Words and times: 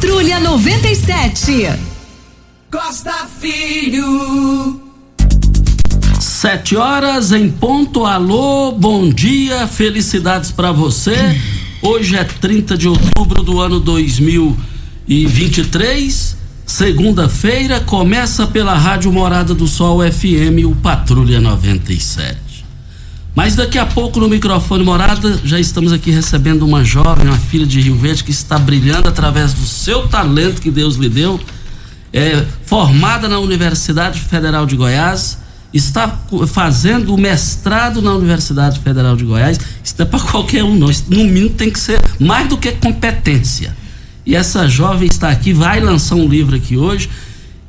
Patrulha 0.00 0.40
97. 0.40 1.68
Costa 2.70 3.12
Filho. 3.38 4.80
Sete 6.18 6.74
horas 6.74 7.32
em 7.32 7.50
ponto. 7.50 8.06
Alô, 8.06 8.72
bom 8.72 9.10
dia, 9.10 9.66
felicidades 9.66 10.50
para 10.50 10.72
você. 10.72 11.38
Hoje 11.82 12.16
é 12.16 12.24
30 12.24 12.78
de 12.78 12.88
outubro 12.88 13.42
do 13.42 13.60
ano 13.60 13.78
2023, 13.78 16.34
segunda-feira. 16.64 17.80
Começa 17.80 18.46
pela 18.46 18.72
Rádio 18.72 19.12
Morada 19.12 19.54
do 19.54 19.66
Sol 19.66 20.00
FM, 20.00 20.64
o 20.64 20.74
Patrulha 20.76 21.40
97. 21.40 22.49
Mas 23.34 23.54
daqui 23.54 23.78
a 23.78 23.86
pouco 23.86 24.18
no 24.18 24.28
microfone 24.28 24.82
Morada 24.82 25.40
já 25.44 25.58
estamos 25.58 25.92
aqui 25.92 26.10
recebendo 26.10 26.64
uma 26.66 26.84
jovem, 26.84 27.26
uma 27.26 27.38
filha 27.38 27.66
de 27.66 27.80
Rio 27.80 27.96
Verde 27.96 28.24
que 28.24 28.32
está 28.32 28.58
brilhando 28.58 29.08
através 29.08 29.54
do 29.54 29.64
seu 29.64 30.08
talento 30.08 30.60
que 30.60 30.70
Deus 30.70 30.96
lhe 30.96 31.08
deu. 31.08 31.40
É, 32.12 32.44
formada 32.64 33.28
na 33.28 33.38
Universidade 33.38 34.20
Federal 34.20 34.66
de 34.66 34.74
Goiás, 34.74 35.38
está 35.72 36.18
fazendo 36.48 37.14
o 37.14 37.18
mestrado 37.18 38.02
na 38.02 38.12
Universidade 38.14 38.80
Federal 38.80 39.16
de 39.16 39.24
Goiás. 39.24 39.58
Isso 39.82 39.94
não 39.98 40.06
é 40.06 40.08
para 40.08 40.20
qualquer 40.20 40.64
um, 40.64 40.74
não. 40.74 40.90
Isso, 40.90 41.04
no 41.08 41.24
mínimo 41.24 41.50
tem 41.50 41.70
que 41.70 41.78
ser 41.78 42.00
mais 42.18 42.48
do 42.48 42.56
que 42.56 42.72
competência. 42.72 43.76
E 44.26 44.34
essa 44.34 44.68
jovem 44.68 45.08
está 45.08 45.30
aqui, 45.30 45.52
vai 45.52 45.80
lançar 45.80 46.16
um 46.16 46.28
livro 46.28 46.56
aqui 46.56 46.76
hoje, 46.76 47.08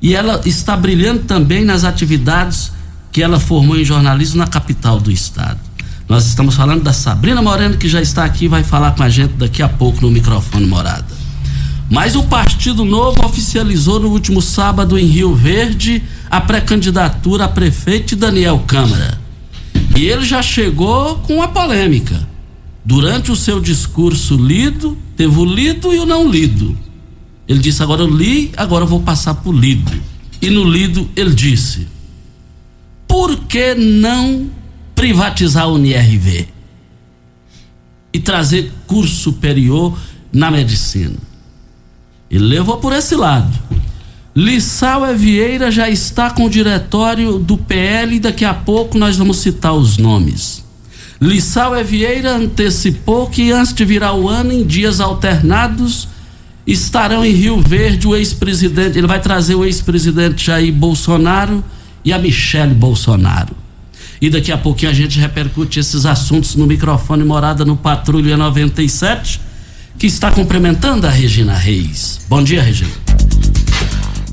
e 0.02 0.16
ela 0.16 0.42
está 0.46 0.76
brilhando 0.76 1.22
também 1.24 1.64
nas 1.64 1.84
atividades 1.84 2.72
que 3.12 3.22
ela 3.22 3.40
formou 3.40 3.78
em 3.78 3.84
jornalismo 3.84 4.38
na 4.38 4.48
capital 4.48 5.00
do 5.00 5.12
estado. 5.12 5.60
Nós 6.08 6.26
estamos 6.26 6.56
falando 6.56 6.84
da 6.84 6.94
Sabrina 6.94 7.42
Moreno, 7.42 7.78
que 7.78 7.88
já 7.88 8.02
está 8.02 8.26
aqui, 8.26 8.48
vai 8.48 8.64
falar 8.64 8.92
com 8.92 9.04
a 9.04 9.10
gente 9.10 9.34
daqui 9.34 9.62
a 9.62 9.70
pouco 9.70 10.02
no 10.02 10.12
microfone 10.12 10.66
morada. 10.66 11.22
Mas 11.90 12.16
o 12.16 12.24
Partido 12.24 12.86
Novo 12.86 13.26
oficializou 13.26 14.00
no 14.00 14.10
último 14.10 14.42
sábado 14.42 14.98
em 14.98 15.06
Rio 15.06 15.36
Verde 15.36 16.02
a 16.30 16.40
pré-candidatura 16.40 17.46
a 17.46 17.50
prefeito 17.50 18.16
Daniel 18.16 18.60
Câmara. 18.66 19.20
E 19.98 20.06
ele 20.06 20.26
já 20.26 20.42
chegou 20.42 21.16
com 21.20 21.42
a 21.42 21.50
polêmica. 21.50 22.28
Durante 22.84 23.32
o 23.32 23.36
seu 23.36 23.60
discurso 23.60 24.36
lido, 24.36 24.98
teve 25.18 25.38
o 25.38 25.46
lido 25.46 25.94
e 25.94 26.00
o 26.00 26.06
não 26.06 26.30
lido. 26.30 26.78
Ele 27.48 27.60
disse: 27.60 27.84
agora 27.84 28.02
eu 28.02 28.10
li, 28.10 28.52
agora 28.56 28.86
eu 28.86 28.88
vou 28.88 29.02
passar 29.02 29.36
por 29.36 29.54
lido. 29.54 29.92
E 30.42 30.50
no 30.50 30.64
lido 30.64 31.10
ele 31.16 31.34
disse: 31.34 31.88
por 33.12 33.36
que 33.40 33.76
não 33.76 34.50
privatizar 34.96 35.68
o 35.68 35.74
UNIRV 35.74 36.48
e 38.14 38.20
trazer 38.20 38.72
curso 38.88 39.14
superior 39.14 40.00
na 40.32 40.50
medicina? 40.50 41.18
Ele 42.30 42.46
levou 42.46 42.78
por 42.78 42.94
esse 42.94 43.14
lado. 43.14 43.52
Lissau 44.34 45.14
Vieira 45.14 45.70
já 45.70 45.90
está 45.90 46.32
com 46.32 46.46
o 46.46 46.50
diretório 46.50 47.38
do 47.38 47.58
PL 47.58 48.16
e 48.16 48.20
daqui 48.22 48.46
a 48.46 48.54
pouco 48.54 48.98
nós 48.98 49.18
vamos 49.18 49.40
citar 49.40 49.74
os 49.74 49.98
nomes. 49.98 50.64
Lissau 51.22 51.74
Vieira 51.84 52.38
antecipou 52.38 53.28
que 53.28 53.52
antes 53.52 53.74
de 53.74 53.84
virar 53.84 54.14
o 54.14 54.30
ano, 54.30 54.54
em 54.54 54.66
dias 54.66 55.02
alternados, 55.02 56.08
estarão 56.66 57.26
em 57.26 57.34
Rio 57.34 57.60
Verde 57.60 58.08
o 58.08 58.16
ex-presidente, 58.16 58.98
ele 58.98 59.08
vai 59.08 59.20
trazer 59.20 59.56
o 59.56 59.66
ex-presidente 59.66 60.46
Jair 60.46 60.72
Bolsonaro 60.72 61.62
e 62.04 62.14
a 62.14 62.18
Michele 62.18 62.74
Bolsonaro. 62.74 63.56
E 64.22 64.30
daqui 64.30 64.52
a 64.52 64.58
pouquinho 64.58 64.92
a 64.92 64.94
gente 64.94 65.20
repercute 65.20 65.80
esses 65.80 66.06
assuntos 66.06 66.56
no 66.56 66.68
microfone 66.68 67.24
Morada 67.24 67.66
no 67.66 67.76
Patrulha 67.76 68.38
97, 68.38 69.42
que 69.98 70.08
está 70.08 70.32
cumprimentando 70.32 71.08
a 71.08 71.10
Regina 71.10 71.54
Reis. 71.54 72.22
Bom 72.30 72.44
dia, 72.44 72.62
Regina. 72.62 72.92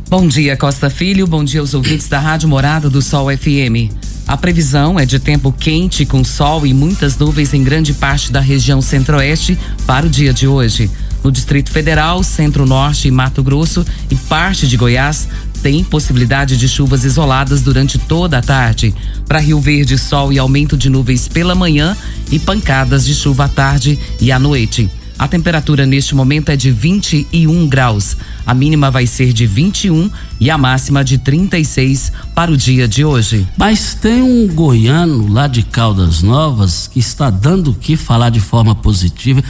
Bom 0.08 0.27
dia, 0.27 0.56
Costa 0.56 0.88
Filho. 0.88 1.27
Bom 1.27 1.44
dia 1.44 1.60
aos 1.60 1.75
ouvintes 1.75 2.08
da 2.08 2.19
Rádio 2.19 2.48
Morada 2.48 2.88
do 2.88 3.02
Sol 3.02 3.28
FM. 3.34 3.92
A 4.27 4.36
previsão 4.36 5.00
é 5.00 5.06
de 5.06 5.19
tempo 5.19 5.50
quente 5.50 6.04
com 6.04 6.22
sol 6.22 6.66
e 6.66 6.75
muitas 6.75 7.16
nuvens 7.16 7.54
em 7.54 7.65
grande 7.65 7.94
parte 7.94 8.31
da 8.31 8.41
região 8.41 8.82
centro-oeste 8.82 9.59
para 9.87 10.06
o 10.06 10.10
dia 10.10 10.34
de 10.34 10.47
hoje. 10.47 10.91
No 11.25 11.32
Distrito 11.32 11.71
Federal, 11.71 12.22
Centro-Norte 12.22 13.09
e 13.09 13.10
Mato 13.10 13.42
Grosso 13.42 13.87
e 14.10 14.15
parte 14.15 14.69
de 14.69 14.76
Goiás, 14.76 15.28
tem 15.62 15.84
possibilidade 15.84 16.56
de 16.56 16.69
chuvas 16.69 17.04
isoladas 17.04 17.62
durante 17.62 17.98
toda 17.98 18.38
a 18.38 18.42
tarde. 18.42 18.94
Para 19.26 19.38
Rio 19.41 19.60
Verde, 19.60 19.98
sol 19.98 20.32
e 20.32 20.38
aumento 20.38 20.76
de 20.76 20.88
nuvens 20.88 21.28
pela 21.28 21.54
manhã 21.54 21.96
e 22.30 22.38
pancadas 22.38 23.04
de 23.04 23.14
chuva 23.14 23.44
à 23.44 23.48
tarde 23.48 23.98
e 24.20 24.32
à 24.32 24.38
noite. 24.38 24.91
A 25.18 25.26
temperatura 25.26 25.84
neste 25.84 26.14
momento 26.14 26.50
é 26.50 26.56
de 26.56 26.70
21 26.70 27.66
graus. 27.66 28.16
A 28.47 28.54
mínima 28.54 28.88
vai 28.88 29.04
ser 29.04 29.32
de 29.32 29.47
21 29.47 30.08
e 30.38 30.48
a 30.48 30.56
máxima 30.56 31.02
de 31.02 31.18
36 31.18 32.12
para 32.36 32.52
o 32.52 32.56
dia 32.56 32.86
de 32.86 33.04
hoje. 33.04 33.44
Mas 33.56 33.94
tem 33.94 34.22
um 34.22 34.47
goiano 34.47 35.26
lá 35.26 35.48
de 35.48 35.64
Caldas 35.64 36.22
Novas 36.22 36.86
que 36.86 37.00
está 37.00 37.30
dando 37.30 37.72
o 37.72 37.74
que 37.74 37.97
falar 37.97 38.30
de 38.30 38.38
forma 38.38 38.76
positiva. 38.76 39.42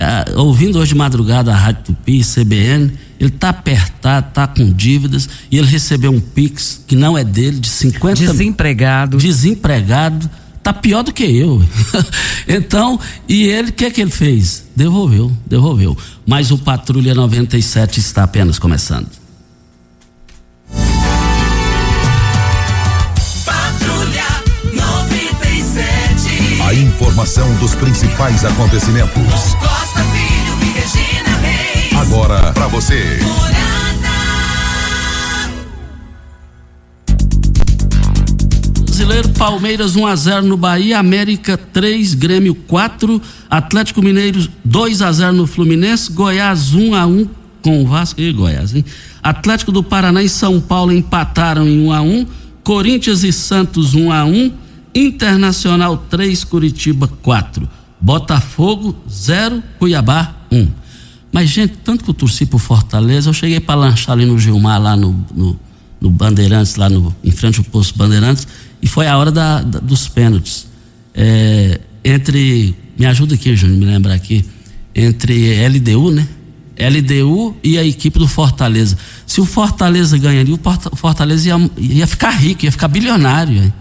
Ah, 0.00 0.24
ouvindo 0.36 0.78
hoje 0.78 0.90
de 0.90 0.94
madrugada 0.94 1.52
a 1.52 1.56
Rádio 1.56 1.82
Tupi, 1.86 2.22
CBN, 2.22 2.92
ele 3.18 3.30
está 3.30 3.48
apertado, 3.48 4.28
está 4.28 4.46
com 4.46 4.72
dívidas 4.72 5.28
e 5.50 5.58
ele 5.58 5.66
recebeu 5.66 6.12
um 6.12 6.20
Pix 6.20 6.84
que 6.86 6.94
não 6.94 7.18
é 7.18 7.24
dele, 7.24 7.58
de 7.58 7.68
50 7.68 8.14
Desempregado. 8.14 9.16
Desempregado. 9.16 10.30
Tá 10.62 10.72
pior 10.72 11.02
do 11.02 11.12
que 11.12 11.24
eu. 11.24 11.64
então, 12.46 13.00
e 13.28 13.44
ele, 13.44 13.70
o 13.70 13.72
que 13.72 13.86
é 13.86 13.90
que 13.90 14.00
ele 14.00 14.10
fez? 14.10 14.66
Devolveu, 14.76 15.32
devolveu. 15.46 15.96
Mas 16.26 16.50
o 16.50 16.58
Patrulha 16.58 17.14
97 17.14 17.98
está 17.98 18.24
apenas 18.24 18.58
começando. 18.58 19.08
Patrulha 23.44 24.26
97. 24.74 26.62
A 26.62 26.74
informação 26.74 27.52
dos 27.56 27.74
principais 27.74 28.44
acontecimentos. 28.44 29.56
Agora 32.00 32.52
para 32.52 32.68
você. 32.68 33.18
Brasileiro, 38.84 39.28
Palmeiras 39.30 39.96
1 39.96 40.06
a 40.06 40.16
0 40.16 40.46
no 40.46 40.56
Bahia, 40.56 40.98
América 40.98 41.56
3, 41.56 42.14
Grêmio 42.14 42.54
4, 42.54 43.20
Atlético 43.48 44.02
Mineiro 44.02 44.48
2 44.64 45.02
a 45.02 45.10
0 45.10 45.32
no 45.32 45.46
Fluminense, 45.46 46.12
Goiás 46.12 46.74
1 46.74 46.94
a 46.94 47.06
1 47.06 47.28
com 47.62 47.82
o 47.82 47.86
Vasco 47.86 48.20
e 48.20 48.32
Goiás, 48.32 48.74
hein? 48.74 48.84
Atlético 49.22 49.72
do 49.72 49.82
Paraná 49.82 50.22
e 50.22 50.28
São 50.28 50.60
Paulo 50.60 50.92
empataram 50.92 51.66
em 51.66 51.86
1 51.86 51.92
a 51.92 52.00
1, 52.00 52.26
Corinthians 52.62 53.24
e 53.24 53.32
Santos 53.32 53.94
1 53.94 54.12
a 54.12 54.24
1, 54.24 54.52
Internacional 54.94 55.96
3, 56.10 56.44
Curitiba 56.44 57.08
4, 57.22 57.68
Botafogo 58.00 58.96
0, 59.08 59.62
Cuiabá 59.78 60.34
1. 60.50 60.87
Mas 61.32 61.50
gente, 61.50 61.74
tanto 61.84 62.04
que 62.04 62.10
eu 62.10 62.14
torci 62.14 62.46
pro 62.46 62.58
Fortaleza, 62.58 63.28
eu 63.28 63.34
cheguei 63.34 63.60
para 63.60 63.74
lanchar 63.74 64.14
ali 64.14 64.24
no 64.24 64.38
Gilmar 64.38 64.80
lá 64.80 64.96
no, 64.96 65.24
no 65.34 65.58
no 66.00 66.10
Bandeirantes, 66.10 66.76
lá 66.76 66.88
no, 66.88 67.14
em 67.24 67.30
frente 67.30 67.58
ao 67.58 67.64
posto 67.64 67.96
Bandeirantes, 67.98 68.46
e 68.80 68.86
foi 68.86 69.06
a 69.06 69.16
hora 69.16 69.30
da, 69.30 69.62
da, 69.62 69.78
dos 69.80 70.08
pênaltis. 70.08 70.66
É, 71.14 71.80
entre, 72.04 72.74
me 72.96 73.06
ajuda 73.06 73.34
aqui, 73.34 73.54
Júnior, 73.56 73.78
me 73.78 73.84
lembrar 73.84 74.14
aqui, 74.14 74.44
entre 74.94 75.66
LDU, 75.68 76.10
né? 76.10 76.28
LDU 76.78 77.56
e 77.62 77.76
a 77.76 77.84
equipe 77.84 78.18
do 78.18 78.28
Fortaleza. 78.28 78.96
Se 79.26 79.40
o 79.40 79.44
Fortaleza 79.44 80.16
ganharia, 80.16 80.54
o 80.54 80.96
Fortaleza 80.96 81.48
ia, 81.48 81.70
ia 81.76 82.06
ficar 82.06 82.30
rico, 82.30 82.64
ia 82.64 82.70
ficar 82.70 82.86
bilionário. 82.86 83.64
Hein? 83.64 83.72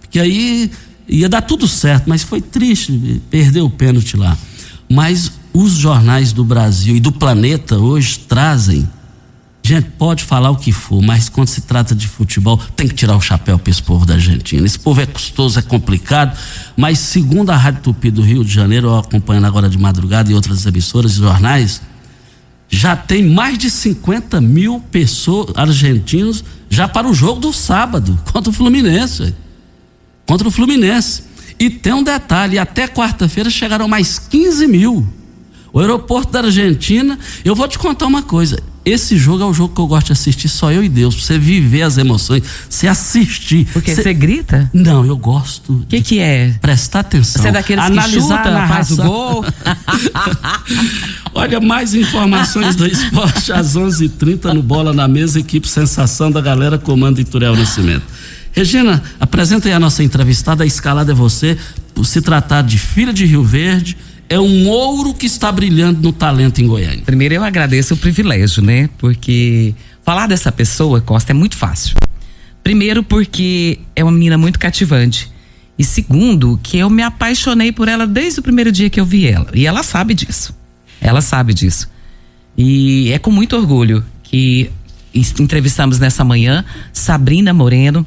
Porque 0.00 0.18
aí 0.18 0.70
ia 1.06 1.28
dar 1.28 1.42
tudo 1.42 1.68
certo, 1.68 2.08
mas 2.08 2.22
foi 2.22 2.40
triste 2.40 3.20
perder 3.30 3.60
o 3.60 3.68
pênalti 3.68 4.16
lá. 4.16 4.36
Mas 4.90 5.30
os 5.58 5.72
jornais 5.72 6.32
do 6.32 6.44
Brasil 6.44 6.96
e 6.96 7.00
do 7.00 7.10
planeta 7.10 7.78
hoje 7.78 8.20
trazem 8.20 8.88
Gente, 9.60 9.90
pode 9.98 10.24
falar 10.24 10.50
o 10.50 10.56
que 10.56 10.72
for, 10.72 11.02
mas 11.02 11.28
quando 11.28 11.48
se 11.48 11.60
trata 11.60 11.94
de 11.94 12.08
futebol, 12.08 12.56
tem 12.74 12.88
que 12.88 12.94
tirar 12.94 13.14
o 13.14 13.20
chapéu 13.20 13.58
para 13.58 13.70
esse 13.70 13.82
povo 13.82 14.06
da 14.06 14.14
Argentina. 14.14 14.64
Esse 14.64 14.78
povo 14.78 14.98
é 14.98 15.04
custoso, 15.04 15.58
é 15.58 15.62
complicado, 15.62 16.34
mas 16.74 16.98
segundo 16.98 17.50
a 17.50 17.56
Rádio 17.56 17.82
Tupi 17.82 18.10
do 18.10 18.22
Rio 18.22 18.42
de 18.42 18.50
Janeiro, 18.50 18.96
acompanhando 18.96 19.44
agora 19.44 19.68
de 19.68 19.76
madrugada 19.76 20.32
e 20.32 20.34
outras 20.34 20.64
emissoras 20.64 21.12
e 21.12 21.16
jornais, 21.16 21.82
já 22.70 22.96
tem 22.96 23.22
mais 23.28 23.58
de 23.58 23.70
50 23.70 24.40
mil 24.40 24.80
pessoas, 24.90 25.54
argentinos, 25.54 26.42
já 26.70 26.88
para 26.88 27.06
o 27.06 27.12
jogo 27.12 27.38
do 27.38 27.52
sábado, 27.52 28.18
contra 28.32 28.48
o 28.48 28.54
Fluminense. 28.54 29.34
Contra 30.26 30.48
o 30.48 30.50
Fluminense. 30.50 31.24
E 31.58 31.68
tem 31.68 31.92
um 31.92 32.02
detalhe: 32.02 32.58
até 32.58 32.88
quarta-feira 32.88 33.50
chegaram 33.50 33.86
mais 33.86 34.18
15 34.18 34.66
mil. 34.66 35.17
O 35.72 35.80
aeroporto 35.80 36.32
da 36.32 36.40
Argentina, 36.40 37.18
eu 37.44 37.54
vou 37.54 37.68
te 37.68 37.78
contar 37.78 38.06
uma 38.06 38.22
coisa. 38.22 38.58
Esse 38.84 39.18
jogo 39.18 39.42
é 39.42 39.46
o 39.46 39.52
jogo 39.52 39.74
que 39.74 39.80
eu 39.82 39.86
gosto 39.86 40.06
de 40.06 40.12
assistir, 40.12 40.48
só 40.48 40.72
eu 40.72 40.82
e 40.82 40.88
Deus. 40.88 41.14
Pra 41.14 41.24
você 41.24 41.38
viver 41.38 41.82
as 41.82 41.98
emoções, 41.98 42.42
você 42.70 42.86
assistir. 42.86 43.66
Porque 43.70 43.94
você 43.94 44.14
grita? 44.14 44.70
Não, 44.72 45.04
eu 45.04 45.14
gosto. 45.14 45.74
O 45.74 45.86
que, 45.86 46.00
que 46.00 46.20
é? 46.20 46.54
Prestar 46.58 47.00
atenção. 47.00 47.42
Você 47.42 47.48
é 47.48 47.52
daqueles 47.52 47.84
analisar 47.84 48.42
que 48.42 48.48
chuta, 48.48 48.66
faz 48.66 48.90
o 48.92 48.96
gol? 48.96 49.44
Olha, 51.34 51.60
mais 51.60 51.94
informações 51.94 52.74
do 52.76 52.86
esporte 52.86 53.52
às 53.52 53.76
11:30 53.76 54.04
h 54.04 54.08
30 54.18 54.54
no 54.54 54.62
Bola 54.62 54.94
na 54.94 55.06
Mesa, 55.06 55.38
equipe 55.38 55.68
Sensação 55.68 56.30
da 56.30 56.40
Galera, 56.40 56.78
comando 56.78 57.20
Ituriel 57.20 57.54
Nascimento. 57.54 58.04
Regina, 58.52 59.02
apresenta 59.20 59.68
aí 59.68 59.74
a 59.74 59.78
nossa 59.78 60.02
entrevistada, 60.02 60.64
a 60.64 60.66
escalada 60.66 61.12
é 61.12 61.14
você, 61.14 61.58
por 61.94 62.06
se 62.06 62.22
tratar 62.22 62.62
de 62.62 62.78
filha 62.78 63.12
de 63.12 63.26
Rio 63.26 63.44
Verde, 63.44 63.96
é 64.28 64.38
um 64.38 64.68
ouro 64.68 65.14
que 65.14 65.26
está 65.26 65.50
brilhando 65.50 66.02
no 66.02 66.12
talento 66.12 66.60
em 66.60 66.66
Goiânia. 66.66 67.02
Primeiro 67.04 67.34
eu 67.34 67.42
agradeço 67.42 67.94
o 67.94 67.96
privilégio, 67.96 68.62
né? 68.62 68.88
Porque 68.98 69.74
falar 70.04 70.26
dessa 70.26 70.52
pessoa, 70.52 71.00
Costa, 71.00 71.32
é 71.32 71.34
muito 71.34 71.56
fácil. 71.56 71.96
Primeiro 72.62 73.02
porque 73.02 73.78
é 73.96 74.04
uma 74.04 74.12
menina 74.12 74.36
muito 74.36 74.58
cativante. 74.58 75.30
E 75.78 75.84
segundo, 75.84 76.58
que 76.62 76.76
eu 76.76 76.90
me 76.90 77.02
apaixonei 77.02 77.72
por 77.72 77.88
ela 77.88 78.06
desde 78.06 78.40
o 78.40 78.42
primeiro 78.42 78.70
dia 78.70 78.90
que 78.90 79.00
eu 79.00 79.06
vi 79.06 79.26
ela. 79.26 79.48
E 79.54 79.66
ela 79.66 79.82
sabe 79.82 80.12
disso. 80.12 80.54
Ela 81.00 81.20
sabe 81.20 81.54
disso. 81.54 81.88
E 82.56 83.10
é 83.12 83.18
com 83.18 83.30
muito 83.30 83.56
orgulho 83.56 84.04
que 84.24 84.70
entrevistamos 85.14 85.98
nessa 85.98 86.24
manhã 86.24 86.64
Sabrina 86.92 87.54
Moreno. 87.54 88.04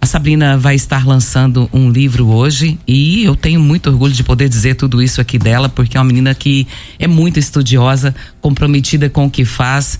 A 0.00 0.06
Sabrina 0.06 0.56
vai 0.56 0.74
estar 0.74 1.06
lançando 1.06 1.68
um 1.72 1.90
livro 1.90 2.28
hoje 2.28 2.78
e 2.86 3.24
eu 3.24 3.34
tenho 3.34 3.60
muito 3.60 3.90
orgulho 3.90 4.12
de 4.12 4.22
poder 4.22 4.48
dizer 4.48 4.76
tudo 4.76 5.02
isso 5.02 5.20
aqui 5.20 5.38
dela, 5.38 5.68
porque 5.68 5.96
é 5.96 6.00
uma 6.00 6.06
menina 6.06 6.34
que 6.34 6.66
é 6.98 7.06
muito 7.06 7.38
estudiosa, 7.38 8.14
comprometida 8.40 9.10
com 9.10 9.26
o 9.26 9.30
que 9.30 9.44
faz, 9.44 9.98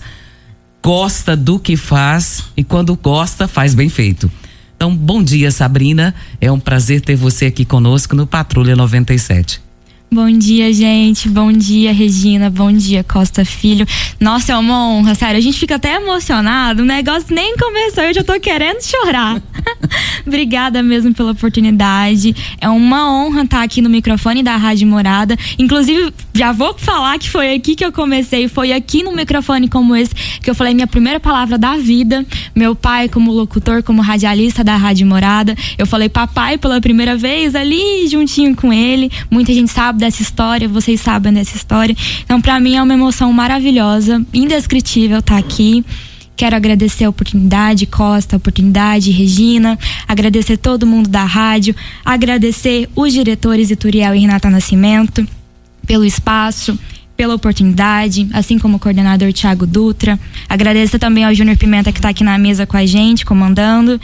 gosta 0.81 1.35
do 1.35 1.59
que 1.59 1.75
faz 1.75 2.45
e 2.55 2.63
quando 2.63 2.95
gosta, 2.95 3.47
faz 3.47 3.73
bem 3.73 3.89
feito. 3.89 4.31
Então, 4.75 4.95
bom 4.95 5.21
dia, 5.21 5.51
Sabrina. 5.51 6.15
É 6.39 6.49
um 6.49 6.59
prazer 6.59 7.01
ter 7.01 7.17
você 7.17 7.47
aqui 7.47 7.65
conosco 7.65 8.15
no 8.15 8.25
Patrulha 8.25 8.77
97. 8.77 9.68
Bom 10.11 10.31
dia, 10.31 10.73
gente. 10.73 11.29
Bom 11.29 11.51
dia, 11.51 11.93
Regina. 11.93 12.49
Bom 12.49 12.71
dia, 12.71 13.03
Costa 13.03 13.45
Filho. 13.45 13.85
Nossa, 14.19 14.53
é 14.53 14.57
uma 14.57 14.89
honra, 14.89 15.13
sério. 15.13 15.37
A 15.37 15.41
gente 15.41 15.59
fica 15.59 15.75
até 15.75 15.97
emocionado. 15.97 16.81
O 16.81 16.85
negócio 16.85 17.27
nem 17.29 17.55
começou, 17.55 18.03
eu 18.05 18.13
já 18.15 18.23
tô 18.23 18.39
querendo 18.39 18.81
chorar. 18.81 19.39
Obrigada 20.25 20.81
mesmo 20.81 21.13
pela 21.13 21.33
oportunidade. 21.33 22.35
É 22.59 22.67
uma 22.67 23.07
honra 23.07 23.43
estar 23.43 23.61
aqui 23.61 23.83
no 23.83 23.89
microfone 23.89 24.41
da 24.41 24.57
Rádio 24.57 24.87
Morada. 24.87 25.37
Inclusive, 25.59 26.11
já 26.33 26.51
vou 26.51 26.73
falar 26.75 27.19
que 27.19 27.29
foi 27.29 27.53
aqui 27.53 27.75
que 27.75 27.85
eu 27.85 27.91
comecei. 27.91 28.47
Foi 28.47 28.73
aqui 28.73 29.03
no 29.03 29.11
microfone 29.11 29.67
como 29.67 29.95
esse 29.95 30.15
que 30.41 30.49
eu 30.49 30.55
falei 30.55 30.73
minha 30.73 30.87
primeira 30.87 31.19
palavra 31.19 31.55
da 31.55 31.77
vida. 31.77 32.25
Meu 32.55 32.73
pai, 32.73 33.09
como 33.09 33.31
locutor, 33.31 33.83
como 33.83 34.01
radialista 34.01 34.63
da 34.63 34.75
Rádio 34.75 35.05
Morada. 35.05 35.55
Eu 35.77 35.85
falei 35.85 36.09
papai 36.09 36.57
pela 36.57 36.81
primeira 36.81 37.15
vez 37.15 37.53
ali 37.53 38.07
juntinho 38.07 38.55
com 38.55 38.73
ele. 38.73 39.11
Muita 39.29 39.53
gente 39.53 39.71
sabe 39.71 39.98
dessa 39.99 40.21
história, 40.21 40.67
vocês 40.67 40.99
sabem 40.99 41.33
dessa 41.33 41.55
história. 41.55 41.95
Então, 42.23 42.41
para 42.41 42.59
mim 42.59 42.75
é 42.75 42.81
uma 42.81 42.93
emoção 42.93 43.31
maravilhosa, 43.31 44.25
indescritível 44.33 45.19
estar 45.19 45.37
aqui. 45.37 45.85
Quero 46.35 46.55
agradecer 46.55 47.03
a 47.03 47.09
oportunidade, 47.09 47.85
Costa, 47.85 48.35
a 48.35 48.37
oportunidade, 48.37 49.11
Regina, 49.11 49.77
agradecer 50.07 50.55
todo 50.55 50.87
mundo 50.87 51.09
da 51.09 51.25
rádio, 51.25 51.75
agradecer 52.05 52.89
os 52.95 53.11
diretores 53.11 53.69
Ituriel 53.69 54.15
e 54.15 54.19
Renata 54.19 54.49
Nascimento 54.49 55.27
pelo 55.85 56.05
espaço, 56.05 56.79
pela 57.17 57.35
oportunidade, 57.35 58.29
assim 58.31 58.57
como 58.57 58.77
o 58.77 58.79
coordenador 58.79 59.33
Tiago 59.33 59.67
Dutra. 59.67 60.17
Agradeço 60.47 60.97
também 60.97 61.25
ao 61.25 61.33
Júnior 61.33 61.57
Pimenta 61.57 61.91
que 61.91 61.99
está 61.99 62.07
aqui 62.07 62.23
na 62.23 62.37
mesa 62.37 62.65
com 62.65 62.77
a 62.77 62.85
gente, 62.85 63.25
comandando. 63.25 63.99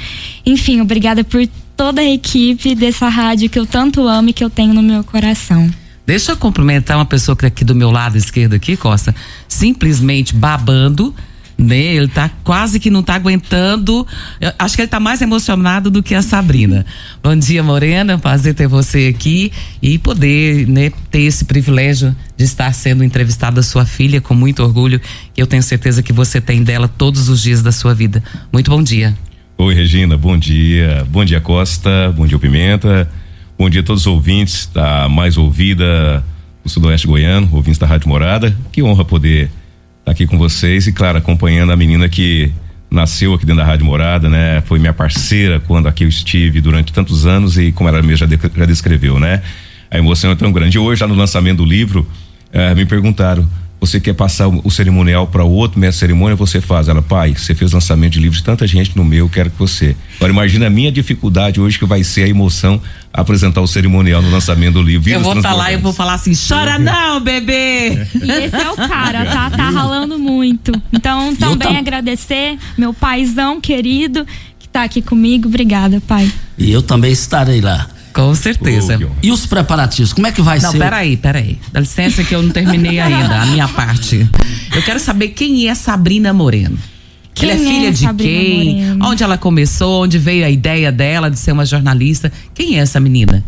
Enfim, 0.45 0.81
obrigada 0.81 1.24
por 1.24 1.47
toda 1.77 2.01
a 2.01 2.09
equipe 2.09 2.75
dessa 2.75 3.07
rádio 3.07 3.50
que 3.50 3.57
eu 3.57 3.65
tanto 3.65 4.06
amo 4.06 4.31
e 4.31 4.33
que 4.33 4.44
eu 4.44 4.50
tenho 4.50 4.74
no 4.74 4.81
meu 4.81 5.01
coração. 5.06 5.71
Deixa 6.06 6.34
eu 6.34 6.38
cumprimentar 6.38 6.98
uma 6.98 7.06
pessoa 7.06 7.36
que 7.36 7.42
tá 7.42 7.48
aqui 7.48 7.66
do 7.66 7.74
meu 7.74 7.90
lado 7.90 8.18
esquerdo 8.18 8.54
aqui, 8.54 8.78
Costa, 8.78 9.13
simplesmente 9.48 10.36
babando, 10.36 11.16
né? 11.57 11.96
Ele 11.96 12.07
tá 12.07 12.30
quase 12.44 12.80
que 12.80 12.92
não 12.92 13.02
tá 13.02 13.16
aguentando. 13.16 14.06
Eu 14.40 14.52
acho 14.60 14.75
que 14.75 14.81
ele 14.81 14.88
tá 14.88 15.00
mais 15.00 15.22
emocionado 15.22 15.90
do 15.90 16.04
que 16.04 16.13
a 16.13 16.22
Sabrina. 16.22 16.86
Bom 17.24 17.36
dia, 17.36 17.63
Morena, 17.63 18.19
prazer 18.19 18.54
ter 18.54 18.68
você 18.68 19.12
aqui 19.16 19.52
e 19.81 19.98
poder, 19.98 20.68
né, 20.68 20.92
ter 21.10 21.22
esse 21.22 21.46
privilégio 21.46 22.16
de 22.38 22.44
estar 22.44 22.72
sendo 22.74 23.04
entrevistada 23.04 23.63
sua 23.63 23.86
filha 23.86 24.22
com 24.22 24.36
muito 24.36 24.62
orgulho, 24.62 25.02
que 25.34 25.42
eu 25.42 25.48
tenho 25.48 25.63
certeza 25.63 26.04
que 26.04 26.13
você 26.13 26.40
tem 26.40 26.63
dela 26.63 26.88
todos 26.88 27.30
os 27.30 27.42
dias 27.42 27.63
da 27.63 27.72
sua 27.72 27.96
vida. 27.96 28.24
Muito 28.54 28.69
bom 28.69 28.84
dia. 28.84 29.16
Oi, 29.57 29.74
Regina, 29.74 30.18
bom 30.18 30.38
dia. 30.38 31.07
Bom 31.10 31.24
dia, 31.24 31.42
Costa. 31.42 32.13
Bom 32.16 32.28
dia, 32.28 32.38
Pimenta. 32.38 33.10
Bom 33.57 33.69
dia 33.69 33.80
a 33.80 33.84
todos 33.86 34.02
os 34.02 34.07
ouvintes 34.07 34.69
da 34.74 35.07
mais 35.07 35.38
ouvida 35.38 36.22
do 36.62 36.69
Sudoeste 36.69 37.07
Goiano, 37.07 37.48
ouvintes 37.54 37.80
da 37.80 37.88
Rádio 37.88 38.10
Morada. 38.10 38.54
Que 38.69 38.84
honra 38.84 39.06
poder 39.06 39.50
estar 40.00 40.12
aqui 40.12 40.28
com 40.28 40.38
vocês 40.38 40.88
e, 40.88 40.92
claro, 40.92 41.19
acompanhando 41.19 41.72
a 41.72 41.75
menina 41.78 42.10
que 42.10 42.52
nasceu 42.92 43.34
aqui 43.34 43.46
dentro 43.46 43.63
da 43.63 43.66
Rádio 43.66 43.86
Morada, 43.86 44.30
né? 44.30 44.62
Foi 44.66 44.78
minha 44.78 44.92
parceira 44.92 45.57
quando 45.62 45.88
aqui 45.88 46.04
eu 46.04 46.10
estive 46.10 46.60
durante 46.60 46.92
tantos 46.92 47.25
anos 47.25 47.57
e 47.57 47.72
como 47.72 47.88
ela 47.88 48.02
mesmo 48.02 48.28
já, 48.28 48.38
já 48.57 48.66
descreveu, 48.66 49.22
né? 49.22 49.42
A 49.90 49.98
emoção 49.98 50.31
é 50.31 50.36
tão 50.36 50.52
grande. 50.52 50.75
E 50.75 50.80
hoje, 50.80 51.00
já 51.00 51.07
no 51.07 51.16
lançamento 51.16 51.60
do 51.60 51.66
livro, 51.66 52.06
eh, 52.52 52.75
me 52.75 52.86
perguntaram 52.86 53.48
você 53.80 54.00
quer 54.00 54.13
passar 54.13 54.48
o, 54.48 54.62
o 54.63 54.72
cerimonial 54.72 55.27
para 55.27 55.44
o 55.44 55.51
outro 55.51 55.80
mestre 55.80 56.00
cerimônia, 56.00 56.36
você 56.36 56.60
faz. 56.62 56.88
Ela, 56.88 57.01
pai, 57.01 57.33
você 57.36 57.54
fez 57.54 57.72
lançamento 57.72 58.13
de 58.13 58.19
livros 58.19 58.39
de 58.39 58.44
tanta 58.44 58.66
gente 58.66 58.95
no 58.95 59.04
meu, 59.04 59.30
quero 59.30 59.50
que 59.50 59.57
você. 59.57 59.95
Agora 60.18 60.31
imagina 60.31 60.68
a 60.68 60.69
minha 60.69 60.92
dificuldade 60.92 61.60
hoje 61.60 61.77
que 61.77 61.86
vai 61.86 62.04
ser 62.04 62.24
a 62.24 62.27
emoção 62.27 62.81
apresentar 63.13 63.62
o 63.62 63.68
cerimonial 63.68 64.22
no 64.22 64.30
lançamento 64.30 64.74
do 64.74 64.81
livro. 64.81 65.10
Eu 65.10 65.22
vou 65.22 65.33
estar 65.33 65.50
tá 65.50 65.56
lá 65.56 65.72
e 65.72 65.77
vou 65.77 65.94
falar 65.94 66.16
assim: 66.16 66.33
chora 66.36 66.77
não, 66.77 67.19
bebê! 67.19 68.07
E 68.16 68.31
esse 68.31 68.56
é 68.56 68.72
o 68.72 68.75
cara, 68.75 69.25
tá? 69.25 69.50
Tá 69.50 69.69
ralando 69.69 70.18
muito. 70.19 70.71
Então, 70.92 71.36
também 71.36 71.69
tam... 71.69 71.78
agradecer 71.78 72.57
meu 72.78 72.94
paizão 72.94 73.62
querido 73.62 74.25
que 74.60 74.68
tá 74.68 74.83
aqui 74.83 75.01
comigo. 75.01 75.48
Obrigada, 75.48 76.01
pai. 76.01 76.31
E 76.57 76.71
eu 76.71 76.81
também 76.81 77.12
estarei 77.12 77.62
lá. 77.62 77.88
Com 78.16 78.34
certeza. 78.34 78.98
Oh, 78.98 79.12
e 79.22 79.30
os 79.30 79.46
preparativos, 79.46 80.14
como 80.14 80.26
é 80.26 80.32
que 80.32 80.42
vai 80.42 80.58
não, 80.58 80.72
ser? 80.72 80.78
Não, 80.78 80.86
peraí, 80.86 81.18
peraí. 81.18 81.60
Dá 81.70 81.82
licença 81.82 82.24
que 82.24 82.34
eu 82.34 82.42
não 82.42 82.50
terminei 82.50 82.98
ainda 82.98 83.42
a 83.42 83.46
minha 83.46 83.68
parte. 83.68 84.26
Eu 84.74 84.82
quero 84.84 85.02
saber 85.02 85.30
quem 85.30 85.68
é 85.68 85.76
Sabrina 85.76 86.32
Moreno. 86.32 86.80
Quem 87.34 87.50
ela 87.50 87.60
é 87.60 87.64
filha 87.64 87.88
é 87.90 87.92
de 87.92 87.98
Sabrina 87.98 88.32
quem? 88.32 88.76
Moreno? 88.76 89.06
Onde 89.06 89.22
ela 89.22 89.38
começou? 89.38 90.04
Onde 90.04 90.18
veio 90.18 90.46
a 90.46 90.50
ideia 90.50 90.94
dela 90.94 91.30
de 91.30 91.38
ser 91.38 91.52
uma 91.52 91.66
jornalista? 91.66 92.32
Quem 92.54 92.80
é 92.80 92.82
essa 92.82 93.02
menina? 93.02 93.44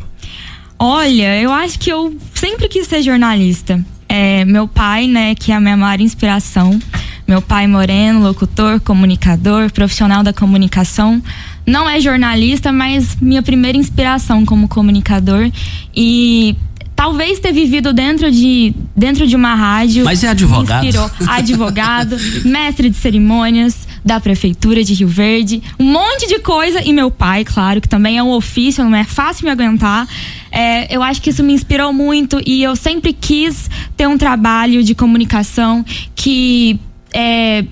Olha, 0.77 1.39
eu 1.39 1.53
acho 1.53 1.79
que 1.79 1.89
eu 1.89 2.13
sempre 2.35 2.67
quis 2.67 2.87
ser 2.87 3.01
jornalista. 3.01 3.79
É, 4.09 4.43
meu 4.43 4.67
pai, 4.67 5.07
né, 5.07 5.33
que 5.33 5.53
é 5.53 5.55
a 5.55 5.61
minha 5.61 5.77
maior 5.77 6.01
inspiração. 6.01 6.77
Meu 7.25 7.41
pai 7.41 7.67
moreno, 7.67 8.21
locutor, 8.21 8.81
comunicador, 8.81 9.71
profissional 9.71 10.23
da 10.23 10.33
comunicação. 10.33 11.23
Não 11.67 11.89
é 11.89 11.99
jornalista, 11.99 12.71
mas 12.71 13.17
minha 13.19 13.43
primeira 13.43 13.77
inspiração 13.77 14.45
como 14.45 14.69
comunicador. 14.69 15.51
E 15.93 16.55
talvez 16.95 17.39
ter 17.39 17.51
vivido 17.51 17.93
dentro 17.93 18.31
de, 18.31 18.73
dentro 18.95 19.27
de 19.27 19.35
uma 19.35 19.53
rádio. 19.53 20.03
Mas 20.03 20.23
é 20.23 20.29
advogado. 20.29 20.85
Inspirou. 20.85 21.11
Advogado, 21.27 22.17
mestre 22.43 22.89
de 22.89 22.95
cerimônias 22.95 23.87
da 24.03 24.19
prefeitura 24.19 24.83
de 24.83 24.93
Rio 24.93 25.07
Verde, 25.07 25.61
um 25.77 25.91
monte 25.91 26.27
de 26.27 26.39
coisa. 26.39 26.81
E 26.81 26.91
meu 26.91 27.11
pai, 27.11 27.45
claro, 27.45 27.79
que 27.79 27.87
também 27.87 28.17
é 28.17 28.23
um 28.23 28.31
ofício, 28.31 28.83
não 28.83 28.97
é 28.97 29.03
fácil 29.03 29.45
me 29.45 29.51
aguentar. 29.51 30.07
É, 30.51 30.93
eu 30.93 31.03
acho 31.03 31.21
que 31.21 31.29
isso 31.29 31.43
me 31.43 31.53
inspirou 31.53 31.93
muito 31.93 32.41
e 32.45 32.63
eu 32.63 32.75
sempre 32.75 33.13
quis 33.13 33.69
ter 33.95 34.07
um 34.07 34.17
trabalho 34.17 34.81
de 34.81 34.95
comunicação 34.95 35.85
que 36.15 36.79
é, 37.13 37.65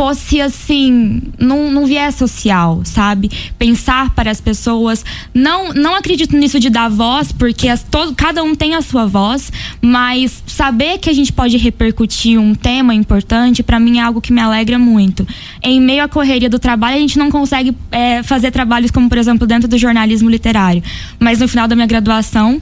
fosse 0.00 0.40
assim, 0.40 1.20
num, 1.38 1.70
num 1.70 1.84
viés 1.84 2.14
social, 2.14 2.80
sabe? 2.86 3.30
Pensar 3.58 4.08
para 4.14 4.30
as 4.30 4.40
pessoas. 4.40 5.04
Não, 5.34 5.74
não 5.74 5.94
acredito 5.94 6.34
nisso 6.34 6.58
de 6.58 6.70
dar 6.70 6.88
voz, 6.88 7.32
porque 7.32 7.68
as, 7.68 7.82
todo, 7.82 8.14
cada 8.14 8.42
um 8.42 8.54
tem 8.54 8.74
a 8.74 8.80
sua 8.80 9.04
voz, 9.04 9.52
mas 9.82 10.42
saber 10.46 10.96
que 10.96 11.10
a 11.10 11.12
gente 11.12 11.30
pode 11.30 11.58
repercutir 11.58 12.40
um 12.40 12.54
tema 12.54 12.94
importante, 12.94 13.62
para 13.62 13.78
mim 13.78 13.98
é 13.98 14.00
algo 14.00 14.22
que 14.22 14.32
me 14.32 14.40
alegra 14.40 14.78
muito. 14.78 15.28
Em 15.62 15.78
meio 15.78 16.02
à 16.02 16.08
correria 16.08 16.48
do 16.48 16.58
trabalho, 16.58 16.96
a 16.96 17.00
gente 17.00 17.18
não 17.18 17.30
consegue 17.30 17.76
é, 17.92 18.22
fazer 18.22 18.50
trabalhos 18.50 18.90
como, 18.90 19.06
por 19.06 19.18
exemplo, 19.18 19.46
dentro 19.46 19.68
do 19.68 19.76
jornalismo 19.76 20.30
literário. 20.30 20.82
Mas 21.18 21.40
no 21.40 21.46
final 21.46 21.68
da 21.68 21.76
minha 21.76 21.86
graduação, 21.86 22.58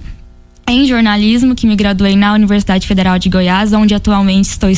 em 0.67 0.85
jornalismo, 0.87 1.55
que 1.55 1.69
me 1.69 1.77
graduei 1.77 2.17
na 2.17 2.35
Universidade 2.35 2.85
Federal 2.85 3.17
de 3.17 3.31
Goiás, 3.31 3.73
onde 3.73 3.95
atualmente 3.95 4.47
estou 4.47 4.69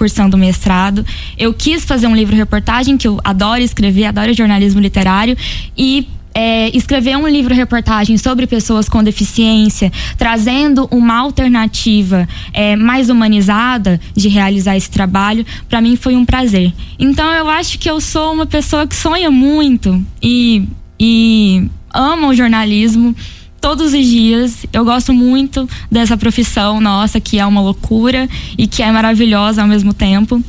cursando 0.00 0.38
mestrado. 0.38 1.04
Eu 1.36 1.52
quis 1.52 1.84
fazer 1.84 2.06
um 2.06 2.16
livro 2.16 2.34
reportagem, 2.34 2.96
que 2.96 3.06
eu 3.06 3.20
adoro 3.22 3.60
escrever, 3.60 4.06
adoro 4.06 4.32
jornalismo 4.32 4.80
literário, 4.80 5.36
e 5.76 6.08
é, 6.32 6.74
escrever 6.74 7.18
um 7.18 7.28
livro 7.28 7.54
reportagem 7.54 8.16
sobre 8.16 8.46
pessoas 8.46 8.88
com 8.88 9.04
deficiência, 9.04 9.92
trazendo 10.16 10.88
uma 10.90 11.18
alternativa 11.18 12.26
é, 12.54 12.76
mais 12.76 13.10
humanizada 13.10 14.00
de 14.16 14.30
realizar 14.30 14.74
esse 14.74 14.90
trabalho, 14.90 15.44
para 15.68 15.82
mim 15.82 15.96
foi 15.96 16.16
um 16.16 16.24
prazer. 16.24 16.72
Então 16.98 17.30
eu 17.34 17.46
acho 17.50 17.78
que 17.78 17.90
eu 17.90 18.00
sou 18.00 18.32
uma 18.32 18.46
pessoa 18.46 18.86
que 18.86 18.96
sonha 18.96 19.30
muito 19.30 20.02
e, 20.22 20.66
e 20.98 21.68
ama 21.92 22.28
o 22.28 22.34
jornalismo 22.34 23.14
todos 23.60 23.92
os 23.92 24.06
dias. 24.06 24.66
Eu 24.72 24.84
gosto 24.84 25.12
muito 25.12 25.68
dessa 25.90 26.16
profissão 26.16 26.80
nossa, 26.80 27.20
que 27.20 27.38
é 27.38 27.46
uma 27.46 27.60
loucura 27.60 28.28
e 28.56 28.66
que 28.66 28.82
é 28.82 28.90
maravilhosa 28.90 29.62
ao 29.62 29.68
mesmo 29.68 29.92
tempo. 29.92 30.42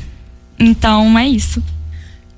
Então 0.60 1.18
é 1.18 1.27
isso. 1.27 1.62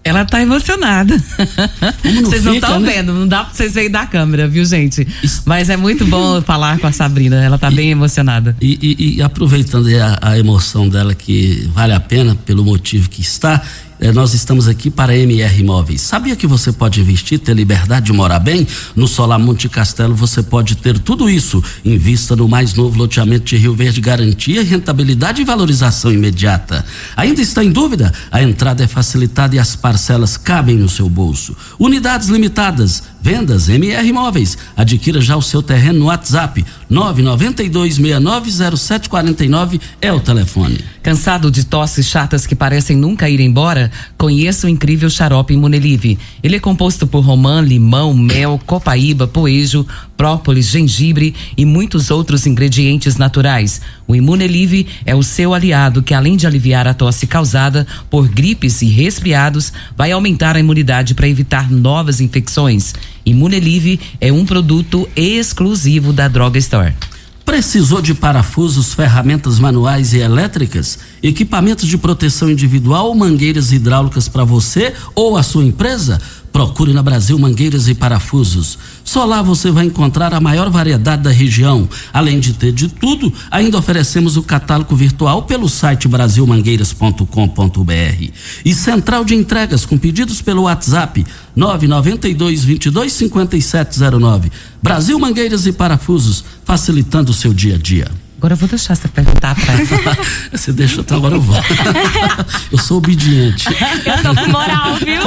Ela 0.06 0.26
tá 0.26 0.42
emocionada. 0.42 1.16
não 2.04 2.24
Vocês 2.26 2.44
não 2.44 2.56
estão 2.56 2.78
né? 2.80 2.92
vendo, 2.92 3.14
não 3.14 3.26
dá 3.26 3.46
pra 3.46 3.54
vocês 3.54 3.74
verem 3.74 3.90
da 3.90 4.06
câmera, 4.06 4.50
viu, 4.50 4.66
gente? 4.66 5.08
Mas 5.46 5.70
é 5.70 5.78
muito 5.78 6.06
bom 6.06 6.42
falar 6.42 6.78
com 6.78 6.88
a 6.88 6.92
Sabrina, 6.92 7.42
ela 7.42 7.58
tá 7.58 7.72
bem 7.72 7.92
emocionada. 7.92 8.54
E, 8.62 8.78
e- 8.82 9.16
e 9.16 9.22
aproveitando 9.22 9.88
a, 9.96 10.20
a 10.22 10.38
emoção 10.38 10.90
dela, 10.90 11.16
que 11.16 11.70
vale 11.74 11.94
a 11.94 12.02
pena 12.02 12.36
pelo 12.36 12.66
motivo 12.66 13.10
que 13.10 13.22
está, 13.22 13.62
nós 14.12 14.34
estamos 14.34 14.68
aqui 14.68 14.90
para 14.90 15.16
MR 15.16 15.62
Imóveis. 15.62 16.02
Sabia 16.02 16.36
que 16.36 16.46
você 16.46 16.74
pode 16.74 17.00
investir, 17.00 17.40
ter 17.40 17.56
liberdade 17.56 18.08
de 18.08 18.14
morar 18.14 18.40
bem? 18.40 18.68
No 18.96 19.08
Solar 19.08 19.40
Monte 19.40 19.70
Castelo 19.70 20.14
você 20.14 20.44
pode 20.44 20.76
ter 20.76 21.00
tudo 21.00 21.30
isso. 21.30 21.64
Invista 21.86 22.36
no 22.36 22.50
mais 22.50 22.74
novo 22.74 22.98
loteamento 22.98 23.46
de 23.46 23.56
Rio 23.56 23.74
Verde, 23.74 24.02
garantia, 24.02 24.64
rentabilidade 24.64 25.42
e 25.42 25.46
valorização 25.46 26.12
imediata. 26.12 26.84
Ainda 27.16 27.42
está 27.42 27.64
em 27.64 27.72
dúvida? 27.72 28.14
A 28.30 28.44
entrada 28.44 28.84
é 28.84 28.88
facilitada 28.88 29.56
e 29.56 29.60
as 29.60 29.76
parcelas 29.76 30.36
cabem 30.36 30.76
no 30.76 30.90
seu 30.90 31.08
bolso. 31.08 31.56
Unidades 31.80 32.28
limitadas. 32.28 33.04
Vendas 33.22 33.70
MR 33.70 34.06
Imóveis. 34.06 34.58
Adquira 34.76 35.22
já 35.22 35.38
o 35.38 35.42
seu 35.42 35.64
terreno 35.64 36.00
no 36.00 36.06
WhatsApp 36.08 36.66
992690749 36.94 39.82
é 40.00 40.14
o 40.14 40.20
telefone. 40.20 40.80
Cansado 41.02 41.50
de 41.50 41.66
tosses 41.66 42.06
chatas 42.06 42.46
que 42.46 42.54
parecem 42.56 42.96
nunca 42.96 43.28
ir 43.28 43.40
embora? 43.40 43.92
Conheça 44.18 44.68
o 44.68 44.70
incrível 44.70 45.10
xarope 45.10 45.54
Imunelive. 45.54 46.20
Ele 46.42 46.56
é 46.58 46.60
composto 46.60 47.08
por 47.08 47.22
romã, 47.22 47.62
limão, 47.62 48.14
mel, 48.14 48.62
copaíba, 48.66 49.28
poejo, 49.28 49.86
própolis, 50.16 50.68
gengibre 50.68 51.34
e 51.58 51.66
muitos 51.66 52.12
outros 52.12 52.46
ingredientes 52.46 53.18
naturais. 53.18 53.82
O 54.08 54.16
Imunelive 54.16 54.88
é 55.06 55.16
o 55.16 55.24
seu 55.24 55.54
aliado 55.54 56.04
que, 56.04 56.14
além 56.14 56.36
de 56.36 56.46
aliviar 56.46 56.88
a 56.88 56.94
tosse 56.94 57.26
causada 57.26 57.88
por 58.10 58.28
gripes 58.28 58.82
e 58.82 58.88
resfriados, 58.88 59.72
vai 59.96 60.12
aumentar 60.12 60.56
a 60.56 60.60
imunidade 60.60 61.14
para 61.14 61.28
evitar 61.28 61.72
novas 61.72 62.20
infecções. 62.20 62.94
Imunelive 63.26 64.00
é 64.20 64.32
um 64.32 64.46
produto 64.46 65.08
exclusivo 65.16 66.12
da 66.12 66.28
Droga 66.28 66.60
Store. 66.60 66.94
Precisou 67.46 68.02
de 68.02 68.14
parafusos, 68.14 68.94
ferramentas 68.94 69.60
manuais 69.60 70.14
e 70.14 70.20
elétricas, 70.20 71.00
equipamentos 71.22 71.88
de 71.88 71.98
proteção 71.98 72.50
individual 72.50 73.14
mangueiras 73.14 73.72
hidráulicas 73.72 74.30
para 74.30 74.46
você 74.46 74.94
ou 75.14 75.36
a 75.36 75.44
sua 75.44 75.64
empresa? 75.64 76.22
Procure 76.54 76.94
na 76.94 77.02
Brasil 77.02 77.38
Mangueiras 77.40 77.88
e 77.88 77.96
Parafusos. 77.96 78.78
Só 79.04 79.26
lá 79.26 79.42
você 79.42 79.72
vai 79.72 79.86
encontrar 79.86 80.36
a 80.36 80.40
maior 80.40 80.70
variedade 80.70 81.24
da 81.24 81.32
região. 81.32 81.90
Além 82.14 82.40
de 82.40 82.54
ter 82.54 82.72
de 82.72 82.88
tudo, 82.88 83.34
ainda 83.50 83.80
oferecemos 83.80 84.38
o 84.38 84.44
catálogo 84.44 84.96
virtual 84.96 85.42
pelo 85.44 85.68
site 85.68 86.08
brasilmangueiras.com.br. 86.08 88.32
E 88.64 88.74
central 88.74 89.26
de 89.26 89.34
entregas 89.34 89.84
com 89.84 89.98
pedidos 89.98 90.44
pelo 90.44 90.62
WhatsApp 90.64 91.26
992 91.56 92.64
22 92.64 93.12
5709. 93.12 94.52
Brasil 94.82 95.18
Mangueiras 95.18 95.66
e 95.66 95.74
Parafusos, 95.74 96.44
facilitando 96.64 97.32
o 97.32 97.34
seu 97.34 97.52
dia 97.52 97.76
a 97.76 97.80
dia. 97.80 98.23
Agora 98.44 98.56
eu 98.56 98.58
vou 98.58 98.68
deixar 98.68 98.94
você 98.94 99.08
perguntar 99.08 99.56
pra 99.56 99.74
ela. 99.74 100.18
Você 100.52 100.74
deixa, 100.74 101.00
então 101.00 101.16
agora 101.16 101.36
eu 101.36 101.40
vou. 101.40 101.56
eu 102.74 102.78
sou 102.78 102.98
obediente. 102.98 103.70
Eu 103.70 104.22
tô 104.22 104.36
com 104.36 104.52
moral, 104.52 104.98
viu? 104.98 105.22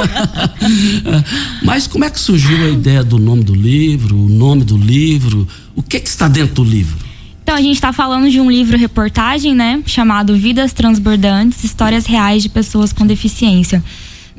Mas 1.65 1.87
como 1.87 2.05
é 2.05 2.11
que 2.11 2.19
surgiu 2.19 2.63
a 2.63 2.69
ideia 2.69 3.03
do 3.03 3.17
nome 3.17 3.43
do 3.43 3.55
livro, 3.55 4.15
o 4.15 4.29
nome 4.29 4.63
do 4.63 4.77
livro? 4.77 5.47
O 5.75 5.81
que, 5.81 5.99
que 5.99 6.07
está 6.07 6.27
dentro 6.27 6.53
do 6.53 6.63
livro? 6.63 6.95
Então, 7.41 7.55
a 7.55 7.61
gente 7.61 7.73
está 7.73 7.91
falando 7.91 8.29
de 8.29 8.39
um 8.39 8.51
livro-reportagem, 8.51 9.55
né? 9.55 9.81
Chamado 9.87 10.37
Vidas 10.37 10.71
Transbordantes 10.71 11.63
Histórias 11.63 12.05
Reais 12.05 12.43
de 12.43 12.49
Pessoas 12.49 12.93
com 12.93 13.03
Deficiência. 13.03 13.83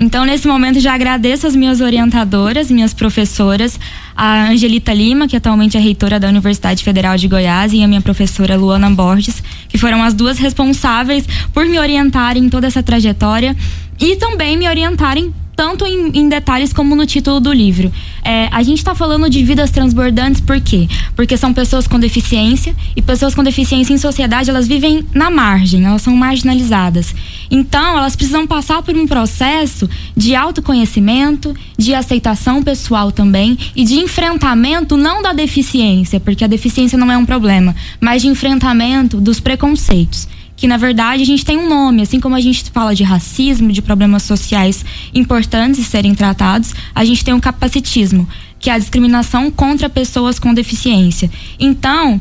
Então, 0.00 0.24
nesse 0.24 0.46
momento, 0.46 0.78
já 0.78 0.94
agradeço 0.94 1.46
as 1.46 1.56
minhas 1.56 1.80
orientadoras, 1.80 2.70
minhas 2.70 2.94
professoras, 2.94 3.80
a 4.16 4.48
Angelita 4.48 4.94
Lima, 4.94 5.26
que 5.26 5.36
atualmente 5.36 5.76
é 5.76 5.80
reitora 5.80 6.20
da 6.20 6.28
Universidade 6.28 6.84
Federal 6.84 7.16
de 7.16 7.26
Goiás, 7.26 7.72
e 7.72 7.82
a 7.82 7.88
minha 7.88 8.00
professora 8.00 8.56
Luana 8.56 8.88
Borges, 8.90 9.42
que 9.68 9.76
foram 9.76 10.02
as 10.02 10.14
duas 10.14 10.38
responsáveis 10.38 11.26
por 11.52 11.66
me 11.66 11.80
orientarem 11.80 12.44
em 12.44 12.48
toda 12.48 12.68
essa 12.68 12.82
trajetória 12.82 13.56
e 13.98 14.14
também 14.16 14.56
me 14.56 14.68
orientarem 14.68 15.34
tanto 15.58 15.84
em, 15.84 16.10
em 16.14 16.28
detalhes 16.28 16.72
como 16.72 16.94
no 16.94 17.04
título 17.04 17.40
do 17.40 17.52
livro. 17.52 17.90
É, 18.24 18.48
a 18.52 18.62
gente 18.62 18.78
está 18.78 18.94
falando 18.94 19.28
de 19.28 19.42
vidas 19.42 19.72
transbordantes 19.72 20.40
por 20.40 20.60
quê? 20.60 20.86
Porque 21.16 21.36
são 21.36 21.52
pessoas 21.52 21.88
com 21.88 21.98
deficiência 21.98 22.76
e 22.94 23.02
pessoas 23.02 23.34
com 23.34 23.42
deficiência 23.42 23.92
em 23.92 23.98
sociedade 23.98 24.50
elas 24.50 24.68
vivem 24.68 25.04
na 25.12 25.30
margem, 25.30 25.84
elas 25.84 26.02
são 26.02 26.14
marginalizadas. 26.14 27.12
Então 27.50 27.98
elas 27.98 28.14
precisam 28.14 28.46
passar 28.46 28.82
por 28.82 28.94
um 28.96 29.04
processo 29.04 29.90
de 30.16 30.36
autoconhecimento, 30.36 31.52
de 31.76 31.92
aceitação 31.92 32.62
pessoal 32.62 33.10
também 33.10 33.58
e 33.74 33.84
de 33.84 33.96
enfrentamento 33.96 34.96
não 34.96 35.20
da 35.20 35.32
deficiência, 35.32 36.20
porque 36.20 36.44
a 36.44 36.48
deficiência 36.48 36.96
não 36.96 37.10
é 37.10 37.18
um 37.18 37.26
problema, 37.26 37.74
mas 38.00 38.22
de 38.22 38.28
enfrentamento 38.28 39.20
dos 39.20 39.40
preconceitos 39.40 40.28
que 40.58 40.66
na 40.66 40.76
verdade 40.76 41.22
a 41.22 41.26
gente 41.26 41.44
tem 41.44 41.56
um 41.56 41.68
nome, 41.68 42.02
assim 42.02 42.18
como 42.18 42.34
a 42.34 42.40
gente 42.40 42.64
fala 42.72 42.94
de 42.94 43.04
racismo, 43.04 43.70
de 43.70 43.80
problemas 43.80 44.24
sociais 44.24 44.84
importantes 45.14 45.80
de 45.80 45.86
serem 45.86 46.16
tratados, 46.16 46.74
a 46.92 47.04
gente 47.04 47.24
tem 47.24 47.32
o 47.32 47.40
capacitismo, 47.40 48.28
que 48.58 48.68
é 48.68 48.72
a 48.72 48.78
discriminação 48.78 49.52
contra 49.52 49.88
pessoas 49.88 50.36
com 50.36 50.52
deficiência. 50.52 51.30
Então, 51.60 52.20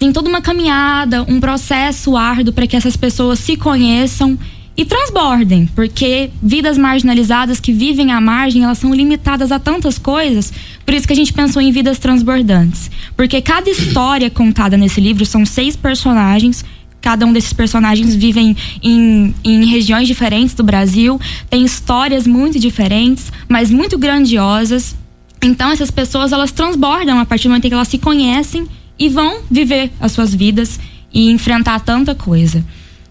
tem 0.00 0.12
toda 0.12 0.28
uma 0.28 0.42
caminhada, 0.42 1.22
um 1.28 1.38
processo 1.38 2.16
árduo 2.16 2.52
para 2.52 2.66
que 2.66 2.76
essas 2.76 2.96
pessoas 2.96 3.38
se 3.38 3.56
conheçam 3.56 4.36
e 4.76 4.84
transbordem, 4.84 5.66
porque 5.74 6.28
vidas 6.42 6.76
marginalizadas 6.76 7.60
que 7.60 7.72
vivem 7.72 8.10
à 8.10 8.20
margem, 8.20 8.64
elas 8.64 8.78
são 8.78 8.92
limitadas 8.92 9.52
a 9.52 9.60
tantas 9.60 9.96
coisas, 9.96 10.52
por 10.84 10.92
isso 10.92 11.06
que 11.06 11.12
a 11.12 11.16
gente 11.16 11.32
pensou 11.32 11.62
em 11.62 11.70
vidas 11.70 12.00
transbordantes. 12.00 12.90
Porque 13.16 13.40
cada 13.40 13.70
história 13.70 14.28
contada 14.28 14.76
nesse 14.76 15.00
livro 15.00 15.24
são 15.24 15.46
seis 15.46 15.76
personagens 15.76 16.64
Cada 17.06 17.24
um 17.24 17.32
desses 17.32 17.52
personagens 17.52 18.16
vivem 18.16 18.56
em, 18.82 19.32
em 19.44 19.64
regiões 19.64 20.08
diferentes 20.08 20.56
do 20.56 20.64
Brasil, 20.64 21.20
tem 21.48 21.64
histórias 21.64 22.26
muito 22.26 22.58
diferentes, 22.58 23.30
mas 23.48 23.70
muito 23.70 23.96
grandiosas. 23.96 24.96
Então 25.40 25.70
essas 25.70 25.88
pessoas 25.88 26.32
elas 26.32 26.50
transbordam 26.50 27.20
a 27.20 27.24
partir 27.24 27.44
do 27.44 27.50
momento 27.50 27.66
em 27.66 27.68
que 27.68 27.74
elas 27.74 27.86
se 27.86 27.98
conhecem 27.98 28.66
e 28.98 29.08
vão 29.08 29.38
viver 29.48 29.92
as 30.00 30.10
suas 30.10 30.34
vidas 30.34 30.80
e 31.14 31.30
enfrentar 31.30 31.78
tanta 31.78 32.12
coisa. 32.12 32.64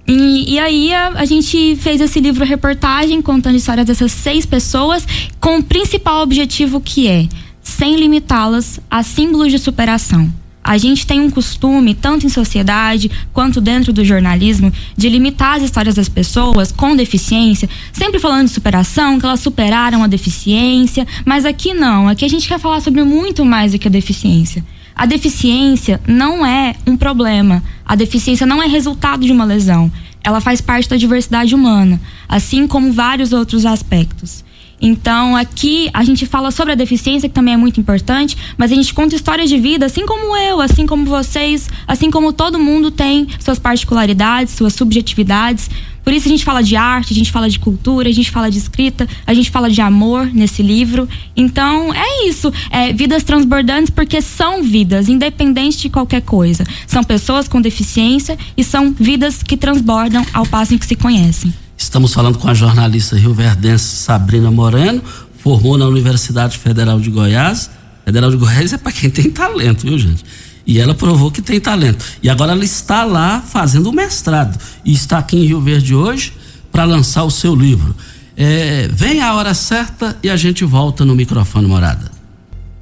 E, 0.06 0.56
e 0.56 0.60
aí 0.60 0.94
a, 0.94 1.12
a 1.16 1.24
gente 1.24 1.78
fez 1.78 2.02
esse 2.02 2.20
livro 2.20 2.44
reportagem 2.44 3.22
contando 3.22 3.56
histórias 3.56 3.88
dessas 3.88 4.12
seis 4.12 4.46
pessoas 4.46 5.08
com 5.40 5.60
o 5.60 5.64
principal 5.64 6.22
objetivo 6.22 6.82
que 6.82 7.08
é 7.08 7.30
sem 7.64 7.96
limitá-las 7.96 8.78
a 8.92 9.02
símbolos 9.04 9.52
de 9.52 9.58
superação. 9.58 10.30
A 10.66 10.80
gente 10.80 11.06
tem 11.06 11.22
um 11.22 11.30
costume, 11.30 11.94
tanto 11.94 12.26
em 12.26 12.30
sociedade 12.30 13.12
quanto 13.32 13.62
dentro 13.62 13.94
do 13.94 14.04
jornalismo, 14.04 14.74
de 14.98 15.08
limitar 15.08 15.58
as 15.58 15.62
histórias 15.62 15.94
das 15.94 16.10
pessoas 16.10 16.72
com 16.72 16.96
deficiência, 16.96 17.70
sempre 17.94 18.20
falando 18.20 18.48
de 18.48 18.54
superação, 18.54 19.20
que 19.20 19.26
elas 19.28 19.42
superaram 19.42 20.04
a 20.04 20.08
deficiência, 20.08 21.06
mas 21.24 21.46
aqui 21.46 21.76
não. 21.76 22.08
Aqui 22.08 22.26
a 22.26 22.28
gente 22.28 22.48
quer 22.48 22.60
falar 22.60 22.82
sobre 22.82 23.04
muito 23.04 23.46
mais 23.46 23.74
do 23.74 23.78
que 23.78 23.88
a 23.88 23.92
deficiência. 23.92 24.66
A 24.96 25.06
deficiência 25.06 26.02
não 26.08 26.44
é 26.44 26.74
um 26.88 26.98
problema. 26.98 27.62
A 27.86 27.96
deficiência 27.96 28.48
não 28.48 28.64
é 28.64 28.66
resultado 28.66 29.24
de 29.24 29.32
uma 29.32 29.46
lesão. 29.46 29.92
Ela 30.24 30.42
faz 30.42 30.62
parte 30.62 30.90
da 30.90 30.96
diversidade 30.96 31.54
humana, 31.54 32.02
assim 32.28 32.66
como 32.66 32.92
vários 32.92 33.34
outros 33.34 33.68
aspectos. 33.68 34.45
Então, 34.82 35.36
aqui 35.36 35.90
a 35.94 36.04
gente 36.04 36.26
fala 36.26 36.52
sobre 36.52 36.74
a 36.74 36.76
deficiência, 36.76 37.30
que 37.30 37.36
também 37.36 37.54
é 37.54 37.58
muito 37.58 37.80
importante, 37.80 38.38
mas 38.58 38.72
a 38.72 38.76
gente 38.76 38.94
conta 38.94 39.16
histórias 39.16 39.50
de 39.50 39.58
vida, 39.58 39.86
assim 39.86 40.06
como 40.06 40.36
eu, 40.36 40.62
assim 40.62 40.86
como 40.86 41.06
vocês, 41.06 41.70
assim 41.88 42.12
como 42.12 42.34
todo 42.34 42.60
mundo 42.60 42.92
tem 42.92 43.28
suas 43.40 43.58
particularidades, 43.58 44.54
suas 44.54 44.74
subjetividades. 44.74 45.70
Por 46.04 46.14
isso 46.14 46.28
a 46.28 46.30
gente 46.30 46.46
fala 46.46 46.62
de 46.62 46.76
arte, 46.76 47.14
a 47.14 47.16
gente 47.16 47.32
fala 47.32 47.50
de 47.50 47.58
cultura, 47.58 48.08
a 48.08 48.12
gente 48.12 48.30
fala 48.30 48.52
de 48.52 48.60
escrita, 48.60 49.10
a 49.26 49.34
gente 49.34 49.50
fala 49.50 49.72
de 49.72 49.82
amor 49.82 50.28
nesse 50.32 50.62
livro. 50.62 51.10
Então, 51.36 51.92
é 51.92 52.28
isso. 52.28 52.54
É 52.70 52.94
vidas 52.94 53.24
transbordantes 53.24 53.90
porque 53.90 54.22
são 54.22 54.62
vidas, 54.62 55.10
independente 55.10 55.80
de 55.80 55.90
qualquer 55.90 56.22
coisa. 56.22 56.64
São 56.86 57.04
pessoas 57.04 57.48
com 57.48 57.60
deficiência 57.60 58.38
e 58.56 58.64
são 58.64 58.92
vidas 58.92 59.42
que 59.42 59.58
transbordam 59.58 60.24
ao 60.32 60.46
passo 60.46 60.76
em 60.76 60.78
que 60.78 60.86
se 60.86 60.96
conhecem. 60.96 61.52
Estamos 61.96 62.14
falando 62.14 62.38
com 62.38 62.50
a 62.50 62.54
jornalista 62.54 63.16
rioverdense 63.16 63.86
Sabrina 63.86 64.52
Moreno, 64.52 65.02
formou 65.42 65.78
na 65.78 65.88
Universidade 65.88 66.58
Federal 66.58 67.00
de 67.00 67.10
Goiás. 67.10 67.70
Federal 68.04 68.30
de 68.30 68.36
Goiás 68.36 68.74
é 68.74 68.78
para 68.78 68.92
quem 68.92 69.10
tem 69.10 69.32
talento, 69.32 69.84
viu, 69.84 69.98
gente? 69.98 70.26
E 70.68 70.78
ela 70.78 70.94
provou 70.94 71.32
que 71.32 71.42
tem 71.42 71.58
talento. 71.58 72.04
E 72.22 72.30
agora 72.30 72.52
ela 72.52 72.66
está 72.66 73.06
lá 73.06 73.40
fazendo 73.40 73.90
o 73.90 73.94
mestrado. 73.94 74.60
E 74.84 74.92
está 74.92 75.20
aqui 75.20 75.38
em 75.38 75.46
Rio 75.46 75.62
Verde 75.62 75.96
hoje 75.96 76.34
para 76.70 76.84
lançar 76.84 77.24
o 77.24 77.32
seu 77.32 77.56
livro. 77.56 77.96
É, 78.36 78.90
vem 78.92 79.22
a 79.22 79.34
hora 79.34 79.54
certa 79.54 80.18
e 80.22 80.30
a 80.30 80.36
gente 80.36 80.66
volta 80.66 81.06
no 81.06 81.16
microfone 81.16 81.66
morada. 81.66 82.12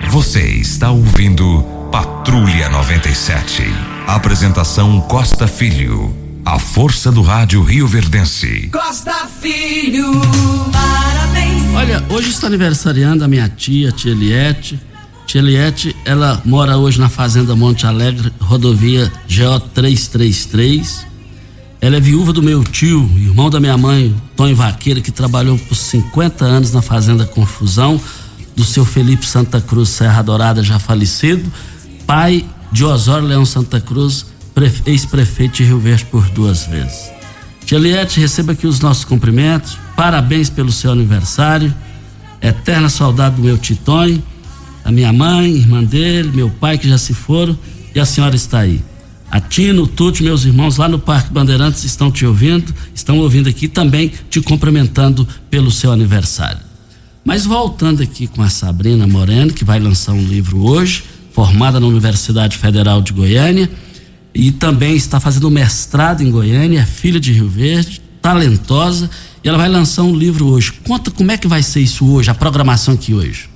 Você 0.10 0.41
está 0.41 0.89
ouvindo 0.89 1.63
Patrulha 1.91 2.67
97. 2.67 3.62
Apresentação 4.08 5.00
Costa 5.01 5.46
Filho. 5.46 6.22
A 6.45 6.59
força 6.59 7.09
do 7.09 7.21
rádio 7.21 7.63
Rio 7.63 7.88
Verdense. 7.88 8.69
Costa 8.69 9.27
Filho, 9.39 10.12
parabéns. 10.73 11.73
Olha, 11.73 12.03
hoje 12.09 12.31
está 12.31 12.47
aniversariando 12.47 13.23
a 13.23 13.29
minha 13.29 13.47
tia, 13.47 13.93
tia 13.93 14.12
Eliette. 14.12 14.77
Tia 15.25 15.39
Eliette, 15.39 15.95
ela 16.03 16.41
mora 16.43 16.77
hoje 16.77 17.00
na 17.00 17.07
Fazenda 17.07 17.55
Monte 17.55 17.88
Alegre, 17.88 18.29
rodovia 18.41 19.09
GO 19.25 19.59
333. 19.73 21.07
Ela 21.79 21.95
é 21.95 22.00
viúva 22.01 22.33
do 22.33 22.43
meu 22.43 22.62
tio, 22.62 23.09
irmão 23.15 23.50
da 23.50 23.62
minha 23.62 23.77
mãe, 23.77 24.13
Tony 24.35 24.53
Vaqueira, 24.53 25.00
que 25.00 25.12
trabalhou 25.12 25.57
por 25.57 25.75
50 25.75 26.43
anos 26.43 26.73
na 26.73 26.81
Fazenda 26.81 27.25
Confusão, 27.25 28.00
do 28.53 28.65
seu 28.65 28.83
Felipe 28.83 29.25
Santa 29.25 29.62
Cruz 29.62 29.89
Serra 29.89 30.21
Dourada, 30.21 30.62
já 30.62 30.77
falecido, 30.77 31.50
pai 32.05 32.45
de 32.69 32.83
Osório 32.83 33.27
Leão 33.27 33.45
Santa 33.45 33.79
Cruz, 33.79 34.32
ex-prefeito 34.86 35.57
de 35.57 35.63
Rio 35.63 35.79
Verde 35.79 36.05
por 36.05 36.29
duas 36.29 36.65
vezes. 36.65 37.12
Eliette, 37.75 38.19
receba 38.19 38.51
aqui 38.51 38.67
os 38.67 38.79
nossos 38.79 39.03
cumprimentos, 39.03 39.77
parabéns 39.95 40.50
pelo 40.50 40.72
seu 40.72 40.91
aniversário, 40.91 41.74
eterna 42.41 42.88
saudade 42.88 43.38
do 43.38 43.41
meu 43.41 43.57
Titonho, 43.57 44.22
a 44.86 44.91
minha 44.91 45.12
mãe, 45.12 45.55
irmã 45.55 45.83
dele, 45.83 46.29
meu 46.33 46.50
pai 46.50 46.77
que 46.77 46.88
já 46.88 46.98
se 46.98 47.13
foram 47.13 47.57
e 47.95 48.00
a 48.00 48.05
senhora 48.05 48.36
está 48.36 48.60
aí. 48.60 48.83
A 49.31 49.39
Tino, 49.39 49.83
o 49.83 49.88
Tuti, 49.88 50.22
meus 50.22 50.45
irmãos 50.45 50.77
lá 50.77 50.88
no 50.88 51.00
Parque 51.00 51.33
Bandeirantes 51.33 51.83
estão 51.83 52.12
te 52.12 52.25
ouvindo, 52.25 52.72
estão 52.93 53.17
ouvindo 53.17 53.50
aqui 53.50 53.67
também 53.67 54.12
te 54.29 54.39
cumprimentando 54.39 55.27
pelo 55.50 55.72
seu 55.72 55.91
aniversário. 55.91 56.60
Mas 57.25 57.45
voltando 57.45 58.03
aqui 58.03 58.27
com 58.27 58.43
a 58.43 58.50
Sabrina 58.50 59.07
Moreno, 59.07 59.51
que 59.51 59.65
vai 59.65 59.79
lançar 59.79 60.12
um 60.12 60.24
livro 60.24 60.63
hoje, 60.63 61.03
formada 61.31 61.79
na 61.79 61.88
Universidade 61.88 62.57
Federal 62.57 63.01
de 63.01 63.13
Goiânia, 63.13 63.67
e 64.33 64.51
também 64.51 64.95
está 64.95 65.19
fazendo 65.19 65.49
mestrado 65.49 66.21
em 66.21 66.31
Goiânia, 66.31 66.79
é 66.79 66.85
filha 66.85 67.19
de 67.19 67.31
Rio 67.31 67.47
Verde, 67.47 68.01
talentosa, 68.21 69.09
e 69.43 69.49
ela 69.49 69.57
vai 69.57 69.69
lançar 69.69 70.03
um 70.03 70.15
livro 70.15 70.47
hoje. 70.47 70.71
Conta 70.85 71.11
como 71.11 71.31
é 71.31 71.37
que 71.37 71.47
vai 71.47 71.61
ser 71.61 71.81
isso 71.81 72.05
hoje, 72.05 72.29
a 72.29 72.33
programação 72.33 72.93
aqui 72.93 73.13
hoje. 73.13 73.49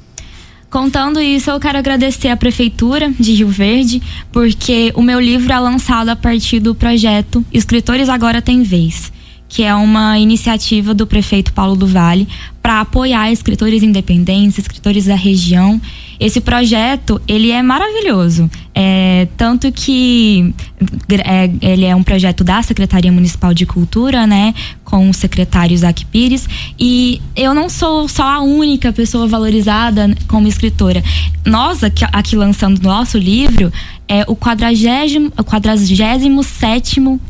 Contando 0.70 1.22
isso, 1.22 1.50
eu 1.50 1.60
quero 1.60 1.78
agradecer 1.78 2.28
à 2.28 2.36
Prefeitura 2.36 3.10
de 3.18 3.32
Rio 3.34 3.48
Verde, 3.48 4.02
porque 4.32 4.92
o 4.96 5.02
meu 5.02 5.20
livro 5.20 5.52
é 5.52 5.60
lançado 5.60 6.10
a 6.10 6.16
partir 6.16 6.60
do 6.60 6.76
projeto 6.76 7.44
Escritores 7.54 8.10
Agora 8.10 8.42
Tem 8.42 8.64
Vez, 8.64 9.12
que 9.48 9.64
é 9.64 9.74
uma 9.74 10.20
iniciativa 10.20 10.94
do 10.94 11.08
prefeito 11.08 11.54
Paulo 11.54 11.76
do 11.76 11.88
Vale 11.88 12.28
para 12.68 12.82
apoiar 12.82 13.32
escritores 13.32 13.82
independentes, 13.82 14.58
escritores 14.58 15.06
da 15.06 15.16
região. 15.16 15.80
Esse 16.20 16.42
projeto, 16.42 17.22
ele 17.26 17.50
é 17.50 17.64
maravilhoso. 17.64 18.52
É, 18.76 19.26
tanto 19.38 19.72
que 19.72 20.54
é, 21.10 21.50
ele 21.62 21.86
é 21.86 21.96
um 21.96 22.04
projeto 22.04 22.44
da 22.44 22.62
Secretaria 22.62 23.10
Municipal 23.10 23.54
de 23.54 23.66
Cultura, 23.66 24.28
né? 24.28 24.54
Com 24.84 25.10
o 25.10 25.14
secretário 25.14 25.74
Isaac 25.74 26.04
Pires. 26.08 26.46
E 26.78 27.22
eu 27.38 27.54
não 27.54 27.70
sou 27.70 28.06
só 28.10 28.24
a 28.24 28.42
única 28.42 28.92
pessoa 28.92 29.28
valorizada 29.28 30.14
como 30.28 30.46
escritora. 30.46 31.02
Nós, 31.46 31.86
aqui, 31.86 32.04
aqui 32.12 32.36
lançando 32.36 32.82
nosso 32.82 33.18
livro, 33.18 33.72
é 34.10 34.26
o 34.28 34.36
47 34.36 35.32
o 35.38 35.44
47 35.44 36.30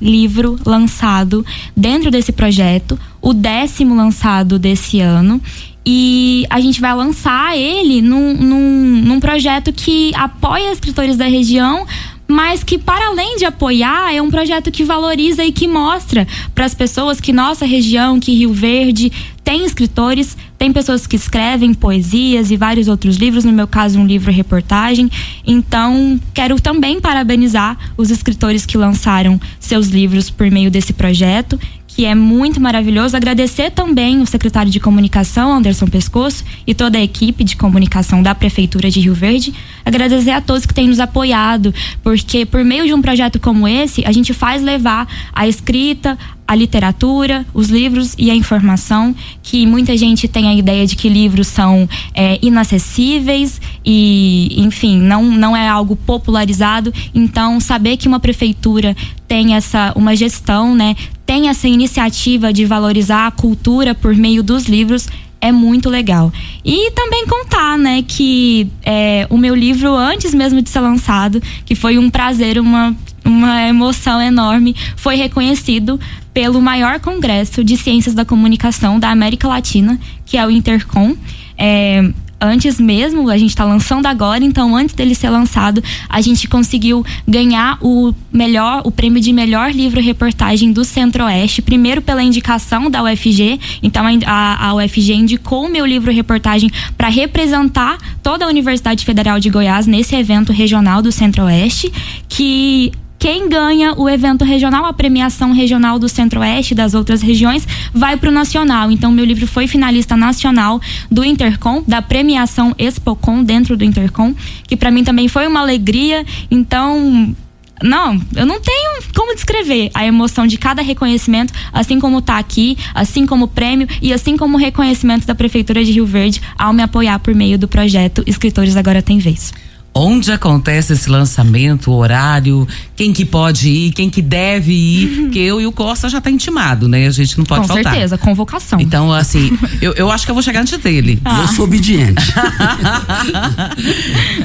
livro 0.01 0.59
lançado 0.65 1.45
dentro 1.75 2.09
desse 2.09 2.31
projeto, 2.31 2.99
o 3.27 3.33
décimo 3.33 3.93
lançado 3.93 4.57
desse 4.57 5.01
ano. 5.01 5.41
E 5.85 6.45
a 6.49 6.61
gente 6.61 6.79
vai 6.79 6.95
lançar 6.95 7.57
ele 7.57 8.01
num, 8.01 8.33
num, 8.33 9.01
num 9.03 9.19
projeto 9.19 9.73
que 9.73 10.15
apoia 10.15 10.71
escritores 10.71 11.17
da 11.17 11.25
região, 11.25 11.85
mas 12.25 12.63
que 12.63 12.77
para 12.77 13.07
além 13.07 13.35
de 13.35 13.43
apoiar 13.43 14.13
é 14.13 14.21
um 14.21 14.31
projeto 14.31 14.71
que 14.71 14.81
valoriza 14.81 15.43
e 15.43 15.51
que 15.51 15.67
mostra 15.67 16.25
para 16.55 16.63
as 16.63 16.73
pessoas 16.73 17.19
que 17.19 17.33
nossa 17.33 17.65
região, 17.65 18.17
que 18.17 18.33
Rio 18.33 18.53
Verde 18.53 19.11
tem 19.43 19.65
escritores, 19.65 20.37
tem 20.57 20.71
pessoas 20.71 21.05
que 21.05 21.15
escrevem 21.15 21.73
poesias 21.73 22.49
e 22.49 22.57
vários 22.57 22.87
outros 22.87 23.17
livros, 23.17 23.43
no 23.43 23.51
meu 23.51 23.67
caso 23.67 23.99
um 23.99 24.05
livro 24.05 24.31
reportagem. 24.31 25.09
Então, 25.45 26.19
quero 26.33 26.59
também 26.61 26.99
parabenizar 27.01 27.77
os 27.97 28.09
escritores 28.09 28.65
que 28.65 28.77
lançaram 28.77 29.39
seus 29.59 29.87
livros 29.87 30.29
por 30.29 30.49
meio 30.49 30.71
desse 30.71 30.93
projeto 30.93 31.59
que 31.97 32.05
é 32.05 32.13
muito 32.13 32.61
maravilhoso. 32.61 33.17
Agradecer 33.17 33.71
também 33.71 34.21
o 34.21 34.25
secretário 34.27 34.71
de 34.71 34.79
comunicação, 34.79 35.51
Anderson 35.51 35.87
Pescoço, 35.87 36.43
e 36.67 36.75
toda 36.75 36.99
a 36.99 37.01
equipe 37.01 37.43
de 37.43 37.55
comunicação 37.55 38.21
da 38.21 38.35
Prefeitura 38.35 38.91
de 38.91 38.99
Rio 38.99 39.15
Verde. 39.15 39.51
Agradecer 39.83 40.29
a 40.29 40.39
todos 40.39 40.67
que 40.67 40.75
têm 40.75 40.87
nos 40.87 40.99
apoiado, 40.99 41.73
porque 42.03 42.45
por 42.45 42.63
meio 42.63 42.85
de 42.85 42.93
um 42.93 43.01
projeto 43.01 43.39
como 43.39 43.67
esse, 43.67 44.05
a 44.05 44.11
gente 44.11 44.31
faz 44.31 44.61
levar 44.61 45.07
a 45.33 45.47
escrita, 45.47 46.15
a 46.47 46.53
literatura, 46.53 47.43
os 47.51 47.67
livros 47.67 48.13
e 48.15 48.29
a 48.29 48.35
informação, 48.35 49.15
que 49.41 49.65
muita 49.65 49.97
gente 49.97 50.27
tem 50.27 50.47
a 50.47 50.53
ideia 50.53 50.85
de 50.85 50.95
que 50.95 51.09
livros 51.09 51.47
são 51.47 51.89
é, 52.13 52.37
inacessíveis 52.43 53.59
e, 53.83 54.53
enfim, 54.55 54.99
não, 55.01 55.23
não 55.23 55.57
é 55.57 55.67
algo 55.67 55.95
popularizado. 55.95 56.93
Então, 57.13 57.59
saber 57.59 57.97
que 57.97 58.07
uma 58.07 58.19
prefeitura 58.19 58.95
tem 59.27 59.55
essa 59.55 59.91
uma 59.95 60.15
gestão, 60.15 60.73
né, 60.73 60.95
tem 61.27 61.49
essa 61.49 61.67
iniciativa 61.67 62.53
de 62.53 62.65
valorizar 62.65 63.27
a 63.27 63.31
cultura 63.31 63.93
por 63.93 64.15
meio 64.15 64.41
dos 64.41 64.63
livros 64.63 65.07
é 65.41 65.51
muito 65.51 65.89
legal. 65.89 66.31
E 66.63 66.89
também 66.91 67.27
contar, 67.27 67.77
né, 67.77 68.01
que 68.01 68.67
é, 68.83 69.27
o 69.29 69.37
meu 69.37 69.53
livro, 69.53 69.93
antes 69.93 70.33
mesmo 70.33 70.61
de 70.61 70.69
ser 70.69 70.79
lançado, 70.79 71.43
que 71.65 71.75
foi 71.75 71.97
um 71.97 72.09
prazer, 72.09 72.57
uma, 72.57 72.95
uma 73.23 73.67
emoção 73.67 74.21
enorme, 74.21 74.75
foi 74.95 75.15
reconhecido 75.15 75.99
pelo 76.33 76.61
maior 76.61 76.99
congresso 76.99 77.63
de 77.63 77.75
ciências 77.75 78.15
da 78.15 78.23
comunicação 78.23 78.97
da 78.97 79.09
América 79.09 79.47
Latina, 79.47 79.99
que 80.25 80.37
é 80.37 80.47
o 80.47 80.49
Intercom. 80.49 81.15
É, 81.57 82.09
antes 82.39 82.79
mesmo, 82.79 83.29
a 83.29 83.37
gente 83.37 83.49
está 83.49 83.65
lançando 83.65 84.05
agora, 84.05 84.43
então 84.43 84.75
antes 84.75 84.95
dele 84.95 85.15
ser 85.15 85.29
lançado, 85.29 85.83
a 86.07 86.21
gente 86.21 86.47
conseguiu 86.47 87.05
ganhar 87.27 87.77
o 87.81 88.13
melhor, 88.31 88.81
o 88.85 88.91
prêmio 88.91 89.21
de 89.21 89.33
melhor 89.33 89.71
livro 89.71 90.01
reportagem 90.01 90.71
do 90.71 90.85
Centro-Oeste, 90.85 91.61
primeiro 91.61 92.01
pela 92.01 92.21
indicação 92.21 92.89
da 92.89 93.03
UFG, 93.03 93.59
então 93.81 94.03
a, 94.25 94.67
a 94.67 94.75
UFG 94.75 95.13
indicou 95.13 95.65
o 95.65 95.69
meu 95.69 95.85
livro 95.85 96.11
reportagem 96.11 96.71
para 96.97 97.07
representar 97.07 97.97
toda 98.21 98.45
a 98.45 98.47
Universidade 98.47 99.03
Federal 99.03 99.39
de 99.39 99.49
Goiás 99.49 99.87
nesse 99.87 100.15
evento 100.15 100.51
regional 100.51 101.01
do 101.01 101.11
Centro-Oeste, 101.11 101.91
que 102.27 102.91
quem 103.19 103.49
ganha 103.49 103.93
o 103.93 104.07
evento 104.07 104.45
regional, 104.45 104.85
a 104.85 104.93
premiação 104.93 105.51
regional 105.51 105.97
do 105.97 106.07
Centro-Oeste 106.07 106.75
das 106.75 106.93
outras 106.93 107.21
regiões, 107.21 107.67
vai 107.93 108.15
para 108.17 108.29
o 108.29 108.31
nacional. 108.31 108.91
Então, 108.91 109.11
meu 109.11 109.25
livro 109.25 109.47
foi 109.47 109.67
finalista 109.67 110.15
nacional 110.15 110.79
do 111.09 111.23
Intercom, 111.23 111.83
da 111.87 112.01
premiação 112.01 112.75
Expocom 112.77 113.43
dentro 113.43 113.75
do 113.75 113.83
Intercom, 113.83 114.33
que 114.67 114.77
para 114.77 114.91
mim 114.91 115.03
também 115.03 115.27
foi 115.27 115.47
uma 115.47 115.61
alegria. 115.61 116.25
Então, 116.51 117.35
não, 117.81 118.19
eu 118.35 118.45
não 118.45 118.59
tenho 118.59 119.01
como 119.15 119.35
descrever 119.35 119.89
a 119.93 120.05
emoção 120.05 120.47
de 120.47 120.57
cada 120.57 120.81
reconhecimento, 120.81 121.53
assim 121.71 121.99
como 121.99 122.21
tá 122.21 122.37
aqui, 122.37 122.77
assim 122.93 123.25
como 123.25 123.45
o 123.45 123.47
prêmio 123.47 123.87
e 124.01 124.13
assim 124.13 124.37
como 124.37 124.57
o 124.57 124.59
reconhecimento 124.59 125.25
da 125.25 125.35
Prefeitura 125.35 125.83
de 125.83 125.91
Rio 125.91 126.05
Verde 126.05 126.41
ao 126.57 126.73
me 126.73 126.81
apoiar 126.81 127.19
por 127.19 127.33
meio 127.35 127.57
do 127.57 127.67
projeto 127.67 128.23
Escritores 128.25 128.75
Agora 128.75 129.01
Tem 129.01 129.19
Vez. 129.19 129.53
Onde 129.97 130.31
acontece 130.31 130.93
esse 130.93 131.09
lançamento, 131.09 131.91
o 131.91 131.95
horário, 131.95 132.67
quem 132.95 133.11
que 133.11 133.25
pode 133.25 133.67
ir, 133.67 133.91
quem 133.93 134.09
que 134.09 134.21
deve 134.21 134.71
ir, 134.71 135.21
porque 135.23 135.39
eu 135.39 135.59
e 135.59 135.65
o 135.65 135.71
Costa 135.71 136.07
já 136.07 136.21
tá 136.21 136.29
intimado, 136.29 136.87
né? 136.87 137.07
A 137.07 137.11
gente 137.11 137.37
não 137.37 137.45
pode 137.45 137.61
Com 137.61 137.67
faltar. 137.67 137.93
certeza, 137.93 138.17
convocação. 138.17 138.79
Então, 138.79 139.11
assim, 139.11 139.57
eu, 139.81 139.93
eu 139.93 140.11
acho 140.11 140.25
que 140.25 140.31
eu 140.31 140.35
vou 140.35 140.43
chegar 140.43 140.61
antes 140.61 140.77
dele. 140.77 141.19
Eu 141.25 141.47
sou 141.49 141.65
obediente. 141.65 142.23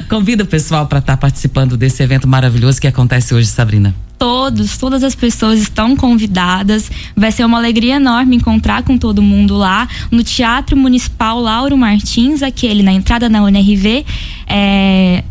Convida 0.09 0.43
o 0.43 0.47
pessoal 0.47 0.87
para 0.87 0.99
estar 0.99 1.17
participando 1.17 1.77
desse 1.77 2.03
evento 2.03 2.27
maravilhoso 2.27 2.81
que 2.81 2.87
acontece 2.87 3.35
hoje, 3.35 3.49
Sabrina. 3.49 3.95
todos, 4.19 4.79
todas 4.79 5.03
as 5.03 5.15
pessoas 5.15 5.61
estão 5.61 5.97
convidadas. 5.97 6.91
Vai 7.17 7.33
ser 7.33 7.45
uma 7.45 7.59
alegria 7.59 7.97
enorme 7.97 8.37
encontrar 8.37 8.83
com 8.85 8.97
todo 8.97 9.21
mundo 9.21 9.57
lá 9.57 9.89
no 10.11 10.23
Teatro 10.23 10.77
Municipal 10.77 11.41
Lauro 11.41 11.77
Martins, 11.77 12.43
aquele 12.43 12.83
na 12.83 12.93
entrada 12.93 13.29
na 13.29 13.43
UNRV. 13.43 14.05
É, 14.47 15.25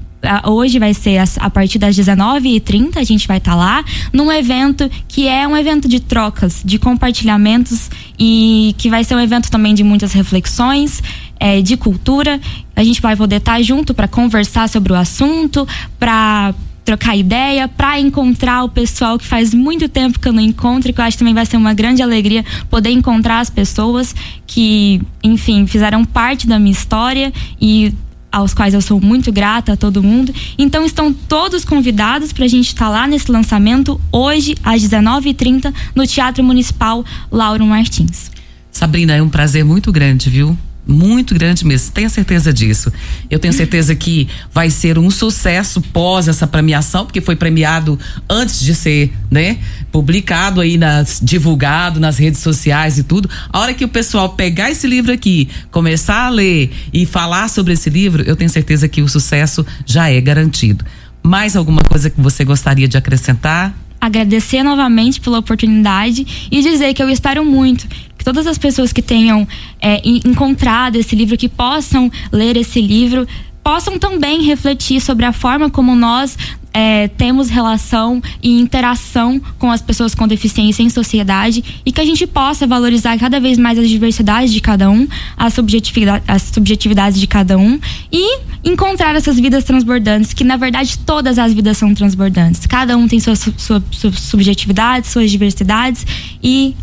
Hoje 0.46 0.78
vai 0.78 0.94
ser 0.94 1.22
a 1.38 1.50
partir 1.50 1.80
das 1.80 1.96
19h30, 1.96 2.98
a 2.98 3.04
gente 3.04 3.28
vai 3.28 3.38
estar 3.38 3.56
lá, 3.56 3.84
num 4.14 4.32
evento 4.32 4.90
que 5.08 5.28
é 5.28 5.48
um 5.48 5.58
evento 5.58 5.88
de 5.88 6.00
trocas, 6.00 6.62
de 6.64 6.78
compartilhamentos 6.78 7.90
e 8.20 8.76
que 8.78 8.90
vai 8.90 9.04
ser 9.04 9.16
um 9.16 9.20
evento 9.20 9.50
também 9.50 9.74
de 9.74 9.84
muitas 9.84 10.14
reflexões, 10.14 11.02
é, 11.40 11.62
de 11.62 11.76
cultura. 11.76 12.40
A 12.76 12.84
gente 12.84 13.02
vai 13.02 13.16
poder 13.16 13.38
estar 13.38 13.62
junto 13.64 13.94
para 13.94 14.08
conversar 14.08 14.70
sobre 14.70 14.94
o 14.94 14.96
assunto, 14.96 15.68
para 15.98 16.54
trocar 16.86 17.16
ideia, 17.16 17.68
para 17.68 18.00
encontrar 18.00 18.64
o 18.64 18.70
pessoal 18.70 19.18
que 19.18 19.26
faz 19.26 19.54
muito 19.54 19.88
tempo 19.88 20.20
que 20.20 20.28
eu 20.28 20.34
não 20.34 20.42
encontro, 20.42 20.90
e 20.90 20.94
que 20.94 21.00
eu 21.00 21.06
acho 21.06 21.16
que 21.16 21.20
também 21.20 21.34
vai 21.34 21.46
ser 21.46 21.58
uma 21.58 21.74
grande 21.74 22.02
alegria 22.02 22.44
poder 22.70 22.90
encontrar 22.90 23.40
as 23.40 23.50
pessoas 23.50 24.16
que, 24.46 25.02
enfim, 25.24 25.66
fizeram 25.68 26.04
parte 26.04 26.48
da 26.48 26.60
minha 26.60 26.72
história 26.72 27.32
e 27.60 27.94
aos 28.32 28.54
quais 28.54 28.74
eu 28.74 28.82
sou 28.82 29.02
muito 29.02 29.32
grata 29.32 29.74
a 29.74 29.78
todo 29.78 30.02
mundo. 30.02 30.34
Então 30.58 30.86
estão 30.86 31.14
todos 31.14 31.66
convidados 31.66 32.32
para 32.32 32.46
a 32.46 32.48
gente 32.48 32.68
estar 32.68 32.86
tá 32.86 32.92
lá 32.92 33.08
nesse 33.08 33.32
lançamento 33.32 34.00
hoje 34.12 34.56
às 34.64 34.82
19h30 34.82 35.74
no 35.94 36.08
Teatro 36.08 36.44
Municipal 36.44 37.04
Lauro 37.32 37.66
Martins. 37.66 38.32
Sabrina, 38.72 39.14
é 39.14 39.22
um 39.22 39.30
prazer 39.30 39.66
muito 39.66 39.92
grande, 39.92 40.30
viu? 40.30 40.58
Muito 40.86 41.34
grande 41.34 41.66
mesmo. 41.66 41.92
Tenha 41.92 42.10
certeza 42.10 42.52
disso. 42.52 42.92
Eu 43.30 43.40
tenho 43.40 43.54
certeza 43.54 43.96
que 43.96 44.28
vai 44.54 44.70
ser 44.70 44.98
um 44.98 45.10
sucesso 45.10 45.82
pós 45.82 46.28
essa 46.28 46.48
premiação, 46.48 47.06
porque 47.06 47.22
foi 47.22 47.36
premiado 47.36 48.00
antes 48.30 48.60
de 48.60 48.74
ser, 48.74 49.14
né, 49.30 49.60
publicado 49.92 50.60
aí 50.62 50.78
nas 50.78 51.20
divulgado 51.22 52.00
nas 52.00 52.18
redes 52.18 52.40
sociais 52.42 52.98
e 52.98 53.04
tudo. 53.04 53.30
A 53.52 53.60
hora 53.60 53.74
que 53.74 53.86
o 53.86 53.90
pessoal 53.90 54.30
pegar 54.30 54.72
esse 54.72 54.88
livro 54.88 55.12
aqui, 55.12 55.50
começar 55.70 56.26
a 56.26 56.30
ler 56.30 56.72
e 56.92 57.06
falar 57.06 57.48
sobre 57.48 57.74
esse 57.74 57.90
livro, 57.90 58.24
eu 58.24 58.36
tenho 58.36 58.50
certeza 58.50 58.88
que 58.88 59.02
o 59.02 59.08
sucesso 59.08 59.66
já 59.86 60.10
é 60.10 60.20
garantido. 60.20 60.86
Mais 61.24 61.56
alguma 61.56 61.84
coisa 61.84 62.10
que 62.10 62.20
você 62.20 62.44
gostaria 62.44 62.88
de 62.88 62.98
acrescentar? 62.98 63.76
Agradecer 64.02 64.64
novamente 64.64 65.22
pela 65.22 65.38
oportunidade 65.38 66.50
e 66.52 66.62
dizer 66.62 66.94
que 66.94 67.04
eu 67.04 67.10
espero 67.10 67.46
muito 67.46 67.88
que 68.18 68.26
todas 68.26 68.46
as 68.46 68.58
pessoas 68.58 68.92
que 68.94 69.02
tenham 69.02 69.48
é, 69.80 70.02
encontrado 70.06 70.96
esse 70.96 71.16
livro, 71.16 71.38
que 71.38 71.50
possam 71.50 72.12
ler 72.32 72.56
esse 72.58 72.80
livro, 72.80 73.28
possam 73.64 73.98
também 74.00 74.42
refletir 74.44 75.02
sobre 75.02 75.26
a 75.26 75.32
forma 75.32 75.70
como 75.70 75.96
nós 75.96 76.38
é, 76.74 77.08
temos 77.10 77.50
relação 77.50 78.22
e 78.42 78.60
interação 78.60 79.42
com 79.60 79.70
as 79.70 79.82
pessoas 79.82 80.16
com 80.16 80.28
deficiência 80.28 80.84
em 80.84 80.90
sociedade 80.90 81.82
e 81.86 81.92
que 81.92 82.00
a 82.00 82.06
gente 82.06 82.26
possa 82.26 82.66
valorizar 82.66 83.18
cada 83.18 83.40
vez 83.40 83.58
mais 83.58 83.78
as 83.78 83.90
diversidades 83.90 84.54
de 84.54 84.62
cada 84.62 84.90
um, 84.90 85.08
as, 85.36 85.54
subjetividade, 85.54 86.24
as 86.28 86.44
subjetividades 86.44 87.20
de 87.20 87.28
cada 87.28 87.58
um 87.58 87.80
e 88.12 88.40
encontrar 88.64 89.16
essas 89.16 89.40
vidas 89.40 89.64
transbordantes, 89.64 90.34
que 90.34 90.44
na 90.44 90.56
verdade 90.56 90.98
todas 91.00 91.38
as 91.38 91.54
vidas 91.54 91.78
são 91.78 91.94
transbordantes. 91.94 92.66
Cada 92.66 92.96
um 92.96 93.08
tem 93.08 93.20
suas 93.20 93.40
sua, 93.58 93.84
sua 93.92 94.12
subjetividades, 94.14 95.10
suas 95.10 95.30
diversidades 95.30 96.06
e 96.42 96.76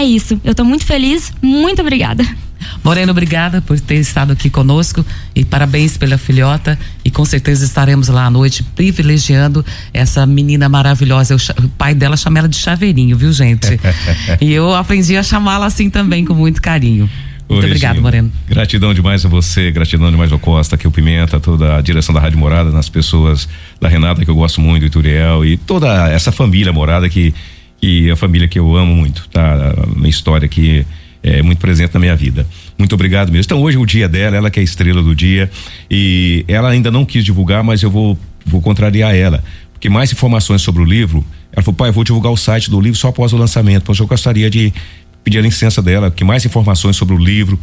é 0.00 0.04
isso. 0.04 0.40
Eu 0.44 0.54
tô 0.54 0.64
muito 0.64 0.84
feliz. 0.84 1.32
Muito 1.42 1.80
obrigada. 1.80 2.24
Moreno, 2.82 3.10
obrigada 3.12 3.60
por 3.60 3.78
ter 3.78 3.96
estado 3.96 4.32
aqui 4.32 4.48
conosco 4.48 5.04
e 5.34 5.44
parabéns 5.44 5.96
pela 5.96 6.18
filhota. 6.18 6.78
E 7.04 7.10
com 7.10 7.24
certeza 7.24 7.64
estaremos 7.64 8.08
lá 8.08 8.26
à 8.26 8.30
noite 8.30 8.62
privilegiando 8.62 9.64
essa 9.92 10.26
menina 10.26 10.68
maravilhosa. 10.68 11.36
o 11.36 11.68
pai 11.70 11.94
dela 11.94 12.16
chama 12.16 12.38
ela 12.38 12.48
de 12.48 12.56
chaveirinho, 12.56 13.16
viu, 13.16 13.32
gente? 13.32 13.78
e 14.40 14.52
eu 14.52 14.74
aprendi 14.74 15.16
a 15.16 15.22
chamá-la 15.22 15.66
assim 15.66 15.90
também, 15.90 16.24
com 16.24 16.34
muito 16.34 16.60
carinho. 16.60 17.08
Muito 17.48 17.62
Oi, 17.62 17.66
obrigado, 17.66 18.00
Moreno. 18.00 18.32
Gratidão 18.48 18.94
demais 18.94 19.24
a 19.24 19.28
você, 19.28 19.70
gratidão 19.70 20.10
demais 20.10 20.32
ao 20.32 20.38
Costa, 20.38 20.78
que 20.78 20.88
o 20.88 20.90
Pimenta, 20.90 21.38
toda 21.38 21.76
a 21.76 21.80
direção 21.82 22.14
da 22.14 22.20
Rádio 22.20 22.38
Morada, 22.38 22.70
nas 22.70 22.88
pessoas 22.88 23.46
da 23.78 23.86
Renata, 23.86 24.24
que 24.24 24.30
eu 24.30 24.34
gosto 24.34 24.62
muito, 24.62 24.80
do 24.80 24.86
Ituriel, 24.86 25.44
e 25.44 25.58
toda 25.58 26.08
essa 26.08 26.32
família 26.32 26.72
morada 26.72 27.06
que, 27.06 27.34
que 27.84 28.08
é 28.08 28.12
a 28.12 28.16
família 28.16 28.48
que 28.48 28.58
eu 28.58 28.74
amo 28.74 28.96
muito, 28.96 29.28
tá? 29.28 29.74
A 29.76 29.86
minha 29.94 30.08
história 30.08 30.48
que 30.48 30.86
é 31.22 31.42
muito 31.42 31.58
presente 31.58 31.92
na 31.92 32.00
minha 32.00 32.16
vida. 32.16 32.46
Muito 32.78 32.94
obrigado 32.94 33.30
mesmo. 33.30 33.44
Então 33.44 33.60
hoje 33.60 33.76
é 33.76 33.80
o 33.80 33.84
dia 33.84 34.08
dela, 34.08 34.34
ela 34.38 34.50
que 34.50 34.58
é 34.58 34.62
a 34.62 34.64
estrela 34.64 35.02
do 35.02 35.14
dia 35.14 35.50
e 35.90 36.46
ela 36.48 36.70
ainda 36.70 36.90
não 36.90 37.04
quis 37.04 37.22
divulgar, 37.22 37.62
mas 37.62 37.82
eu 37.82 37.90
vou 37.90 38.18
vou 38.46 38.62
contrariar 38.62 39.14
ela, 39.14 39.44
porque 39.72 39.90
mais 39.90 40.10
informações 40.12 40.62
sobre 40.62 40.82
o 40.82 40.84
livro, 40.84 41.22
ela 41.52 41.62
falou, 41.62 41.76
pai, 41.76 41.90
eu 41.90 41.92
vou 41.92 42.04
divulgar 42.04 42.32
o 42.32 42.36
site 42.38 42.70
do 42.70 42.80
livro 42.80 42.98
só 42.98 43.08
após 43.08 43.34
o 43.34 43.36
lançamento, 43.36 43.84
pois 43.84 43.98
eu 43.98 44.06
gostaria 44.06 44.48
de 44.50 44.72
pedir 45.22 45.38
a 45.38 45.42
licença 45.42 45.82
dela, 45.82 46.10
que 46.10 46.24
mais 46.24 46.44
informações 46.44 46.96
sobre 46.96 47.14
o 47.14 47.18
livro, 47.18 47.58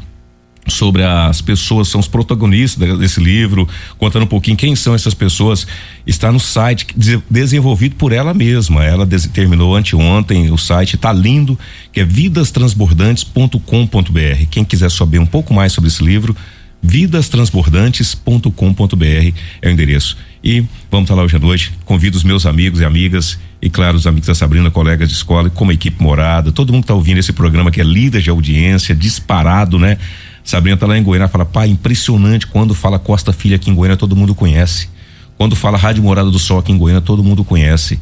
sobre 0.67 1.03
as 1.03 1.41
pessoas, 1.41 1.87
são 1.87 1.99
os 1.99 2.07
protagonistas 2.07 2.99
desse 2.99 3.19
livro, 3.19 3.67
contando 3.97 4.23
um 4.23 4.27
pouquinho 4.27 4.55
quem 4.55 4.75
são 4.75 4.93
essas 4.93 5.13
pessoas, 5.13 5.65
está 6.05 6.31
no 6.31 6.39
site 6.39 6.87
desenvolvido 7.29 7.95
por 7.95 8.11
ela 8.11 8.33
mesma. 8.33 8.83
Ela 8.83 9.07
terminou 9.33 9.75
anteontem, 9.75 10.51
o 10.51 10.57
site 10.57 10.95
está 10.95 11.11
lindo, 11.11 11.57
que 11.91 11.99
é 11.99 12.05
vidastransbordantes.com.br. 12.05 14.45
Quem 14.49 14.63
quiser 14.63 14.91
saber 14.91 15.19
um 15.19 15.25
pouco 15.25 15.53
mais 15.53 15.73
sobre 15.73 15.89
esse 15.89 16.03
livro, 16.03 16.35
vidastransbordantes.com.br 16.81 19.35
é 19.61 19.67
o 19.67 19.71
endereço. 19.71 20.17
E 20.43 20.61
vamos 20.89 21.05
estar 21.05 21.15
lá 21.15 21.21
hoje 21.23 21.35
à 21.35 21.39
noite. 21.39 21.71
Convido 21.85 22.17
os 22.17 22.23
meus 22.23 22.47
amigos 22.47 22.79
e 22.79 22.85
amigas 22.85 23.37
e 23.61 23.69
claro, 23.69 23.95
os 23.95 24.07
amigos 24.07 24.27
da 24.27 24.33
Sabrina, 24.33 24.71
colegas 24.71 25.07
de 25.07 25.13
escola, 25.13 25.47
como 25.49 25.71
equipe 25.71 26.01
morada, 26.01 26.51
todo 26.51 26.73
mundo 26.73 26.81
está 26.81 26.95
ouvindo 26.95 27.19
esse 27.19 27.31
programa 27.31 27.69
que 27.69 27.79
é 27.79 27.83
líder 27.83 28.19
de 28.19 28.31
audiência, 28.31 28.95
disparado, 28.95 29.77
né? 29.77 29.99
Sabrina 30.43 30.77
tá 30.77 30.85
lá 30.85 30.97
em 30.97 31.03
Goiânia, 31.03 31.27
fala, 31.27 31.45
pai, 31.45 31.69
impressionante 31.69 32.47
quando 32.47 32.73
fala 32.73 32.97
Costa 32.99 33.31
Filha 33.31 33.55
aqui 33.55 33.69
em 33.69 33.75
Goiânia, 33.75 33.97
todo 33.97 34.15
mundo 34.15 34.33
conhece. 34.33 34.89
Quando 35.37 35.55
fala 35.55 35.77
Rádio 35.77 36.03
Morada 36.03 36.29
do 36.29 36.39
Sol 36.39 36.59
aqui 36.59 36.71
em 36.71 36.77
Goiânia, 36.77 37.01
todo 37.01 37.23
mundo 37.23 37.43
conhece. 37.43 37.99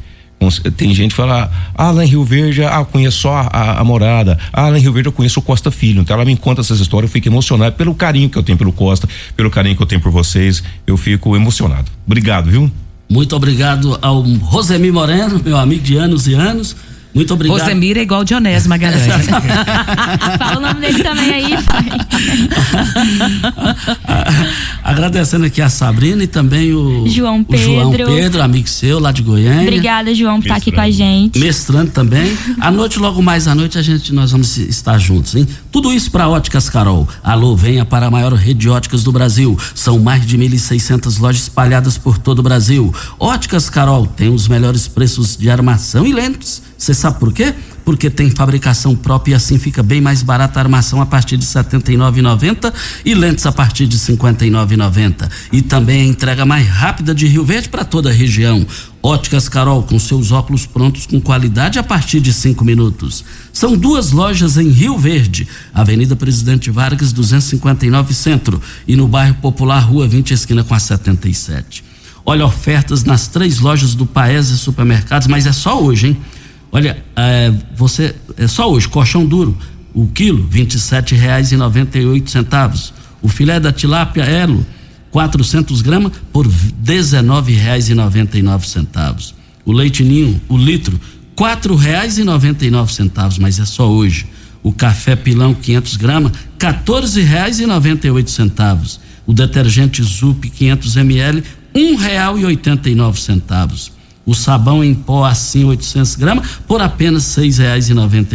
Tem 0.78 0.94
gente 0.94 1.12
que 1.12 1.18
fala, 1.18 1.52
ah, 1.76 1.92
lá 1.92 2.04
em 2.04 2.08
Rio 2.08 2.24
Verde, 2.24 2.64
ah, 2.64 2.86
conheço 2.86 3.20
só 3.20 3.50
a, 3.52 3.80
a, 3.80 3.84
morada. 3.84 4.40
Ah, 4.54 4.70
lá 4.70 4.78
em 4.78 4.82
Rio 4.82 4.94
Verde 4.94 5.10
eu 5.10 5.14
conheço 5.14 5.40
o 5.40 5.44
Costa 5.44 5.70
Filho. 5.70 6.02
Então 6.02 6.16
ela 6.16 6.24
me 6.24 6.36
conta 6.38 6.62
essas 6.62 6.80
histórias, 6.80 7.10
eu 7.10 7.14
fico 7.14 7.28
emocionado 7.28 7.76
pelo 7.76 7.94
carinho 7.94 8.30
que 8.30 8.38
eu 8.38 8.44
tenho 8.44 8.58
pelo 8.58 8.72
Costa, 8.72 9.08
pelo 9.36 9.52
carinho 9.52 9.76
que 9.76 9.84
eu 9.84 9.88
tenho 9.88 10.00
por 10.00 10.12
vocês. 10.12 10.64
Eu 10.88 10.96
fico 10.96 11.36
emocionado. 11.36 11.92
Obrigado, 12.06 12.50
viu? 12.50 12.72
Muito 13.10 13.36
obrigado 13.36 13.98
ao 14.02 14.22
Rosemi 14.22 14.92
Moreno, 14.92 15.42
meu 15.44 15.58
amigo 15.58 15.82
de 15.82 15.98
anos 15.98 16.28
e 16.28 16.36
anos 16.36 16.76
muito 17.14 17.34
obrigado. 17.34 17.60
Rosemir 17.60 17.98
é 17.98 18.02
igual 18.02 18.24
Dionés 18.24 18.66
Magalhães. 18.68 19.08
Fala 20.38 20.58
o 20.58 20.62
nome 20.62 20.80
dele 20.80 21.04
também 21.04 21.34
aí, 21.34 21.58
pai. 21.64 21.90
Agradecendo 24.84 25.46
aqui 25.46 25.60
a 25.62 25.70
Sabrina 25.70 26.24
e 26.24 26.28
também 26.28 26.74
o 26.74 27.08
João 27.08 27.44
Pedro. 27.44 27.72
O 27.72 27.76
João 27.76 27.92
Pedro, 27.92 28.44
amigo 28.44 28.70
seu 28.70 29.00
lá 29.00 29.12
de 29.12 29.24
Goiânia. 29.24 29.64
Obrigada, 29.64 30.14
João, 30.14 30.40
por 30.40 30.46
estar 30.46 30.58
aqui 30.58 30.72
com 30.72 30.82
a 30.82 30.92
gente. 30.92 31.40
Mestrando 31.40 31.90
também. 31.92 32.38
À 32.60 32.70
noite, 32.70 33.00
logo 33.00 33.24
mais 33.24 33.48
à 33.48 33.56
noite, 33.56 33.80
a 33.80 33.82
gente 33.82 34.14
nós 34.14 34.32
vamos 34.32 34.58
estar 34.58 35.00
juntos, 35.00 35.36
hein? 35.36 35.48
Tudo 35.72 35.92
isso 35.92 36.12
para 36.12 36.30
Óticas 36.30 36.70
Carol. 36.70 37.08
Alô, 37.24 37.56
venha 37.56 37.86
para 37.86 38.06
a 38.06 38.12
maior 38.12 38.34
rede 38.34 38.60
de 38.60 38.70
óticas 38.70 39.04
do 39.04 39.12
Brasil. 39.12 39.58
São 39.74 39.98
mais 39.98 40.24
de 40.26 40.38
1.600 40.38 41.20
lojas 41.20 41.42
espalhadas 41.44 41.98
por 41.98 42.20
todo 42.20 42.40
o 42.40 42.44
Brasil. 42.44 42.94
Óticas 43.18 43.70
Carol 43.70 44.06
tem 44.06 44.30
os 44.30 44.48
melhores 44.48 44.88
preços 44.88 45.36
de 45.36 45.50
armação 45.50 46.06
e 46.06 46.14
lentes 46.14 46.69
você 46.80 46.94
sabe 46.94 47.20
por 47.20 47.34
quê? 47.34 47.54
Porque 47.84 48.10
tem 48.10 48.32
fabricação 48.32 48.96
própria 48.96 49.34
e 49.34 49.36
assim 49.36 49.60
fica 49.60 49.84
bem 49.84 50.00
mais 50.00 50.24
barata 50.24 50.62
a 50.62 50.64
armação 50.64 51.02
a 51.02 51.06
partir 51.06 51.36
de 51.36 51.46
R$ 51.46 51.52
79,90 51.52 52.74
e 53.04 53.14
lentes 53.14 53.46
a 53.46 53.52
partir 53.52 53.86
de 53.86 53.98
R$ 53.98 54.16
59,90. 54.16 55.30
E 55.52 55.62
também 55.62 56.02
a 56.02 56.06
entrega 56.06 56.46
mais 56.46 56.66
rápida 56.70 57.14
de 57.14 57.28
Rio 57.28 57.44
Verde 57.44 57.68
para 57.68 57.84
toda 57.84 58.10
a 58.10 58.14
região. 58.14 58.66
Óticas 59.04 59.50
Carol, 59.50 59.84
com 59.84 60.00
seus 60.00 60.32
óculos 60.32 60.66
prontos 60.66 61.06
com 61.06 61.20
qualidade 61.20 61.78
a 61.78 61.84
partir 61.84 62.22
de 62.22 62.32
cinco 62.32 62.64
minutos. 62.64 63.26
São 63.52 63.76
duas 63.76 64.14
lojas 64.14 64.56
em 64.56 64.70
Rio 64.70 64.98
Verde, 64.98 65.50
Avenida 65.74 66.16
Presidente 66.16 66.72
Vargas, 66.72 67.12
259 67.12 68.14
Centro, 68.14 68.62
e 68.88 68.96
no 68.96 69.06
bairro 69.06 69.36
Popular, 69.36 69.80
Rua 69.80 70.08
20, 70.08 70.34
esquina 70.34 70.64
com 70.64 70.74
a 70.74 70.80
77. 70.80 71.84
Olha, 72.26 72.46
ofertas 72.46 73.04
nas 73.04 73.28
três 73.28 73.60
lojas 73.60 73.96
do 73.96 74.06
Paese 74.06 74.58
Supermercados, 74.58 75.28
mas 75.28 75.46
é 75.46 75.52
só 75.52 75.82
hoje, 75.82 76.08
hein? 76.08 76.18
Olha, 76.72 77.04
é, 77.16 77.52
você 77.76 78.16
é 78.38 78.48
só 78.48 78.72
hoje 78.72 78.88
colchão 78.88 79.26
duro, 79.26 79.58
o 79.94 80.08
quilo 80.08 80.46
vinte 80.48 80.76
e 80.76 80.80
sete 80.80 81.16
reais 81.16 81.52
e 81.52 81.58
noventa 81.58 81.98
e 81.98 82.06
oito 82.06 82.30
centavos. 82.30 82.94
O 83.22 83.28
filé 83.28 83.60
da 83.60 83.72
tilápia 83.72 84.24
elo 84.24 84.66
400 85.12 85.82
gramas 85.82 86.12
por 86.32 86.48
dezenove 86.48 87.54
reais 87.54 87.90
e 87.90 87.96
noventa 87.96 88.38
e 88.38 88.42
nove 88.44 88.68
centavos. 88.68 89.34
O 89.66 89.72
leite 89.72 90.04
ninho, 90.04 90.40
o 90.48 90.58
litro 90.58 91.00
quatro 91.36 91.76
reais 91.76 92.18
e 92.18 92.24
noventa 92.24 92.66
e 92.66 92.70
nove 92.70 92.94
centavos, 92.94 93.40
mas 93.40 93.60
é 93.60 93.66
só 93.66 93.90
hoje. 93.90 94.28
O 94.62 94.72
café 94.72 95.16
pilão 95.16 95.54
500 95.54 95.96
gramas 95.96 96.32
14 96.60 97.22
reais 97.22 97.60
e 97.60 97.66
noventa 97.66 98.06
e 98.06 98.12
oito 98.12 98.30
centavos. 98.30 99.00
O 99.26 99.34
detergente 99.34 100.04
Zup 100.04 100.48
500 100.50 100.98
ml 100.98 101.44
um 101.74 101.96
real 101.96 102.38
e 102.38 102.46
oitenta 102.46 102.90
e 102.90 102.96
nove 102.96 103.20
centavos 103.20 103.92
o 104.30 104.36
sabão 104.36 104.84
em 104.84 104.94
pó 104.94 105.26
assim 105.26 105.64
800 105.64 106.16
gramas 106.16 106.48
por 106.68 106.82
apenas 106.82 107.36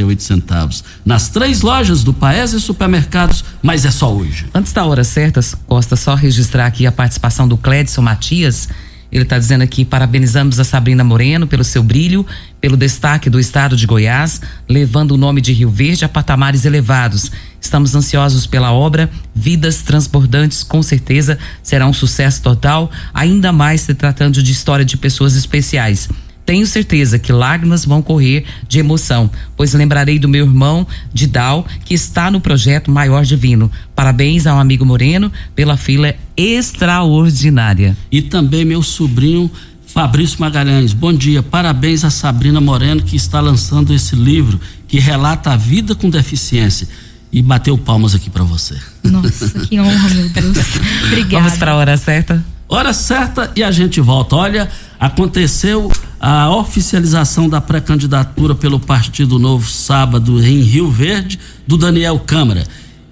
oito 0.04 0.22
centavos 0.22 0.82
nas 1.04 1.28
três 1.28 1.62
lojas 1.62 2.02
do 2.02 2.12
Paese 2.12 2.60
Supermercados, 2.60 3.44
mas 3.62 3.84
é 3.84 3.92
só 3.92 4.12
hoje. 4.12 4.46
Antes 4.52 4.72
da 4.72 4.84
hora 4.84 5.04
certa, 5.04 5.40
Costa, 5.68 5.94
só 5.94 6.16
registrar 6.16 6.66
aqui 6.66 6.84
a 6.84 6.90
participação 6.90 7.46
do 7.46 7.56
Clédson 7.56 8.02
Matias. 8.02 8.68
Ele 9.14 9.22
está 9.22 9.38
dizendo 9.38 9.62
aqui: 9.62 9.84
parabenizamos 9.84 10.58
a 10.58 10.64
Sabrina 10.64 11.04
Moreno 11.04 11.46
pelo 11.46 11.62
seu 11.62 11.84
brilho, 11.84 12.26
pelo 12.60 12.76
destaque 12.76 13.30
do 13.30 13.38
estado 13.38 13.76
de 13.76 13.86
Goiás, 13.86 14.40
levando 14.68 15.12
o 15.12 15.16
nome 15.16 15.40
de 15.40 15.52
Rio 15.52 15.70
Verde 15.70 16.04
a 16.04 16.08
patamares 16.08 16.64
elevados. 16.64 17.30
Estamos 17.60 17.94
ansiosos 17.94 18.44
pela 18.44 18.72
obra. 18.72 19.08
Vidas 19.32 19.82
Transbordantes, 19.82 20.64
com 20.64 20.82
certeza, 20.82 21.38
será 21.62 21.86
um 21.86 21.92
sucesso 21.92 22.42
total, 22.42 22.90
ainda 23.14 23.52
mais 23.52 23.82
se 23.82 23.94
tratando 23.94 24.42
de 24.42 24.50
história 24.50 24.84
de 24.84 24.96
pessoas 24.96 25.36
especiais. 25.36 26.08
Tenho 26.44 26.66
certeza 26.66 27.18
que 27.18 27.32
lágrimas 27.32 27.86
vão 27.86 28.02
correr 28.02 28.44
de 28.68 28.78
emoção, 28.78 29.30
pois 29.56 29.72
lembrarei 29.72 30.18
do 30.18 30.28
meu 30.28 30.44
irmão 30.44 30.86
Didal, 31.12 31.66
que 31.84 31.94
está 31.94 32.30
no 32.30 32.40
projeto 32.40 32.90
Maior 32.90 33.24
Divino. 33.24 33.70
Parabéns 33.94 34.46
ao 34.46 34.58
amigo 34.58 34.84
Moreno 34.84 35.32
pela 35.54 35.76
filha 35.76 36.14
extraordinária. 36.36 37.96
E 38.10 38.22
também 38.22 38.64
meu 38.64 38.82
sobrinho 38.82 39.50
Fabrício 39.86 40.40
Magalhães. 40.40 40.92
Bom 40.92 41.12
dia, 41.12 41.42
parabéns 41.42 42.04
a 42.04 42.10
Sabrina 42.10 42.60
Moreno 42.60 43.02
que 43.02 43.14
está 43.14 43.40
lançando 43.40 43.94
esse 43.94 44.16
livro 44.16 44.60
que 44.88 44.98
relata 44.98 45.52
a 45.52 45.56
vida 45.56 45.94
com 45.94 46.10
deficiência. 46.10 46.88
E 47.32 47.42
bateu 47.42 47.76
palmas 47.76 48.14
aqui 48.14 48.30
para 48.30 48.44
você. 48.44 48.76
Nossa, 49.02 49.48
que 49.60 49.78
honra, 49.80 50.08
meu 50.10 50.28
Deus. 50.28 50.58
Obrigada. 51.06 51.44
Vamos 51.44 51.58
para 51.58 51.72
a 51.72 51.76
hora 51.76 51.96
certa? 51.96 52.44
Hora 52.68 52.92
certa 52.92 53.52
e 53.54 53.62
a 53.62 53.70
gente 53.70 54.00
volta. 54.00 54.36
Olha, 54.36 54.68
aconteceu 54.98 55.90
a 56.20 56.50
oficialização 56.50 57.48
da 57.48 57.60
pré-candidatura 57.60 58.54
pelo 58.54 58.80
Partido 58.80 59.38
Novo 59.38 59.68
sábado 59.68 60.44
em 60.44 60.60
Rio 60.60 60.90
Verde 60.90 61.38
do 61.66 61.76
Daniel 61.76 62.18
Câmara. 62.18 62.64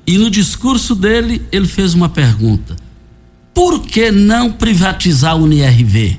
E 0.07 0.19
no 0.19 0.31
discurso 0.31 0.95
dele, 0.95 1.43
ele 1.53 1.67
fez 1.67 1.95
uma 1.95 2.09
pergunta: 2.09 2.75
por 3.55 3.81
que 3.81 4.11
não 4.11 4.53
privatizar 4.53 5.37
o 5.37 5.45
UNIRV? 5.45 6.19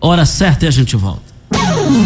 Hora 0.00 0.26
certa 0.26 0.64
e 0.64 0.68
a 0.68 0.70
gente 0.70 0.96
volta. 0.96 1.32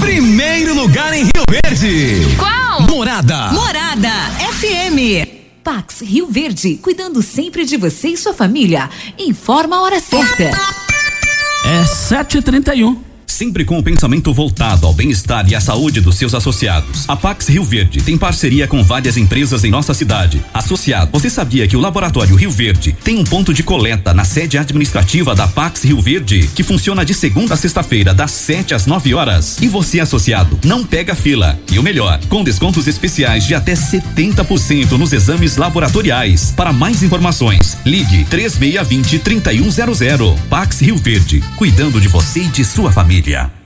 Primeiro 0.00 0.74
lugar 0.74 1.14
em 1.14 1.22
Rio 1.22 1.44
Verde. 1.48 2.36
Qual? 2.36 2.82
Morada. 2.82 3.52
Morada 3.52 4.10
FM. 4.52 5.36
Pax 5.64 6.00
Rio 6.02 6.28
Verde, 6.28 6.76
cuidando 6.76 7.22
sempre 7.22 7.64
de 7.64 7.76
você 7.76 8.08
e 8.08 8.16
sua 8.16 8.32
família. 8.32 8.88
Informa 9.18 9.76
a 9.76 9.82
hora 9.82 9.98
certa. 9.98 10.44
É 10.44 11.82
7h31. 11.82 12.96
Sempre 13.36 13.66
com 13.66 13.78
o 13.78 13.82
pensamento 13.82 14.32
voltado 14.32 14.86
ao 14.86 14.94
bem-estar 14.94 15.46
e 15.46 15.54
à 15.54 15.60
saúde 15.60 16.00
dos 16.00 16.14
seus 16.14 16.34
associados. 16.34 17.04
A 17.06 17.14
Pax 17.14 17.48
Rio 17.48 17.64
Verde 17.64 18.00
tem 18.02 18.16
parceria 18.16 18.66
com 18.66 18.82
várias 18.82 19.18
empresas 19.18 19.62
em 19.62 19.70
nossa 19.70 19.92
cidade. 19.92 20.42
Associado, 20.54 21.10
você 21.12 21.28
sabia 21.28 21.68
que 21.68 21.76
o 21.76 21.80
Laboratório 21.80 22.34
Rio 22.34 22.50
Verde 22.50 22.96
tem 23.04 23.18
um 23.18 23.24
ponto 23.24 23.52
de 23.52 23.62
coleta 23.62 24.14
na 24.14 24.24
sede 24.24 24.56
administrativa 24.56 25.34
da 25.34 25.46
Pax 25.46 25.84
Rio 25.84 26.00
Verde, 26.00 26.48
que 26.54 26.62
funciona 26.62 27.04
de 27.04 27.12
segunda 27.12 27.52
a 27.52 27.56
sexta-feira, 27.58 28.14
das 28.14 28.30
7 28.30 28.72
às 28.72 28.86
9 28.86 29.12
horas. 29.12 29.58
E 29.60 29.68
você, 29.68 30.00
associado, 30.00 30.58
não 30.64 30.82
pega 30.82 31.14
fila. 31.14 31.58
E 31.70 31.78
o 31.78 31.82
melhor, 31.82 32.18
com 32.30 32.42
descontos 32.42 32.86
especiais 32.86 33.44
de 33.44 33.54
até 33.54 33.74
70% 33.74 34.92
nos 34.92 35.12
exames 35.12 35.58
laboratoriais. 35.58 36.54
Para 36.56 36.72
mais 36.72 37.02
informações, 37.02 37.76
ligue 37.84 38.24
3620 38.30 39.18
3100. 39.18 40.38
Pax 40.48 40.80
Rio 40.80 40.96
Verde, 40.96 41.44
cuidando 41.56 42.00
de 42.00 42.08
você 42.08 42.40
e 42.40 42.48
de 42.48 42.64
sua 42.64 42.90
família. 42.90 43.25
media. 43.26 43.65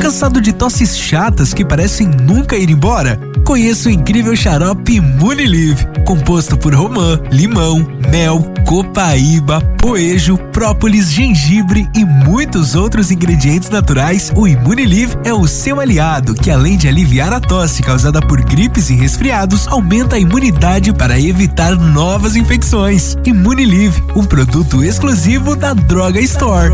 Cansado 0.00 0.40
de 0.40 0.52
tosses 0.52 0.96
chatas 0.96 1.54
que 1.54 1.64
parecem 1.64 2.06
nunca 2.06 2.56
ir 2.56 2.70
embora? 2.70 3.18
Conheça 3.44 3.88
o 3.88 3.92
incrível 3.92 4.36
xarope 4.36 5.00
Munilive, 5.00 5.86
composto 6.06 6.56
por 6.56 6.74
romã, 6.74 7.20
limão, 7.30 7.86
mel, 8.08 8.52
copaíba, 8.66 9.60
poejo, 9.78 10.38
própolis, 10.52 11.10
gengibre 11.10 11.88
e 11.94 12.04
muitos 12.04 12.74
outros 12.74 13.10
ingredientes 13.10 13.68
naturais. 13.68 14.32
O 14.36 14.46
Imunilive 14.46 15.16
é 15.24 15.34
o 15.34 15.46
seu 15.46 15.80
aliado, 15.80 16.34
que 16.34 16.50
além 16.50 16.76
de 16.76 16.86
aliviar 16.86 17.32
a 17.32 17.40
tosse 17.40 17.82
causada 17.82 18.20
por 18.20 18.40
gripes 18.42 18.90
e 18.90 18.94
resfriados, 18.94 19.66
aumenta 19.66 20.16
a 20.16 20.18
imunidade 20.18 20.92
para 20.92 21.18
evitar 21.18 21.76
novas 21.76 22.36
infecções. 22.36 23.16
Imunilive, 23.24 24.02
um 24.14 24.24
produto 24.24 24.84
exclusivo 24.84 25.56
da 25.56 25.74
Droga 25.74 26.20
Store. 26.20 26.72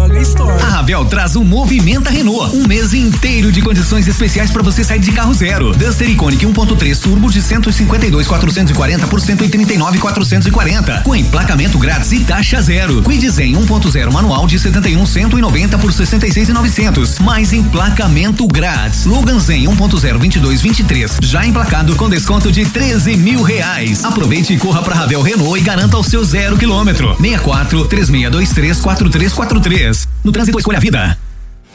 A 0.62 0.66
Ravel 0.66 1.04
traz 1.06 1.34
o 1.34 1.42
Movimenta 1.42 2.10
Renault. 2.10 2.54
Um 2.54 2.68
mês 2.68 2.92
inteiro 3.08 3.50
de 3.50 3.62
condições 3.62 4.06
especiais 4.06 4.50
para 4.50 4.62
você 4.62 4.84
sair 4.84 5.00
de 5.00 5.10
carro 5.12 5.32
zero. 5.32 5.72
Duster 5.72 6.08
Iconic 6.08 6.44
1.3 6.44 7.00
Turbo 7.00 7.30
de 7.30 7.40
152,440 7.40 9.06
por 9.06 9.20
139,440. 9.20 11.02
Com 11.02 11.16
emplacamento 11.16 11.78
grátis 11.78 12.12
e 12.12 12.20
taxa 12.20 12.60
zero. 12.60 13.02
Quid 13.02 13.28
Zen 13.30 13.54
1.0 13.54 14.12
manual 14.12 14.46
de 14.46 14.58
71,190 14.58 15.78
por 15.78 15.92
66,900. 15.92 17.18
Mais 17.20 17.52
emplacamento 17.52 18.46
grátis. 18.46 19.06
Logan 19.06 19.40
Zen 19.40 19.64
1.0 19.64 20.18
22,23. 20.18 21.24
Já 21.24 21.46
emplacado 21.46 21.96
com 21.96 22.08
desconto 22.10 22.52
de 22.52 22.66
13 22.66 23.16
mil 23.16 23.42
reais. 23.42 24.04
Aproveite 24.04 24.52
e 24.52 24.58
corra 24.58 24.82
para 24.82 24.94
Ravel 24.94 25.22
Renault 25.22 25.58
e 25.58 25.62
garanta 25.62 25.96
o 25.96 26.04
seu 26.04 26.22
zero 26.24 26.56
quilômetro. 26.58 27.16
64 27.16 27.86
3623 27.86 28.80
4343. 28.80 30.08
No 30.22 30.32
trânsito 30.32 30.58
escolha 30.58 30.78
a 30.78 30.80
vida. 30.80 31.27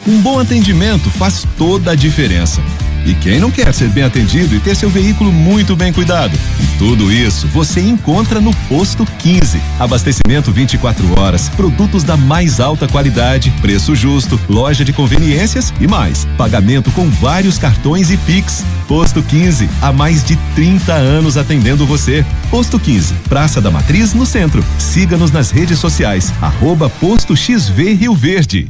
Um 0.06 0.20
bom 0.20 0.38
atendimento 0.38 1.10
faz 1.10 1.48
toda 1.58 1.92
a 1.92 1.96
diferença. 1.96 2.62
E 3.06 3.14
quem 3.14 3.40
não 3.40 3.52
quer 3.52 3.74
ser 3.74 3.90
bem 3.90 4.04
atendido 4.04 4.54
e 4.56 4.60
ter 4.60 4.76
seu 4.76 4.90
veículo 4.90 5.32
muito 5.32 5.76
bem 5.76 5.94
cuidado? 5.94 6.38
E 6.60 6.78
tudo 6.78 7.12
isso 7.12 7.48
você 7.48 7.80
encontra 7.82 8.42
no 8.42 8.54
Posto 8.68 9.06
15. 9.06 9.62
Abastecimento 9.80 10.52
24 10.52 11.20
horas, 11.20 11.48
produtos 11.50 12.04
da 12.04 12.18
mais 12.18 12.60
alta 12.60 12.88
qualidade, 12.88 13.50
preço 13.62 13.96
justo, 13.96 14.40
loja 14.50 14.84
de 14.84 14.92
conveniências 14.92 15.74
e 15.80 15.88
mais. 15.88 16.26
Pagamento 16.38 16.92
com 16.92 17.10
vários 17.10 17.58
cartões 17.58 18.12
e 18.12 18.18
Pix. 18.18 18.64
Posto 18.88 19.24
15, 19.24 19.70
há 19.82 19.94
mais 19.94 20.22
de 20.24 20.36
30 20.54 20.94
anos 20.94 21.38
atendendo 21.38 21.86
você. 21.86 22.26
Posto 22.50 22.78
15, 22.78 23.14
Praça 23.30 23.62
da 23.62 23.72
Matriz, 23.72 24.14
no 24.14 24.26
centro. 24.26 24.64
Siga-nos 24.78 25.32
nas 25.32 25.50
redes 25.50 25.80
sociais. 25.80 26.34
Arroba 26.42 26.90
Posto 26.90 27.36
XV 27.38 27.94
Rio 27.94 28.14
Verde. 28.14 28.70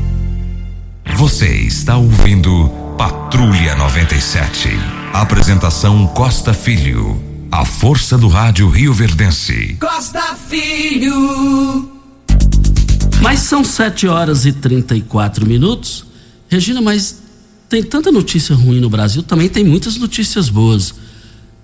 Você 1.17 1.47
está 1.47 1.97
ouvindo 1.97 2.69
Patrulha 2.97 3.75
97. 3.75 4.69
Apresentação 5.13 6.07
Costa 6.07 6.53
Filho. 6.53 7.21
A 7.51 7.65
força 7.65 8.17
do 8.17 8.27
rádio 8.27 8.69
Rio 8.69 8.93
Verdense. 8.93 9.77
Costa 9.79 10.35
Filho. 10.49 11.91
Mas 13.21 13.39
são 13.41 13.63
7 13.63 14.07
horas 14.07 14.45
e 14.45 14.51
34 14.51 15.45
minutos. 15.45 16.05
Regina, 16.49 16.81
mas 16.81 17.21
tem 17.69 17.83
tanta 17.83 18.11
notícia 18.11 18.55
ruim 18.55 18.79
no 18.79 18.89
Brasil, 18.89 19.23
também 19.23 19.47
tem 19.47 19.63
muitas 19.63 19.97
notícias 19.97 20.49
boas. 20.49 20.93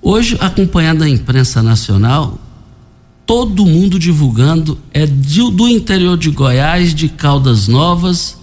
Hoje, 0.01 0.37
acompanhando 0.39 1.03
a 1.03 1.09
imprensa 1.09 1.61
nacional, 1.63 2.39
todo 3.25 3.65
mundo 3.65 3.97
divulgando, 3.99 4.79
é 4.93 5.05
do 5.05 5.67
interior 5.67 6.17
de 6.17 6.29
Goiás, 6.29 6.93
de 6.93 7.09
Caldas 7.09 7.67
Novas, 7.67 8.36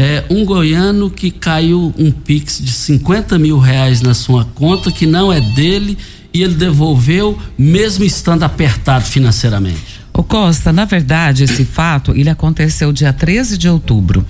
é, 0.00 0.22
um 0.30 0.44
goiano 0.44 1.10
que 1.10 1.28
caiu 1.28 1.92
um 1.98 2.12
pix 2.12 2.60
de 2.62 2.70
50 2.70 3.36
mil 3.36 3.58
reais 3.58 4.00
na 4.00 4.14
sua 4.14 4.44
conta, 4.44 4.92
que 4.92 5.04
não 5.04 5.32
é 5.32 5.40
dele, 5.40 5.98
e 6.32 6.40
ele 6.40 6.54
devolveu, 6.54 7.36
mesmo 7.58 8.04
estando 8.04 8.44
apertado 8.44 9.04
financeiramente. 9.04 10.00
Ô 10.14 10.22
Costa, 10.22 10.72
na 10.72 10.84
verdade, 10.84 11.42
esse 11.42 11.64
fato, 11.64 12.12
ele 12.14 12.30
aconteceu 12.30 12.92
dia 12.92 13.12
13 13.12 13.58
de 13.58 13.68
outubro. 13.68 14.24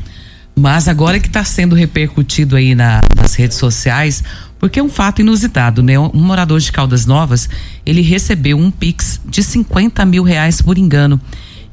Mas 0.57 0.89
agora 0.89 1.21
que 1.21 1.29
está 1.29 1.45
sendo 1.45 1.77
repercutido 1.77 2.57
aí 2.57 2.75
na, 2.75 3.03
nas 3.15 3.35
redes 3.35 3.59
sociais, 3.59 4.25
porque 4.59 4.81
é 4.81 4.83
um 4.83 4.89
fato 4.89 5.21
inusitado, 5.21 5.83
né? 5.83 5.99
Um 5.99 6.11
morador 6.15 6.59
de 6.61 6.73
Caldas 6.73 7.05
Novas, 7.05 7.47
ele 7.85 8.01
recebeu 8.01 8.57
um 8.57 8.71
Pix 8.71 9.21
de 9.29 9.43
50 9.43 10.03
mil 10.07 10.23
reais 10.23 10.63
por 10.63 10.79
engano. 10.79 11.21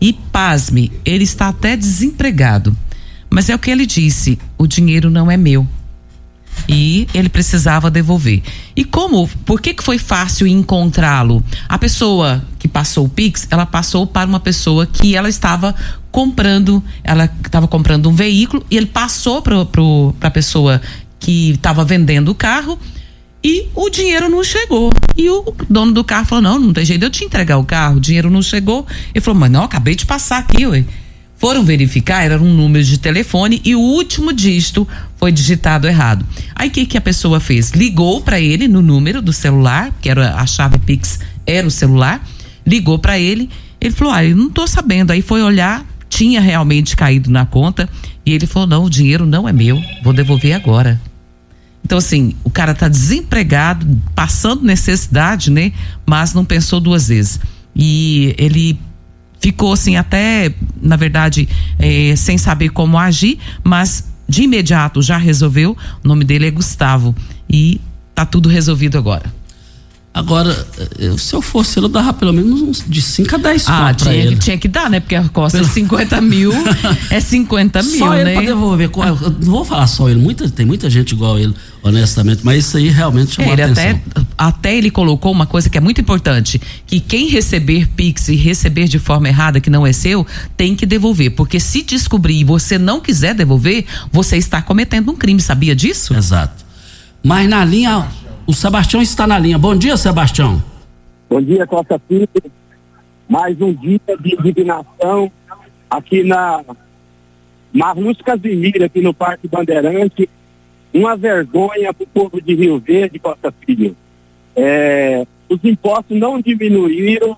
E 0.01 0.12
pasme, 0.12 0.91
ele 1.05 1.23
está 1.23 1.47
até 1.47 1.77
desempregado. 1.77 2.75
Mas 3.36 3.50
é 3.50 3.54
o 3.54 3.60
que 3.60 3.69
ele 3.69 3.86
disse: 3.86 4.39
o 4.58 4.65
dinheiro 4.65 5.10
não 5.10 5.30
é 5.30 5.36
meu. 5.36 5.67
E 6.69 7.06
ele 7.13 7.28
precisava 7.28 7.91
devolver. 7.91 8.41
E 8.74 8.86
como? 8.86 9.28
Por 9.45 9.60
que, 9.60 9.74
que 9.74 9.84
foi 9.84 9.98
fácil 9.98 10.48
encontrá-lo? 10.48 11.43
A 11.67 11.78
pessoa 11.78 12.41
que 12.58 12.65
passou 12.65 13.06
o 13.06 13.10
Pix, 13.10 13.45
ela 13.52 13.65
passou 13.65 14.08
para 14.08 14.26
uma 14.26 14.39
pessoa 14.39 14.86
que 14.86 15.17
ela 15.17 15.28
estava 15.28 15.76
comprando, 16.10 16.82
ela 17.04 17.30
estava 17.45 17.67
comprando 17.67 18.10
um 18.10 18.15
veículo 18.15 18.65
e 18.71 18.78
ele 18.78 18.86
passou 18.86 19.41
para 19.41 19.58
a 20.21 20.32
pessoa 20.32 20.82
que 21.19 21.50
estava 21.52 21.84
vendendo 21.84 22.30
o 22.30 22.36
carro 22.36 22.80
e 23.43 23.67
o 23.76 23.89
dinheiro 23.89 24.30
não 24.30 24.45
chegou. 24.45 24.93
E 25.17 25.30
o 25.30 25.54
dono 25.69 25.91
do 25.91 26.06
carro 26.06 26.26
falou: 26.26 26.41
Não, 26.41 26.58
não 26.58 26.71
tem 26.71 26.86
jeito 26.86 27.02
de 27.02 27.06
eu 27.06 27.12
te 27.12 27.26
entregar 27.26 27.58
o 27.58 27.65
carro, 27.65 27.98
o 27.98 28.00
dinheiro 28.00 28.30
não 28.30 28.41
chegou. 28.41 28.88
Ele 29.13 29.21
falou: 29.21 29.41
Mas 29.41 29.52
não, 29.52 29.65
acabei 29.65 29.93
de 29.93 30.06
passar 30.06 30.38
aqui, 30.38 30.65
ué. 30.65 30.86
Foram 31.45 31.63
verificar, 31.63 32.23
era 32.23 32.41
um 32.41 32.51
número 32.51 32.84
de 32.84 32.97
telefone 32.97 33.62
e 33.63 33.75
o 33.75 33.79
último 33.79 34.34
dígito 34.34 34.88
foi 35.15 35.31
digitado 35.31 35.88
errado. 35.88 36.25
Aí 36.55 36.69
o 36.69 36.71
que, 36.71 36.88
que 36.88 36.97
a 36.97 37.01
pessoa 37.01 37.39
fez? 37.39 37.69
Ligou 37.69 38.19
para 38.21 38.41
ele 38.41 38.67
no 38.67 38.81
número 38.81 39.21
do 39.21 39.31
celular, 39.31 39.93
que 40.01 40.10
era 40.10 40.38
a 40.38 40.47
chave 40.47 40.79
Pix, 40.79 41.19
era 41.45 41.67
o 41.67 41.69
celular, 41.69 42.27
ligou 42.65 42.97
para 42.97 43.19
ele. 43.19 43.47
Ele 43.79 43.93
falou: 43.93 44.12
Ah, 44.12 44.25
eu 44.25 44.36
não 44.36 44.49
tô 44.49 44.65
sabendo. 44.65 45.12
Aí 45.12 45.21
foi 45.21 45.43
olhar, 45.43 45.86
tinha 46.10 46.41
realmente 46.41 46.95
caído 46.95 47.29
na 47.29 47.45
conta 47.45 47.88
e 48.25 48.34
ele 48.34 48.47
falou: 48.47 48.67
Não, 48.67 48.84
o 48.86 48.89
dinheiro 48.89 49.27
não 49.27 49.47
é 49.47 49.53
meu, 49.53 49.79
vou 50.03 50.13
devolver 50.13 50.53
agora. 50.53 50.99
Então, 51.84 51.99
assim, 51.99 52.34
o 52.43 52.49
cara 52.49 52.73
tá 52.73 52.88
desempregado, 52.88 53.86
passando 54.15 54.63
necessidade, 54.63 55.51
né? 55.51 55.73
Mas 56.08 56.34
não 56.34 56.43
pensou 56.43 56.79
duas 56.79 57.10
vezes. 57.10 57.39
E 57.75 58.34
ele 58.36 58.79
ficou 59.45 59.73
assim 59.73 59.95
até, 59.95 60.51
na 60.81 60.95
verdade, 60.95 61.47
é, 61.77 62.15
sem 62.15 62.36
saber 62.36 62.69
como 62.69 62.97
agir, 62.97 63.38
mas 63.63 64.12
de 64.27 64.41
imediato 64.41 65.03
já 65.03 65.17
resolveu. 65.17 65.77
O 66.03 66.08
nome 66.08 66.25
dele 66.25 66.47
é 66.47 66.51
Gustavo 66.51 67.15
e 67.47 67.79
tá 68.15 68.25
tudo 68.25 68.49
resolvido 68.49 68.97
agora. 68.97 69.31
Agora, 70.17 70.65
eh, 70.97 71.13
se 71.17 71.36
eu 71.36 71.41
fosse, 71.41 71.78
eu 71.78 71.89
dava 71.89 72.13
pelo 72.13 72.32
menos 72.32 72.62
uns 72.62 72.86
de 72.88 73.01
5 73.01 73.36
a 73.36 73.38
10 73.38 73.65
Ah, 73.67 73.82
pra 73.82 73.93
tinha, 73.95 74.13
ele. 74.13 74.36
que- 74.38 74.41
tinha 74.45 74.58
que 74.58 74.69
dar, 74.69 74.89
né? 74.89 75.01
Porque 75.01 75.13
a 75.13 75.28
Costa 75.28 75.60
é 75.60 75.63
50 75.65 76.21
mil, 76.21 76.54
é 77.12 77.19
50 77.19 77.84
mil, 77.84 77.97
Só 77.99 78.15
ele 78.15 78.23
né? 78.23 78.34
pra 78.36 78.41
devolver. 78.43 78.89
Eu 78.95 79.30
não 79.41 79.51
vou 79.51 79.65
falar 79.65 79.88
só 79.88 80.10
ele, 80.10 80.21
muita, 80.21 80.49
tem 80.49 80.65
muita 80.65 80.89
gente 80.89 81.12
igual 81.12 81.38
ele, 81.38 81.54
honestamente, 81.84 82.39
mas 82.45 82.60
isso 82.65 82.78
aí 82.78 82.88
realmente 82.88 83.36
chamou 83.36 83.51
É, 83.51 83.56
ele 83.56 83.62
a 83.63 83.65
atenção. 83.65 84.01
até, 84.15 84.21
até 84.38 84.75
ele 84.78 84.89
colocou 84.89 85.34
uma 85.34 85.45
coisa 85.45 85.69
que 85.69 85.78
é 85.78 85.82
muito 85.82 85.99
importante, 85.99 86.62
que 86.88 87.01
quem 87.01 87.28
receber 87.28 87.86
Pix 87.89 88.30
e 88.30 88.36
receber 88.38 88.88
de 88.88 88.97
forma 88.99 89.28
errada 89.28 89.60
que 89.60 89.69
não 89.69 89.86
é 89.86 89.91
seu, 89.91 90.25
tem 90.56 90.78
que 90.78 90.86
devolver, 90.86 91.32
porque 91.32 91.60
se 91.60 91.82
descobrir 91.82 92.39
e 92.39 92.43
você 92.45 92.78
não 92.78 93.01
quiser 93.01 93.36
devolver, 93.36 93.84
você 94.13 94.38
está 94.38 94.62
cometendo 94.62 95.12
um 95.12 95.15
crime, 95.17 95.41
sabia 95.41 95.75
disso? 95.75 96.15
Exato. 96.15 96.63
Mas 97.21 97.49
na 97.49 97.65
linha, 97.65 98.06
o 98.47 98.53
Sebastião 98.53 99.01
está 99.01 99.25
na 99.25 99.39
linha. 99.39 99.58
Bom 99.58 99.75
dia, 99.75 99.97
Sebastião. 99.97 100.62
Bom 101.29 101.41
dia, 101.41 101.65
Costa 101.65 101.99
Filho. 102.08 102.29
Mais 103.27 103.60
um 103.60 103.73
dia 103.73 103.99
de 104.19 104.36
indignação 104.36 105.31
aqui 105.89 106.23
na 106.23 106.63
Marluz 107.73 108.17
Casimiro, 108.21 108.86
aqui 108.86 109.01
no 109.01 109.13
Parque 109.13 109.47
Bandeirante. 109.47 110.29
Uma 110.93 111.17
vergonha 111.17 111.93
para 111.93 112.03
o 112.03 112.08
povo 112.08 112.41
de 112.41 112.53
Rio 112.53 112.79
Verde, 112.79 113.17
Costa 113.17 113.51
Filho. 113.65 113.95
É, 114.55 115.25
os 115.49 115.60
impostos 115.63 116.17
não 116.17 116.39
diminuíram. 116.39 117.36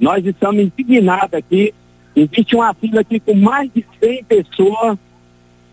Nós 0.00 0.26
estamos 0.26 0.60
indignados 0.60 1.34
aqui. 1.34 1.72
Existe 2.16 2.56
uma 2.56 2.74
fila 2.74 3.00
aqui 3.00 3.20
com 3.20 3.34
mais 3.34 3.70
de 3.72 3.86
100 4.00 4.24
pessoas. 4.24 4.98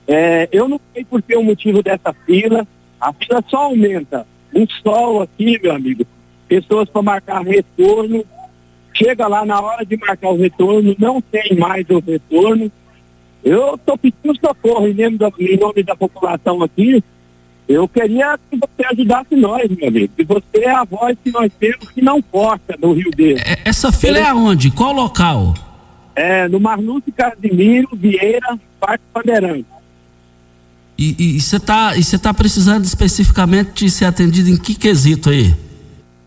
É, 0.08 0.47
eu 0.52 0.67
não 0.67 0.80
sei 0.93 1.04
por 1.04 1.21
que 1.21 1.36
o 1.36 1.43
motivo 1.43 1.82
dessa 1.82 2.13
fila. 2.26 2.65
A 3.00 3.12
fila 3.12 3.43
só 3.50 3.63
aumenta. 3.63 4.26
Um 4.54 4.66
sol 4.84 5.22
aqui, 5.22 5.60
meu 5.62 5.74
amigo. 5.74 6.06
Pessoas 6.48 6.90
para 6.90 7.02
marcar 7.02 7.42
retorno. 7.44 8.26
Chega 8.94 9.28
lá 9.28 9.46
na 9.46 9.60
hora 9.62 9.86
de 9.86 9.96
marcar 9.98 10.30
o 10.30 10.38
retorno, 10.38 10.96
não 11.00 11.22
tem 11.22 11.56
mais 11.58 11.90
o 11.90 12.00
retorno. 12.00 12.72
Eu 13.44 13.76
estou 13.76 13.98
pedindo 13.98 14.38
socorro 14.40 14.88
em 14.88 14.94
nome, 14.94 15.18
da, 15.18 15.32
em 15.40 15.58
nome 15.58 15.82
da 15.82 15.96
população 15.96 16.62
aqui. 16.62 17.04
Eu 17.68 17.88
queria 17.88 18.38
que 18.38 18.58
você 18.58 18.86
ajudasse 18.86 19.36
nós, 19.36 19.70
meu 19.70 19.88
amigo. 19.88 20.14
Que 20.16 20.24
você 20.24 20.60
é 20.60 20.72
a 20.72 20.84
voz 20.84 21.18
que 21.24 21.32
nós 21.32 21.50
temos 21.58 21.90
que 21.90 22.02
não 22.02 22.22
corta 22.22 22.78
no 22.80 22.92
Rio 22.92 23.10
Verde. 23.16 23.42
Essa 23.64 23.92
fila 23.92 24.20
é 24.20 24.24
aonde? 24.24 24.70
Qual 24.72 24.92
local? 24.92 25.54
É, 26.14 26.48
no 26.50 26.60
Marlúcio 26.60 27.12
Casimiro 27.14 27.88
Vieira, 27.94 28.60
Parque 28.80 29.04
Bandeirante. 29.14 29.66
E 31.04 31.40
você 31.40 31.60
tá, 31.60 31.98
e 31.98 32.04
você 32.04 32.16
tá 32.20 32.32
precisando 32.32 32.86
especificamente 32.86 33.86
de 33.86 33.90
ser 33.90 34.06
atendido 34.06 34.50
em 34.50 34.56
que 34.56 34.76
quesito 34.76 35.32
aí? 35.32 35.56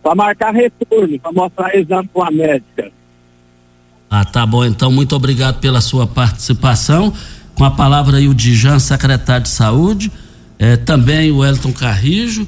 Para 0.02 0.16
marcar 0.16 0.52
retorno, 0.52 1.16
para 1.20 1.30
mostrar 1.30 1.76
exame 1.76 2.10
com 2.12 2.24
a 2.24 2.30
médica. 2.30 2.90
Ah, 4.10 4.24
tá 4.24 4.44
bom. 4.44 4.64
Então, 4.64 4.90
muito 4.90 5.14
obrigado 5.14 5.60
pela 5.60 5.80
sua 5.80 6.08
participação. 6.08 7.12
Com 7.54 7.64
a 7.64 7.70
palavra 7.70 8.16
aí 8.16 8.26
o 8.26 8.34
Dijan, 8.34 8.80
secretário 8.80 9.44
de 9.44 9.48
Saúde, 9.48 10.10
eh, 10.58 10.76
também 10.76 11.30
o 11.30 11.44
Elton 11.44 11.72
Carrijo, 11.72 12.44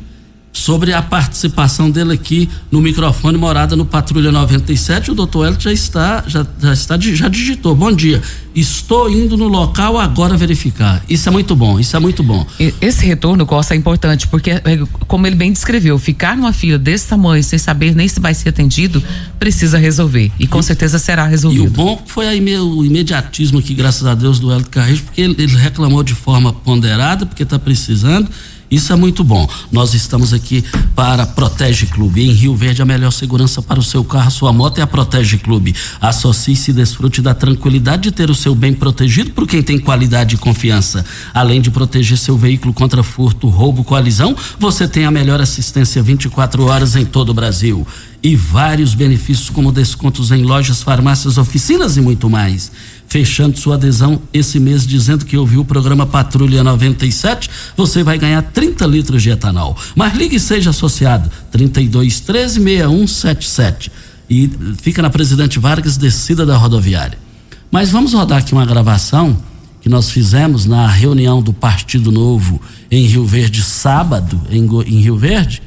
sobre 0.56 0.94
a 0.94 1.02
participação 1.02 1.90
dele 1.90 2.14
aqui 2.14 2.48
no 2.70 2.80
microfone 2.80 3.36
Morada 3.36 3.76
no 3.76 3.84
Patrulha 3.84 4.32
97. 4.32 5.10
O 5.10 5.14
doutor 5.14 5.46
Elton 5.48 5.60
já 5.60 5.72
está, 5.72 6.24
já, 6.26 6.46
já 6.58 6.72
está, 6.72 6.98
já 6.98 7.28
digitou. 7.28 7.74
Bom 7.74 7.92
dia. 7.92 8.22
Estou 8.54 9.10
indo 9.10 9.36
no 9.36 9.48
local 9.48 9.98
agora 9.98 10.34
verificar. 10.34 11.04
Isso 11.10 11.28
é 11.28 11.32
muito 11.32 11.54
bom, 11.54 11.78
isso 11.78 11.94
é 11.94 12.00
muito 12.00 12.22
bom. 12.22 12.46
E- 12.58 12.72
Esse 12.80 13.04
retorno, 13.04 13.44
Costa, 13.44 13.74
é 13.74 13.76
importante, 13.76 14.26
porque, 14.28 14.50
é, 14.52 14.62
como 15.06 15.26
ele 15.26 15.36
bem 15.36 15.52
descreveu, 15.52 15.98
ficar 15.98 16.34
numa 16.34 16.54
fila 16.54 16.78
desse 16.78 17.06
tamanho, 17.06 17.44
sem 17.44 17.58
saber 17.58 17.94
nem 17.94 18.08
se 18.08 18.18
vai 18.18 18.32
ser 18.32 18.48
atendido, 18.48 19.02
precisa 19.38 19.76
resolver. 19.76 20.32
E 20.40 20.46
com 20.46 20.62
certeza 20.62 20.98
será 20.98 21.24
E 21.24 21.26
o 21.26 21.30
resolvido. 21.30 21.70
bom 21.70 22.02
foi 22.06 22.28
a 22.28 22.34
ime- 22.34 22.56
o 22.56 22.82
imediatismo 22.82 23.58
aqui, 23.58 23.74
graças 23.74 24.06
a 24.06 24.14
Deus, 24.14 24.38
do 24.40 24.50
Elton 24.50 24.70
Carrejo, 24.70 25.02
porque 25.02 25.20
ele, 25.20 25.34
ele 25.36 25.56
reclamou 25.56 26.02
de 26.02 26.14
forma 26.14 26.50
ponderada, 26.50 27.26
porque 27.26 27.42
está 27.42 27.58
precisando. 27.58 28.26
Isso 28.70 28.92
é 28.92 28.96
muito 28.96 29.22
bom. 29.22 29.48
Nós 29.70 29.94
estamos 29.94 30.32
aqui 30.32 30.64
para 30.94 31.24
Protege 31.24 31.86
Clube. 31.86 32.22
Em 32.22 32.32
Rio 32.32 32.54
Verde, 32.54 32.82
a 32.82 32.84
melhor 32.84 33.12
segurança 33.12 33.62
para 33.62 33.78
o 33.78 33.82
seu 33.82 34.02
carro, 34.02 34.30
sua 34.30 34.52
moto 34.52 34.78
é 34.78 34.82
a 34.82 34.86
Protege 34.86 35.38
Clube. 35.38 35.74
Associe-se 36.00 36.72
e 36.72 36.74
desfrute 36.74 37.22
da 37.22 37.32
tranquilidade 37.32 38.04
de 38.04 38.10
ter 38.10 38.28
o 38.28 38.34
seu 38.34 38.54
bem 38.54 38.74
protegido 38.74 39.30
por 39.30 39.46
quem 39.46 39.62
tem 39.62 39.78
qualidade 39.78 40.34
e 40.34 40.38
confiança. 40.38 41.04
Além 41.32 41.60
de 41.60 41.70
proteger 41.70 42.18
seu 42.18 42.36
veículo 42.36 42.74
contra 42.74 43.02
furto, 43.02 43.48
roubo, 43.48 43.84
colisão, 43.84 44.34
você 44.58 44.88
tem 44.88 45.04
a 45.04 45.10
melhor 45.10 45.40
assistência 45.40 46.02
24 46.02 46.64
horas 46.64 46.96
em 46.96 47.04
todo 47.04 47.30
o 47.30 47.34
Brasil 47.34 47.86
e 48.22 48.34
vários 48.34 48.92
benefícios 48.92 49.48
como 49.48 49.70
descontos 49.70 50.32
em 50.32 50.42
lojas, 50.42 50.82
farmácias, 50.82 51.38
oficinas 51.38 51.96
e 51.96 52.00
muito 52.00 52.28
mais. 52.28 52.72
Fechando 53.08 53.58
sua 53.58 53.76
adesão 53.76 54.20
esse 54.32 54.58
mês 54.58 54.86
dizendo 54.86 55.24
que 55.24 55.36
ouviu 55.36 55.60
o 55.60 55.64
programa 55.64 56.04
Patrulha 56.06 56.64
97, 56.64 57.48
você 57.76 58.02
vai 58.02 58.18
ganhar 58.18 58.42
30 58.42 58.84
litros 58.86 59.22
de 59.22 59.30
etanol. 59.30 59.76
Mas 59.94 60.14
ligue 60.14 60.36
e 60.36 60.40
seja 60.40 60.70
associado 60.70 61.30
32 61.50 62.20
13 62.20 62.60
6177 62.60 63.92
e 64.28 64.50
fica 64.80 65.00
na 65.00 65.10
Presidente 65.10 65.58
Vargas, 65.58 65.96
descida 65.96 66.44
da 66.44 66.56
rodoviária. 66.56 67.18
Mas 67.70 67.90
vamos 67.90 68.12
rodar 68.12 68.38
aqui 68.38 68.52
uma 68.52 68.66
gravação 68.66 69.36
que 69.80 69.88
nós 69.88 70.10
fizemos 70.10 70.66
na 70.66 70.86
reunião 70.88 71.40
do 71.40 71.52
Partido 71.52 72.10
Novo 72.10 72.60
em 72.90 73.06
Rio 73.06 73.24
Verde 73.24 73.62
sábado 73.62 74.40
em, 74.50 74.64
em 74.64 75.00
Rio 75.00 75.16
Verde 75.16 75.62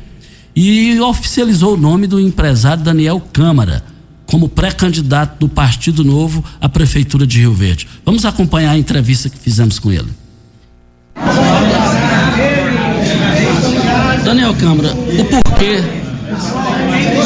e 0.55 0.99
oficializou 0.99 1.75
o 1.75 1.77
nome 1.77 2.05
do 2.05 2.19
empresário 2.19 2.83
Daniel 2.83 3.21
Câmara 3.31 3.83
como 4.29 4.47
pré-candidato 4.47 5.39
do 5.39 5.49
Partido 5.49 6.03
Novo 6.03 6.43
à 6.61 6.69
Prefeitura 6.69 7.25
de 7.25 7.39
Rio 7.39 7.53
Verde. 7.53 7.87
Vamos 8.05 8.25
acompanhar 8.25 8.71
a 8.71 8.77
entrevista 8.77 9.27
que 9.27 9.37
fizemos 9.37 9.79
com 9.79 9.91
ele. 9.91 10.07
Daniel 14.23 14.53
Câmara, 14.53 14.93
o 14.93 15.25
porquê 15.25 15.81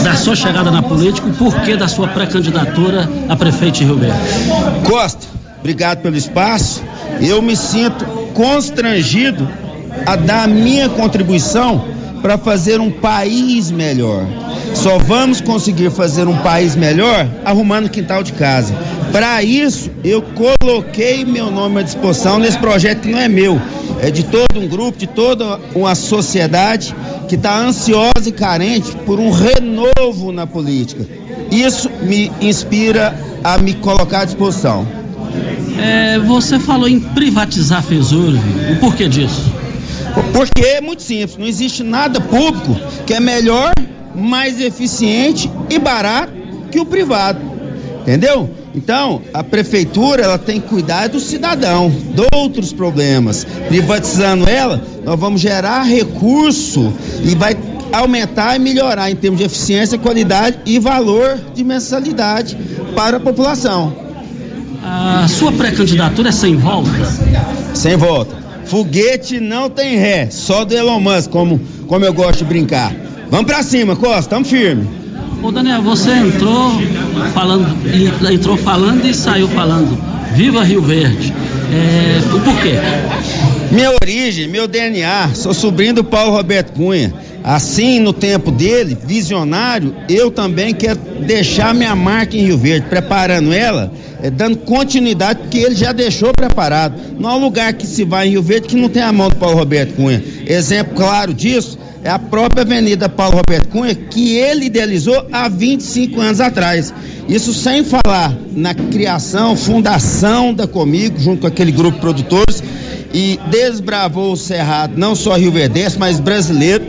da 0.02 0.16
sua 0.16 0.36
chegada 0.36 0.72
na 0.72 0.82
política, 0.82 1.28
o 1.28 1.34
porquê 1.34 1.76
da 1.76 1.90
sua 1.90 2.08
pré-candidatura 2.08 3.10
a 3.28 3.36
prefeito 3.36 3.80
de 3.80 3.84
Rio 3.84 3.98
Verde? 3.98 4.18
Costa, 4.86 5.28
obrigado 5.60 6.02
pelo 6.02 6.16
espaço. 6.16 6.82
Eu 7.20 7.42
me 7.42 7.58
sinto 7.58 8.06
constrangido 8.34 9.48
a 10.06 10.16
dar 10.16 10.46
a 10.46 10.48
minha 10.48 10.88
contribuição 10.88 11.86
para 12.22 12.38
fazer 12.38 12.80
um 12.80 12.90
país 12.90 13.70
melhor. 13.70 14.26
Só 14.74 14.98
vamos 14.98 15.40
conseguir 15.40 15.92
fazer 15.92 16.28
um 16.28 16.38
país 16.38 16.76
melhor 16.76 17.28
arrumando 17.46 17.86
o 17.86 17.90
quintal 17.90 18.24
de 18.24 18.34
casa. 18.34 18.74
Para 19.12 19.44
isso, 19.44 19.92
eu 20.04 20.22
coloquei 20.22 21.24
meu 21.24 21.52
nome 21.52 21.80
à 21.80 21.84
disposição 21.84 22.40
nesse 22.40 22.58
projeto 22.58 23.02
que 23.02 23.10
não 23.10 23.20
é 23.20 23.28
meu, 23.28 23.62
é 24.02 24.10
de 24.10 24.24
todo 24.24 24.60
um 24.60 24.68
grupo, 24.68 24.98
de 24.98 25.08
toda 25.08 25.60
uma 25.76 25.94
sociedade 25.96 26.96
que 27.30 27.36
está 27.36 27.58
ansiosa 27.58 28.28
e 28.28 28.32
carente 28.32 28.92
por 29.06 29.20
um 29.20 29.30
renovo 29.32 30.32
na 30.32 30.48
política. 30.48 31.08
Isso 31.52 31.90
me 32.02 32.32
inspira 32.42 33.16
a 33.44 33.58
me 33.58 33.76
colocar 33.76 34.22
à 34.22 34.26
disposição. 34.26 34.88
É, 35.80 36.20
você 36.20 36.60
falou 36.60 36.88
em 36.88 37.00
privatizar 37.00 37.80
a 37.80 37.82
Fesurv. 37.82 38.40
O 38.72 38.80
porquê 38.80 39.08
disso? 39.08 39.52
Porque 40.34 40.62
é 40.62 40.82
muito 40.82 41.02
simples, 41.02 41.38
não 41.38 41.48
existe 41.48 41.84
nada 41.84 42.20
público 42.22 42.76
que 43.06 43.14
é 43.14 43.20
melhor, 43.20 43.74
mais 44.16 44.60
eficiente 44.60 45.50
e 45.70 45.80
barato 45.80 46.34
que 46.72 46.80
o 46.80 46.86
privado. 46.86 47.40
Entendeu? 48.02 48.50
Então, 48.76 49.22
a 49.34 49.44
prefeitura 49.44 50.24
ela 50.24 50.38
tem 50.38 50.60
que 50.60 50.68
cuidar 50.68 51.08
do 51.08 51.20
cidadão, 51.20 51.90
de 51.90 52.26
outros 52.36 52.74
problemas. 52.74 53.46
Privatizando 53.68 54.50
ela, 54.50 54.82
nós 55.06 55.20
vamos 55.20 55.40
gerar 55.40 55.84
recurso 55.84 56.92
e 57.24 57.36
vai 57.36 57.56
aumentar 57.92 58.56
e 58.56 58.60
melhorar 58.60 59.12
em 59.12 59.16
termos 59.16 59.40
de 59.40 59.46
eficiência, 59.46 59.98
qualidade 59.98 60.58
e 60.66 60.80
valor 60.80 61.40
de 61.54 61.64
mensalidade 61.64 62.58
para 62.96 63.18
a 63.18 63.20
população. 63.20 63.96
A 64.84 65.28
sua 65.30 65.52
pré-candidatura 65.52 66.30
é 66.30 66.32
sem 66.32 66.58
volta? 66.58 66.90
Sem 67.74 67.96
volta. 67.96 68.36
Foguete 68.66 69.40
não 69.40 69.70
tem 69.70 69.98
ré, 69.98 70.30
só 70.32 70.66
do 70.66 70.74
Elon 70.74 71.00
Musk, 71.00 71.30
como, 71.30 71.60
como 71.88 72.04
eu 72.04 72.14
gosto 72.14 72.40
de 72.40 72.46
brincar. 72.46 72.94
Vamos 73.30 73.46
pra 73.46 73.64
cima, 73.64 73.96
Costa, 73.96 74.30
tamo 74.30 74.46
firme. 74.46 74.88
Ô 75.42 75.52
Daniel, 75.52 75.82
você 75.82 76.12
entrou 76.12 76.72
falando, 77.34 77.68
entrou 78.32 78.56
falando 78.58 79.06
e 79.06 79.14
saiu 79.14 79.48
falando. 79.50 79.98
Viva 80.34 80.64
Rio 80.64 80.82
Verde. 80.82 81.34
É, 81.72 82.22
o 82.34 82.40
porquê? 82.40 82.76
Minha 83.72 83.92
origem, 84.02 84.48
meu 84.48 84.68
DNA, 84.68 85.32
sou 85.34 85.54
sobrinho 85.54 85.96
do 85.96 86.04
Paulo 86.04 86.32
Roberto 86.32 86.74
Cunha. 86.74 87.14
Assim, 87.44 88.00
no 88.00 88.14
tempo 88.14 88.52
dele, 88.52 88.98
visionário, 89.06 89.94
eu 90.08 90.32
também 90.32 90.74
quero 90.74 91.00
deixar 91.26 91.74
minha 91.74 91.94
marca 91.94 92.38
em 92.38 92.46
Rio 92.46 92.58
Verde, 92.58 92.88
preparando 92.88 93.52
ela, 93.52 93.92
é, 94.22 94.30
dando 94.30 94.58
continuidade, 94.60 95.42
porque 95.42 95.58
ele 95.58 95.76
já 95.76 95.92
deixou 95.92 96.32
preparado. 96.32 96.96
Não 97.20 97.30
há 97.30 97.36
lugar 97.36 97.74
que 97.74 97.86
se 97.86 98.06
vai 98.06 98.28
em 98.28 98.32
Rio 98.32 98.44
Verde 98.44 98.70
que 98.70 98.76
não 98.78 98.88
tem 98.88 99.04
a 99.04 99.12
mão 99.12 99.28
do 99.28 99.36
Paulo 99.36 99.58
Roberto 99.58 99.96
Cunha. 99.96 100.24
Exemplo 100.48 100.96
claro 100.96 101.34
disso 101.34 101.78
é 102.04 102.10
a 102.10 102.20
própria 102.20 102.64
Avenida 102.64 103.08
Paulo 103.08 103.38
Roberto 103.38 103.70
Cunha, 103.70 103.96
que 103.96 104.36
ele 104.36 104.66
idealizou 104.66 105.28
há 105.32 105.48
25 105.48 106.20
anos 106.20 106.42
atrás. 106.42 106.94
Isso 107.28 107.54
sem 107.54 107.84
falar 107.84 108.36
na 108.52 108.74
criação, 108.74 109.56
fundação 109.56 110.54
da 110.54 110.68
Comigo, 110.68 111.18
junto 111.20 111.42
com 111.42 111.48
aquele 111.48 111.72
grupo 111.72 111.96
de 111.96 112.02
produtores, 112.02 112.62
e 113.14 113.40
desbravou 113.50 114.34
o 114.34 114.38
Cerrado, 114.38 114.98
não 114.98 115.16
só 115.16 115.36
Rio 115.36 115.52
Verdense, 115.52 115.98
mas 115.98 116.20
brasileiro 116.20 116.84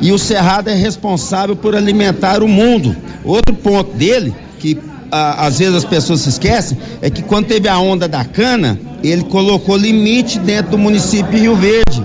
e 0.00 0.12
o 0.12 0.18
Cerrado 0.18 0.68
é 0.68 0.74
responsável 0.74 1.54
por 1.54 1.76
alimentar 1.76 2.42
o 2.42 2.48
mundo. 2.48 2.96
Outro 3.24 3.54
ponto 3.54 3.92
dele, 3.94 4.34
que 4.58 4.78
a, 5.10 5.46
às 5.46 5.58
vezes 5.58 5.74
as 5.74 5.84
pessoas 5.84 6.20
se 6.20 6.30
esquecem, 6.30 6.78
é 7.02 7.10
que 7.10 7.22
quando 7.22 7.46
teve 7.46 7.68
a 7.68 7.78
onda 7.78 8.08
da 8.08 8.24
cana, 8.24 8.78
ele 9.02 9.24
colocou 9.24 9.76
limite 9.76 10.38
dentro 10.38 10.72
do 10.72 10.78
município 10.78 11.30
de 11.30 11.38
Rio 11.38 11.56
Verde. 11.56 11.99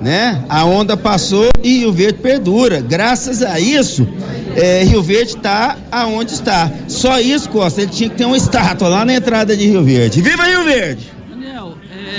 Né? 0.00 0.42
A 0.48 0.64
onda 0.64 0.96
passou 0.96 1.48
e 1.62 1.78
Rio 1.80 1.92
Verde 1.92 2.20
perdura. 2.20 2.80
Graças 2.80 3.42
a 3.42 3.60
isso, 3.60 4.08
é, 4.56 4.82
Rio 4.82 5.02
Verde 5.02 5.36
está 5.36 5.76
aonde 5.92 6.32
está. 6.32 6.70
Só 6.88 7.20
isso, 7.20 7.50
Costa, 7.50 7.82
ele 7.82 7.90
tinha 7.90 8.08
que 8.08 8.16
ter 8.16 8.24
uma 8.24 8.36
estátua 8.36 8.88
lá 8.88 9.04
na 9.04 9.14
entrada 9.14 9.56
de 9.56 9.66
Rio 9.66 9.84
Verde. 9.84 10.22
Viva 10.22 10.44
Rio 10.44 10.64
Verde! 10.64 11.20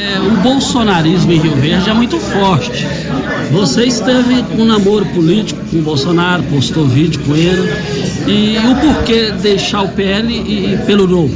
É, 0.01 0.19
o 0.19 0.31
bolsonarismo 0.37 1.31
em 1.31 1.39
Rio 1.39 1.55
Verde 1.55 1.89
é 1.89 1.93
muito 1.93 2.17
forte. 2.19 2.85
Você 3.51 3.83
esteve 3.83 4.43
um 4.57 4.65
namoro 4.65 5.05
político 5.07 5.59
com 5.69 5.77
o 5.77 5.81
Bolsonaro, 5.81 6.41
postou 6.43 6.87
vídeo 6.87 7.19
com 7.25 7.35
ele. 7.35 7.69
E 8.25 8.57
o 8.57 8.75
porquê 8.75 9.31
deixar 9.31 9.81
o 9.81 9.89
PL 9.89 10.33
e, 10.33 10.73
e 10.73 10.77
pelo 10.85 11.07
novo? 11.07 11.35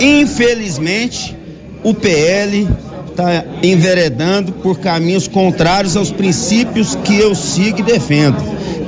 Infelizmente, 0.00 1.36
o 1.82 1.92
PL 1.92 2.68
está 3.16 3.44
enveredando 3.62 4.52
por 4.52 4.78
caminhos 4.78 5.26
contrários 5.26 5.96
aos 5.96 6.10
princípios 6.12 6.94
que 6.96 7.16
eu 7.16 7.34
sigo 7.34 7.80
e 7.80 7.82
defendo. 7.82 8.36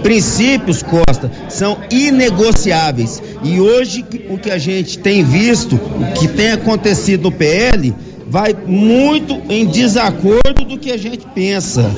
Princípios, 0.02 0.82
Costa, 0.82 1.32
são 1.48 1.78
inegociáveis. 1.90 3.22
E 3.42 3.58
hoje 3.58 4.04
o 4.28 4.36
que 4.36 4.50
a 4.50 4.58
gente 4.58 4.98
tem 4.98 5.24
visto, 5.24 5.76
o 5.76 6.12
que 6.12 6.28
tem 6.28 6.52
acontecido 6.52 7.24
no 7.24 7.32
PL, 7.32 7.94
vai 8.28 8.54
muito 8.66 9.40
em 9.48 9.64
desacordo 9.66 10.64
do 10.66 10.78
que 10.78 10.92
a 10.92 10.98
gente 10.98 11.26
pensa. 11.34 11.90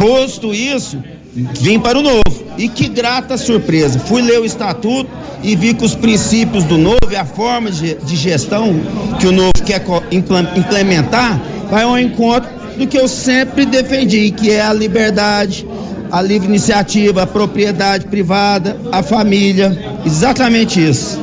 Posto 0.00 0.54
isso, 0.54 1.02
vim 1.34 1.80
para 1.80 1.98
o 1.98 2.02
novo. 2.02 2.37
E 2.58 2.68
que 2.68 2.88
grata 2.88 3.38
surpresa. 3.38 3.98
Fui 3.98 4.20
ler 4.20 4.40
o 4.40 4.44
estatuto 4.44 5.08
e 5.42 5.54
vi 5.54 5.72
que 5.72 5.84
os 5.84 5.94
princípios 5.94 6.64
do 6.64 6.76
novo 6.76 6.98
e 7.10 7.16
a 7.16 7.24
forma 7.24 7.70
de 7.70 8.16
gestão 8.16 8.74
que 9.18 9.26
o 9.26 9.32
novo 9.32 9.52
quer 9.64 9.82
implementar 10.10 11.40
vai 11.70 11.84
ao 11.84 11.98
encontro 11.98 12.50
do 12.76 12.86
que 12.86 12.98
eu 12.98 13.08
sempre 13.08 13.64
defendi, 13.64 14.30
que 14.30 14.50
é 14.50 14.60
a 14.60 14.72
liberdade, 14.72 15.66
a 16.10 16.20
livre 16.20 16.48
iniciativa, 16.48 17.22
a 17.22 17.26
propriedade 17.26 18.06
privada, 18.06 18.76
a 18.90 19.02
família. 19.02 20.00
Exatamente 20.04 20.84
isso. 20.84 21.20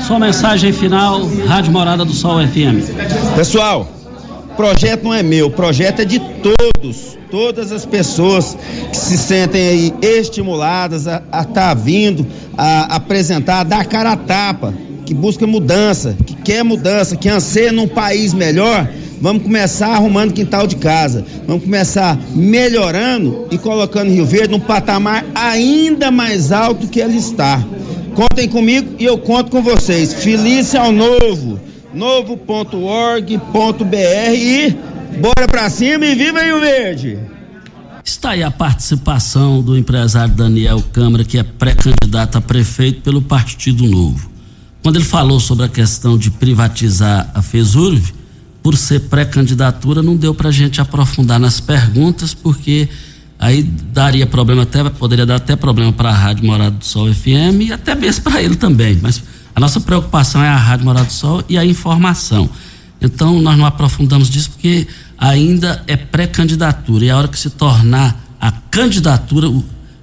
Sua 0.00 0.18
mensagem 0.18 0.72
final, 0.72 1.24
Rádio 1.46 1.72
Morada 1.72 2.04
do 2.04 2.12
Sol 2.12 2.38
FM. 2.46 3.34
Pessoal, 3.36 3.88
projeto 4.54 5.04
não 5.04 5.14
é 5.14 5.22
meu, 5.22 5.48
o 5.48 5.50
projeto 5.50 6.00
é 6.00 6.04
de 6.04 6.20
todos, 6.20 7.18
todas 7.30 7.72
as 7.72 7.84
pessoas 7.84 8.56
que 8.90 8.96
se 8.96 9.18
sentem 9.18 9.68
aí 9.68 9.94
estimuladas 10.00 11.06
a 11.06 11.18
estar 11.18 11.44
tá 11.52 11.74
vindo, 11.74 12.26
a 12.56 12.96
apresentar, 12.96 13.60
a 13.60 13.64
dar 13.64 13.84
cara 13.86 14.12
a 14.12 14.16
tapa, 14.16 14.74
que 15.04 15.12
busca 15.12 15.46
mudança, 15.46 16.16
que 16.24 16.34
quer 16.34 16.64
mudança, 16.64 17.16
que 17.16 17.28
anseia 17.28 17.72
num 17.72 17.88
país 17.88 18.32
melhor. 18.32 18.88
Vamos 19.20 19.42
começar 19.42 19.88
arrumando 19.88 20.32
quintal 20.32 20.66
de 20.66 20.76
casa. 20.76 21.24
Vamos 21.46 21.64
começar 21.64 22.18
melhorando 22.34 23.46
e 23.50 23.58
colocando 23.58 24.10
Rio 24.10 24.26
Verde 24.26 24.52
num 24.52 24.60
patamar 24.60 25.24
ainda 25.34 26.10
mais 26.10 26.52
alto 26.52 26.88
que 26.88 27.00
ele 27.00 27.16
está. 27.16 27.62
Contem 28.14 28.48
comigo 28.48 28.94
e 28.98 29.04
eu 29.04 29.18
conto 29.18 29.50
com 29.50 29.62
vocês. 29.62 30.14
Feliz 30.14 30.74
ao 30.74 30.92
novo, 30.92 31.58
novo.org.br 31.94 33.24
e 34.34 34.76
bora 35.20 35.46
pra 35.48 35.70
cima 35.70 36.04
e 36.04 36.14
viva 36.14 36.42
Rio 36.42 36.60
Verde! 36.60 37.18
Está 38.04 38.30
aí 38.30 38.42
a 38.42 38.50
participação 38.50 39.62
do 39.62 39.78
empresário 39.78 40.34
Daniel 40.34 40.82
Câmara, 40.92 41.24
que 41.24 41.38
é 41.38 41.42
pré-candidato 41.42 42.36
a 42.36 42.40
prefeito 42.40 43.00
pelo 43.00 43.22
Partido 43.22 43.86
Novo. 43.86 44.30
Quando 44.82 44.96
ele 44.96 45.04
falou 45.04 45.40
sobre 45.40 45.64
a 45.64 45.68
questão 45.68 46.18
de 46.18 46.30
privatizar 46.30 47.30
a 47.32 47.40
FESURV, 47.40 48.12
por 48.62 48.76
ser 48.76 49.00
pré-candidatura, 49.00 50.02
não 50.02 50.16
deu 50.16 50.34
para 50.34 50.48
a 50.48 50.52
gente 50.52 50.80
aprofundar 50.80 51.38
nas 51.38 51.60
perguntas, 51.60 52.34
porque 52.34 52.88
aí 53.38 53.62
daria 53.62 54.26
problema 54.26 54.62
até, 54.62 54.82
poderia 54.90 55.24
dar 55.24 55.36
até 55.36 55.54
problema 55.54 55.92
para 55.92 56.08
a 56.10 56.14
Rádio 56.14 56.46
Morada 56.46 56.76
do 56.76 56.84
Sol 56.84 57.12
FM 57.12 57.60
e 57.60 57.72
até 57.72 57.94
mesmo 57.94 58.24
para 58.24 58.42
ele 58.42 58.56
também. 58.56 58.98
Mas 59.00 59.22
a 59.54 59.60
nossa 59.60 59.80
preocupação 59.80 60.42
é 60.42 60.48
a 60.48 60.56
Rádio 60.56 60.84
Morada 60.84 61.06
do 61.06 61.12
Sol 61.12 61.42
e 61.48 61.56
a 61.56 61.64
informação. 61.64 62.48
Então 63.00 63.40
nós 63.40 63.56
não 63.56 63.66
aprofundamos 63.66 64.28
disso 64.28 64.50
porque 64.50 64.86
ainda 65.16 65.82
é 65.86 65.96
pré-candidatura 65.96 67.04
e 67.04 67.10
a 67.10 67.16
hora 67.16 67.28
que 67.28 67.38
se 67.38 67.50
tornar 67.50 68.20
a 68.40 68.50
candidatura, 68.50 69.48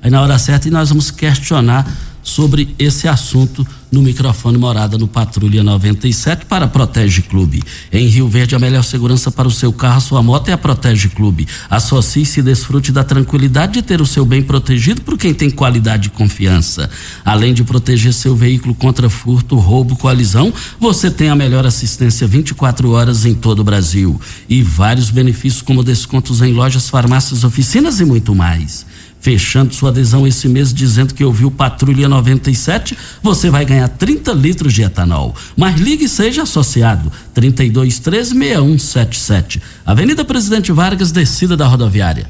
aí 0.01 0.09
na 0.09 0.21
hora 0.21 0.37
certa, 0.39 0.67
e 0.67 0.71
nós 0.71 0.89
vamos 0.89 1.11
questionar 1.11 1.85
sobre 2.23 2.73
esse 2.79 3.07
assunto 3.07 3.65
no 3.91 4.01
microfone 4.01 4.57
Morada 4.57 4.97
no 4.97 5.07
Patrulha 5.07 5.63
97 5.63 6.45
para 6.45 6.67
Protege 6.67 7.21
Clube. 7.21 7.61
Em 7.91 8.07
Rio 8.07 8.27
Verde, 8.27 8.55
a 8.55 8.59
melhor 8.59 8.83
segurança 8.83 9.29
para 9.29 9.47
o 9.47 9.51
seu 9.51 9.73
carro, 9.73 9.99
sua 9.99 10.23
moto 10.23 10.47
é 10.49 10.53
a 10.53 10.57
Protege 10.57 11.09
Clube. 11.09 11.47
Associe-se 11.69 12.39
e 12.39 12.43
desfrute 12.43 12.91
da 12.91 13.03
tranquilidade 13.03 13.73
de 13.73 13.81
ter 13.81 14.01
o 14.01 14.05
seu 14.05 14.25
bem 14.25 14.41
protegido 14.41 15.01
por 15.01 15.17
quem 15.17 15.33
tem 15.33 15.49
qualidade 15.49 16.07
e 16.07 16.11
confiança. 16.11 16.89
Além 17.25 17.53
de 17.53 17.63
proteger 17.63 18.13
seu 18.13 18.35
veículo 18.35 18.73
contra 18.73 19.09
furto, 19.09 19.57
roubo, 19.57 19.97
colisão, 19.97 20.53
você 20.79 21.11
tem 21.11 21.29
a 21.29 21.35
melhor 21.35 21.65
assistência 21.65 22.25
24 22.25 22.91
horas 22.91 23.25
em 23.25 23.33
todo 23.33 23.59
o 23.59 23.63
Brasil. 23.63 24.19
E 24.47 24.63
vários 24.63 25.09
benefícios 25.09 25.61
como 25.61 25.83
descontos 25.83 26.41
em 26.41 26.53
lojas, 26.53 26.89
farmácias, 26.89 27.43
oficinas 27.43 27.99
e 27.99 28.05
muito 28.05 28.33
mais 28.33 28.85
fechando 29.21 29.73
sua 29.73 29.89
adesão 29.89 30.27
esse 30.27 30.49
mês 30.49 30.73
dizendo 30.73 31.13
que 31.13 31.23
ouviu 31.23 31.51
Patrulha 31.51 32.09
97, 32.09 32.97
você 33.21 33.51
vai 33.51 33.63
ganhar 33.63 33.87
30 33.87 34.33
litros 34.33 34.73
de 34.73 34.81
etanol. 34.81 35.35
Mas 35.55 35.79
ligue 35.79 36.05
e 36.05 36.09
seja 36.09 36.41
associado. 36.43 37.11
32136177. 37.35 39.61
Avenida 39.85 40.25
Presidente 40.25 40.71
Vargas, 40.71 41.11
descida 41.11 41.55
da 41.55 41.67
rodoviária. 41.67 42.27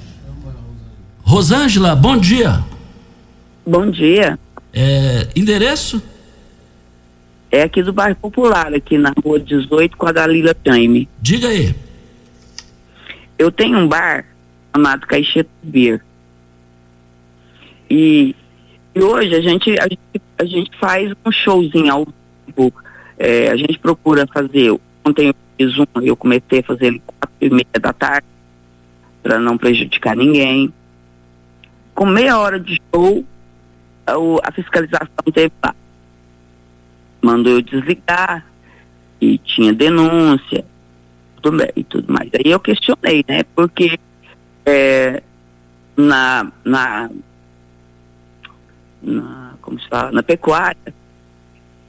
Rosângela, 1.24 1.96
bom 1.96 2.18
dia. 2.18 2.60
Bom 3.66 3.90
dia. 3.90 4.38
É, 4.74 5.30
endereço? 5.34 6.04
É 7.50 7.64
aqui 7.64 7.82
do 7.82 7.94
bairro 7.94 8.16
Popular, 8.16 8.74
aqui 8.74 8.98
na 8.98 9.14
rua 9.24 9.40
18 9.40 9.96
com 9.96 10.08
a 10.08 10.12
Dalila 10.12 10.54
Time. 10.54 11.08
Diga 11.22 11.48
aí. 11.48 11.74
Eu 13.38 13.50
tenho 13.52 13.78
um 13.78 13.88
bar 13.88 14.26
chamado 14.74 15.08
Caixeta 15.08 15.50
Beer. 15.64 16.02
E, 17.92 18.34
e 18.96 19.04
hoje 19.04 19.36
a 19.36 19.42
gente, 19.42 19.70
a 19.78 19.84
gente, 19.84 20.22
a 20.38 20.46
gente 20.46 20.72
faz 20.78 21.12
um 21.26 21.32
showzinho 21.32 21.92
ao 21.92 22.08
vivo. 22.48 22.74
É, 23.20 23.50
a 23.50 23.58
gente 23.58 23.78
procura 23.80 24.26
fazer. 24.28 24.74
Ontem 25.04 25.28
eu 25.28 25.36
fiz 25.58 25.78
um, 25.78 26.02
eu 26.02 26.16
comecei 26.16 26.60
a 26.60 26.64
fazer 26.64 27.02
quatro 27.06 27.36
e 27.42 27.50
meia 27.50 27.80
da 27.82 27.92
tarde, 27.92 28.26
para 29.22 29.40
não 29.40 29.58
prejudicar 29.58 30.16
ninguém. 30.16 30.74
Com 31.94 32.06
meia 32.06 32.40
hora 32.40 32.58
de 32.58 32.82
show, 32.96 33.26
a 34.42 34.52
fiscalização 34.54 35.26
teve 35.34 35.52
lá. 35.62 35.76
Mandou 37.22 37.52
eu 37.52 37.62
desligar 37.62 38.46
e 39.20 39.38
tinha 39.38 39.74
denúncia, 39.74 40.64
tudo 41.42 41.58
bem 41.58 41.72
e 41.76 41.84
tudo 41.84 42.12
mais. 42.12 42.30
Aí 42.34 42.50
eu 42.50 42.60
questionei, 42.60 43.26
né? 43.28 43.44
Porque 43.54 44.00
é, 44.66 45.22
na, 45.98 46.52
na, 46.64 47.10
na, 49.02 49.54
como 49.62 49.80
se 49.80 49.88
fala, 49.88 50.12
na 50.12 50.24
pecuária, 50.24 50.94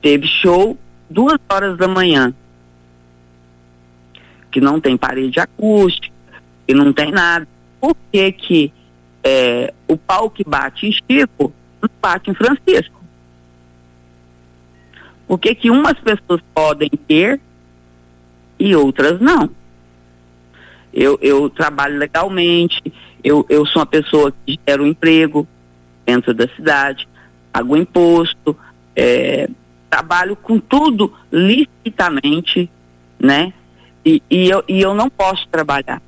teve 0.00 0.26
show 0.26 0.76
duas 1.08 1.38
horas 1.48 1.76
da 1.76 1.86
manhã, 1.86 2.34
que 4.50 4.60
não 4.60 4.80
tem 4.80 4.96
parede 4.96 5.38
acústica, 5.38 6.14
que 6.66 6.74
não 6.74 6.92
tem 6.92 7.10
nada. 7.10 7.46
Por 7.80 7.96
que 8.10 8.32
que 8.32 8.72
é, 9.22 9.72
o 9.86 9.96
pau 9.96 10.30
que 10.30 10.44
bate 10.44 10.86
em 10.86 10.92
Chico 10.92 11.52
não 11.80 11.90
bate 12.00 12.30
em 12.30 12.34
Francisco? 12.34 13.02
Por 15.26 15.38
que 15.38 15.54
que 15.54 15.70
umas 15.70 15.98
pessoas 15.98 16.40
podem 16.54 16.90
ter 16.90 17.40
e 18.58 18.74
outras 18.74 19.20
não? 19.20 19.50
Eu, 20.92 21.18
eu 21.22 21.48
trabalho 21.48 21.98
legalmente, 21.98 22.92
eu, 23.24 23.46
eu 23.48 23.64
sou 23.64 23.80
uma 23.80 23.86
pessoa 23.86 24.32
que 24.44 24.58
gera 24.66 24.82
um 24.82 24.86
emprego 24.86 25.48
dentro 26.04 26.34
da 26.34 26.48
cidade, 26.48 27.08
pago 27.52 27.76
imposto, 27.76 28.56
é, 28.96 29.48
trabalho 29.88 30.34
com 30.36 30.58
tudo 30.58 31.12
licitamente, 31.30 32.70
né? 33.18 33.52
E, 34.04 34.22
e, 34.28 34.48
eu, 34.48 34.64
e 34.66 34.80
eu 34.80 34.94
não 34.94 35.08
posso 35.08 35.46
trabalhar, 35.48 36.02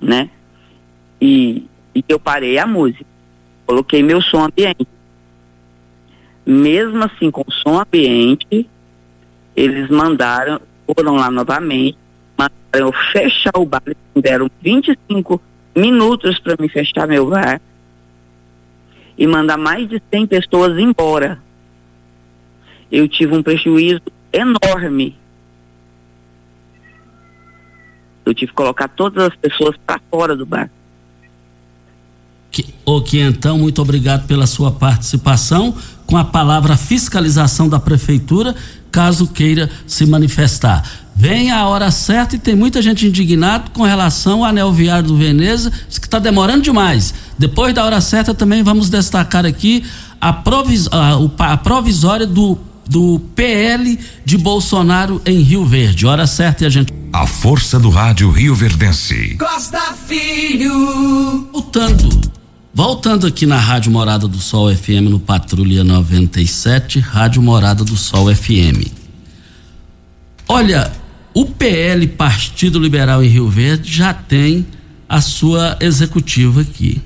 né? 0.00 0.30
E, 1.20 1.66
e 1.94 2.04
eu 2.08 2.20
parei 2.20 2.58
a 2.58 2.66
música, 2.66 3.04
coloquei 3.66 4.02
meu 4.02 4.20
som 4.20 4.44
ambiente. 4.44 4.86
Mesmo 6.46 7.02
assim, 7.02 7.30
com 7.30 7.44
som 7.50 7.80
ambiente, 7.80 8.68
eles 9.56 9.88
mandaram, 9.88 10.60
foram 10.86 11.14
lá 11.14 11.30
novamente, 11.30 11.96
mandaram 12.36 12.88
eu 12.88 12.92
fechar 13.10 13.56
o 13.56 13.64
bar, 13.64 13.82
eles 13.86 13.96
me 14.14 14.20
deram 14.20 14.50
25 14.60 15.40
minutos 15.74 16.38
para 16.38 16.56
me 16.58 16.68
fechar 16.68 17.06
meu 17.06 17.28
bar 17.28 17.60
e 19.16 19.26
mandar 19.26 19.56
mais 19.56 19.88
de 19.88 20.02
100 20.10 20.26
pessoas 20.26 20.78
embora. 20.78 21.38
Eu 22.90 23.08
tive 23.08 23.34
um 23.34 23.42
prejuízo 23.42 24.02
enorme. 24.32 25.16
Eu 28.24 28.34
tive 28.34 28.50
que 28.50 28.56
colocar 28.56 28.88
todas 28.88 29.24
as 29.24 29.36
pessoas 29.36 29.76
para 29.86 30.00
fora 30.10 30.34
do 30.34 30.46
bar. 30.46 30.70
O 32.84 33.00
que 33.02 33.18
então, 33.18 33.58
muito 33.58 33.82
obrigado 33.82 34.26
pela 34.26 34.46
sua 34.46 34.70
participação. 34.70 35.74
Com 36.06 36.16
a 36.16 36.24
palavra 36.24 36.76
fiscalização 36.76 37.68
da 37.68 37.80
prefeitura, 37.80 38.54
caso 38.94 39.26
queira 39.26 39.68
se 39.88 40.06
manifestar. 40.06 40.88
Vem 41.16 41.50
a 41.50 41.66
hora 41.66 41.90
certa 41.90 42.36
e 42.36 42.38
tem 42.38 42.54
muita 42.54 42.80
gente 42.80 43.08
indignada 43.08 43.64
com 43.72 43.82
relação 43.82 44.44
ao 44.44 44.44
anel 44.44 44.72
viário 44.72 45.08
do 45.08 45.16
Veneza, 45.16 45.72
diz 45.88 45.98
que 45.98 46.06
está 46.06 46.20
demorando 46.20 46.62
demais. 46.62 47.12
Depois 47.36 47.74
da 47.74 47.84
hora 47.84 48.00
certa 48.00 48.32
também 48.32 48.62
vamos 48.62 48.88
destacar 48.88 49.44
aqui 49.44 49.82
a, 50.20 50.32
provis, 50.32 50.88
a 51.38 51.56
provisória 51.56 52.24
do, 52.24 52.56
do 52.88 53.20
PL 53.34 53.98
de 54.24 54.38
Bolsonaro 54.38 55.20
em 55.26 55.40
Rio 55.40 55.64
Verde. 55.64 56.06
Hora 56.06 56.24
certa 56.24 56.62
e 56.62 56.66
a 56.68 56.70
gente. 56.70 56.94
A 57.12 57.26
força 57.26 57.80
do 57.80 57.90
rádio 57.90 58.30
Rio 58.30 58.54
Verdense. 58.54 59.36
Costa 59.38 59.92
Filho. 60.06 61.48
Voltando. 61.52 62.33
Voltando 62.76 63.28
aqui 63.28 63.46
na 63.46 63.56
Rádio 63.56 63.92
Morada 63.92 64.26
do 64.26 64.38
Sol 64.38 64.74
FM 64.74 65.08
no 65.08 65.20
Patrulha 65.20 65.84
97, 65.84 66.98
Rádio 66.98 67.40
Morada 67.40 67.84
do 67.84 67.96
Sol 67.96 68.34
FM. 68.34 68.90
Olha, 70.48 70.90
o 71.32 71.46
PL 71.46 72.04
Partido 72.08 72.80
Liberal 72.80 73.22
em 73.22 73.28
Rio 73.28 73.48
Verde 73.48 73.92
já 73.92 74.12
tem 74.12 74.66
a 75.08 75.20
sua 75.20 75.76
executiva 75.80 76.62
aqui. 76.62 77.00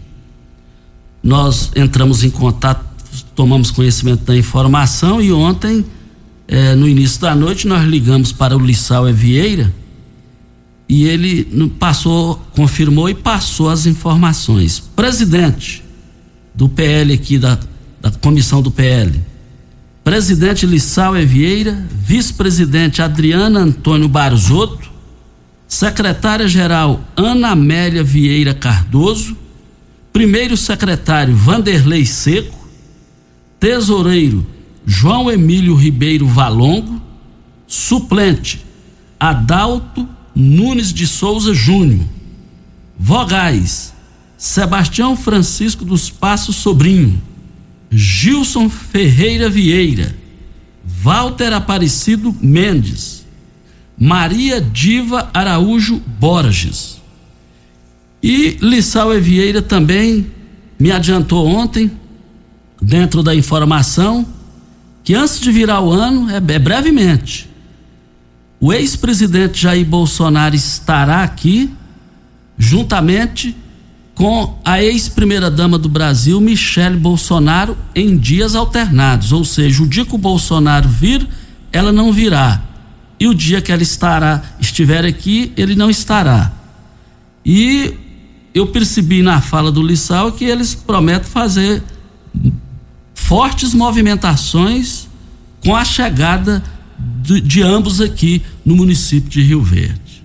Nós 1.23 1.71
entramos 1.77 2.25
em 2.25 2.31
contato, 2.31 2.87
tomamos 3.35 3.71
conhecimento 3.71 4.25
da 4.25 4.35
informação 4.35 5.21
e 5.21 5.31
ontem, 5.31 5.85
eh, 6.49 6.75
no 6.77 6.89
início 6.89 7.21
da 7.21 7.35
noite, 7.35 7.69
nós 7.69 7.87
ligamos 7.87 8.33
para 8.33 8.57
o 8.57 8.59
Lissau 8.59 9.05
Vieira 9.13 9.71
e 10.89 11.05
ele 11.05 11.45
passou, 11.79 12.37
confirmou 12.53 13.11
e 13.11 13.15
passou 13.15 13.69
as 13.69 13.85
informações. 13.85 14.81
Presidente 14.81 15.85
do 16.55 16.69
PL 16.69 17.13
aqui, 17.13 17.39
da, 17.39 17.59
da 18.01 18.11
comissão 18.11 18.63
do 18.63 18.71
PL, 18.71 19.21
presidente 20.03 20.65
Lissau 20.65 21.13
Vieira, 21.13 21.87
vice-presidente 21.93 23.03
Adriana 23.03 23.61
Antônio 23.61 24.09
Barzotto, 24.09 24.91
secretária-geral 25.69 27.05
Ana 27.15 27.51
Amélia 27.51 28.03
Vieira 28.03 28.55
Cardoso, 28.55 29.37
primeiro 30.11 30.57
secretário 30.57 31.37
Vanderlei 31.37 32.07
Seco, 32.07 32.57
tesoureiro 33.61 34.47
João 34.87 35.31
Emílio 35.31 35.75
Ribeiro 35.75 36.27
Valongo, 36.27 36.99
suplente 37.67 38.65
Adalto 39.21 40.09
Nunes 40.41 40.93
de 40.93 41.05
Souza 41.05 41.53
Júnior, 41.53 42.07
vogais 42.97 43.93
Sebastião 44.37 45.17
Francisco 45.17 45.85
dos 45.85 46.11
Passos 46.11 46.55
Sobrinho, 46.55 47.21
Gilson 47.91 48.69
Ferreira 48.69 49.51
Vieira, 49.51 50.15
Walter 50.85 51.53
Aparecido 51.53 52.33
Mendes, 52.41 53.27
Maria 53.99 54.61
Diva 54.61 55.29
Araújo 55.35 56.01
Borges. 56.21 57.03
E 58.23 58.59
Lissau 58.61 59.11
Vieira 59.21 59.61
também 59.61 60.25
me 60.79 60.93
adiantou 60.93 61.49
ontem, 61.49 61.91
dentro 62.81 63.25
da 63.25 63.35
informação, 63.35 64.25
que 65.03 65.17
antes 65.17 65.41
de 65.41 65.51
virar 65.51 65.81
o 65.81 65.91
ano, 65.91 66.31
é, 66.31 66.37
é 66.37 66.59
brevemente, 66.61 67.48
o 68.61 68.73
ex-presidente 68.73 69.61
Jair 69.61 69.87
Bolsonaro 69.87 70.55
estará 70.55 71.23
aqui, 71.23 71.71
juntamente 72.57 73.57
com 74.15 74.59
a 74.65 74.83
ex-primeira-dama 74.83 75.79
do 75.79 75.89
Brasil, 75.89 76.41
Michele 76.41 76.97
Bolsonaro, 76.97 77.79
em 77.95 78.17
dias 78.17 78.57
alternados. 78.57 79.31
Ou 79.31 79.45
seja, 79.45 79.81
o 79.81 79.87
dia 79.87 80.05
que 80.05 80.15
o 80.15 80.19
Bolsonaro 80.19 80.89
vir, 80.89 81.27
ela 81.73 81.93
não 81.93 82.13
virá. 82.13 82.61
E 83.21 83.29
o 83.29 83.35
dia 83.35 83.61
que 83.61 83.71
ela 83.71 83.83
estará, 83.83 84.43
estiver 84.59 85.05
aqui, 85.05 85.53
ele 85.57 85.77
não 85.77 85.89
estará. 85.89 86.51
E 87.47 87.95
eu 88.53 88.67
percebi 88.67 89.23
na 89.23 89.41
fala 89.41 89.71
do 89.71 89.81
Lissau 89.81 90.33
que 90.33 90.45
eles 90.45 90.75
prometem 90.75 91.31
fazer 91.31 91.81
fortes 93.15 93.73
movimentações 93.73 95.07
com 95.65 95.77
a 95.77 95.85
chegada 95.85 96.63
de, 96.99 97.41
de 97.41 97.63
ambos 97.63 98.01
aqui 98.01 98.43
no 98.65 98.75
município 98.75 99.31
de 99.31 99.43
Rio 99.43 99.63
Verde. 99.63 100.25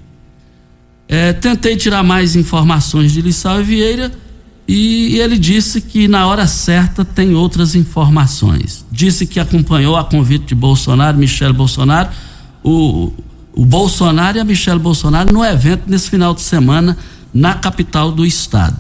É, 1.07 1.33
tentei 1.33 1.75
tirar 1.75 2.01
mais 2.03 2.35
informações 2.35 3.11
de 3.11 3.21
Lissau 3.21 3.59
e 3.61 3.63
Vieira 3.63 4.11
e 4.67 5.19
ele 5.19 5.37
disse 5.37 5.81
que 5.81 6.07
na 6.07 6.25
hora 6.25 6.47
certa 6.47 7.03
tem 7.03 7.35
outras 7.35 7.75
informações. 7.75 8.85
Disse 8.91 9.27
que 9.27 9.39
acompanhou 9.39 9.97
a 9.97 10.03
convite 10.03 10.47
de 10.47 10.55
Bolsonaro, 10.55 11.17
Michele 11.17 11.53
Bolsonaro, 11.53 12.09
o, 12.63 13.11
o 13.53 13.65
Bolsonaro 13.65 14.37
e 14.37 14.39
a 14.39 14.43
Michele 14.43 14.79
Bolsonaro 14.79 15.33
no 15.33 15.43
evento 15.43 15.83
nesse 15.87 16.09
final 16.09 16.33
de 16.33 16.41
semana 16.41 16.97
na 17.33 17.53
capital 17.53 18.11
do 18.11 18.25
estado. 18.25 18.77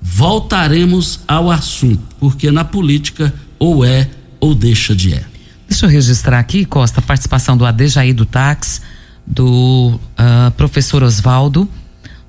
Voltaremos 0.00 1.20
ao 1.26 1.50
assunto, 1.50 2.02
porque 2.20 2.50
na 2.50 2.64
política 2.64 3.32
ou 3.58 3.84
é 3.84 4.08
ou 4.38 4.54
deixa 4.54 4.94
de 4.94 5.14
é. 5.14 5.24
Deixa 5.68 5.86
eu 5.86 5.90
registrar 5.90 6.38
aqui, 6.38 6.64
Costa, 6.64 7.00
a 7.00 7.02
participação 7.02 7.56
do 7.56 7.66
Adejaí 7.66 8.12
do 8.12 8.24
Táxi, 8.24 8.80
do 9.26 9.98
ah, 10.16 10.52
professor 10.56 11.02
Osvaldo, 11.02 11.68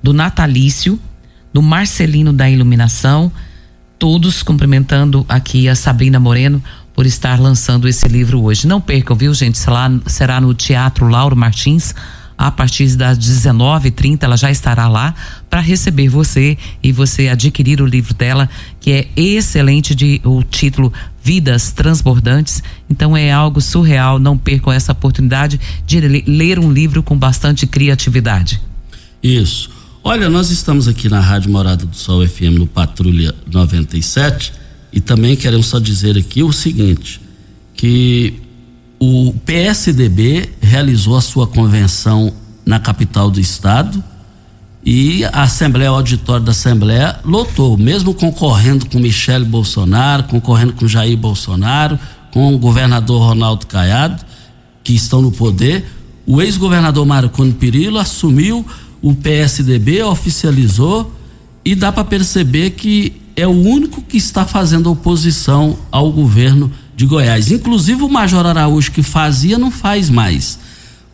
do 0.02 0.12
Natalício, 0.12 0.98
do 1.52 1.62
Marcelino 1.62 2.32
da 2.32 2.50
Iluminação, 2.50 3.30
todos, 3.98 4.42
cumprimentando 4.42 5.24
aqui 5.28 5.68
a 5.68 5.74
Sabrina 5.74 6.20
Moreno 6.20 6.62
por 6.94 7.06
estar 7.06 7.38
lançando 7.40 7.88
esse 7.88 8.08
livro 8.08 8.42
hoje. 8.42 8.66
Não 8.66 8.80
percam, 8.80 9.16
viu, 9.16 9.32
gente? 9.32 9.58
Será 10.06 10.40
no 10.40 10.52
Teatro 10.52 11.06
Lauro 11.08 11.36
Martins, 11.36 11.94
a 12.38 12.52
partir 12.52 12.94
das 12.94 13.18
19h30 13.18 14.22
ela 14.22 14.36
já 14.36 14.48
estará 14.48 14.86
lá 14.86 15.12
para 15.50 15.60
receber 15.60 16.08
você 16.08 16.56
e 16.80 16.92
você 16.92 17.26
adquirir 17.28 17.82
o 17.82 17.86
livro 17.86 18.14
dela, 18.14 18.48
que 18.80 18.92
é 18.92 19.08
excelente 19.16 19.92
de 19.92 20.20
o 20.24 20.44
título 20.44 20.92
Vidas 21.20 21.72
Transbordantes. 21.72 22.62
Então 22.88 23.16
é 23.16 23.32
algo 23.32 23.60
surreal, 23.60 24.20
não 24.20 24.38
percam 24.38 24.72
essa 24.72 24.92
oportunidade 24.92 25.60
de 25.84 26.00
ler 26.00 26.60
um 26.60 26.72
livro 26.72 27.02
com 27.02 27.18
bastante 27.18 27.66
criatividade. 27.66 28.60
Isso. 29.20 29.70
Olha, 30.04 30.30
nós 30.30 30.50
estamos 30.50 30.86
aqui 30.86 31.08
na 31.08 31.20
Rádio 31.20 31.50
Morada 31.50 31.84
do 31.84 31.96
Sol 31.96 32.26
FM 32.26 32.56
no 32.58 32.66
Patrulha 32.66 33.34
97 33.50 34.52
e 34.92 35.00
também 35.00 35.36
queremos 35.36 35.66
só 35.66 35.78
dizer 35.78 36.16
aqui 36.16 36.42
o 36.42 36.52
seguinte, 36.52 37.20
que 37.74 38.34
o 39.00 39.32
PSDB 39.44 40.50
realizou 40.60 41.16
a 41.16 41.20
sua 41.20 41.46
convenção 41.46 42.32
na 42.66 42.78
capital 42.78 43.30
do 43.30 43.40
estado 43.40 44.02
e 44.84 45.24
a 45.24 45.42
Assembleia, 45.42 45.92
o 45.92 45.96
auditório 45.96 46.44
da 46.44 46.52
Assembleia 46.52 47.18
lotou, 47.24 47.76
mesmo 47.76 48.14
concorrendo 48.14 48.86
com 48.86 48.98
Michele 48.98 49.44
Bolsonaro, 49.44 50.24
concorrendo 50.24 50.72
com 50.72 50.88
Jair 50.88 51.16
Bolsonaro, 51.16 51.98
com 52.32 52.54
o 52.54 52.58
governador 52.58 53.20
Ronaldo 53.20 53.66
Caiado, 53.66 54.24
que 54.82 54.94
estão 54.94 55.20
no 55.20 55.30
poder. 55.30 55.84
O 56.26 56.40
ex-governador 56.40 57.04
Marconi 57.04 57.52
Perillo 57.52 57.98
assumiu 57.98 58.64
o 59.02 59.14
PSDB, 59.14 60.02
oficializou 60.02 61.12
e 61.64 61.74
dá 61.74 61.92
para 61.92 62.04
perceber 62.04 62.70
que 62.70 63.20
é 63.36 63.46
o 63.46 63.50
único 63.50 64.02
que 64.02 64.16
está 64.16 64.46
fazendo 64.46 64.90
oposição 64.90 65.78
ao 65.92 66.10
governo 66.10 66.72
de 66.98 67.06
Goiás. 67.06 67.52
Inclusive 67.52 68.02
o 68.02 68.08
Major 68.08 68.44
Araújo 68.44 68.90
que 68.90 69.04
fazia 69.04 69.56
não 69.56 69.70
faz 69.70 70.10
mais. 70.10 70.58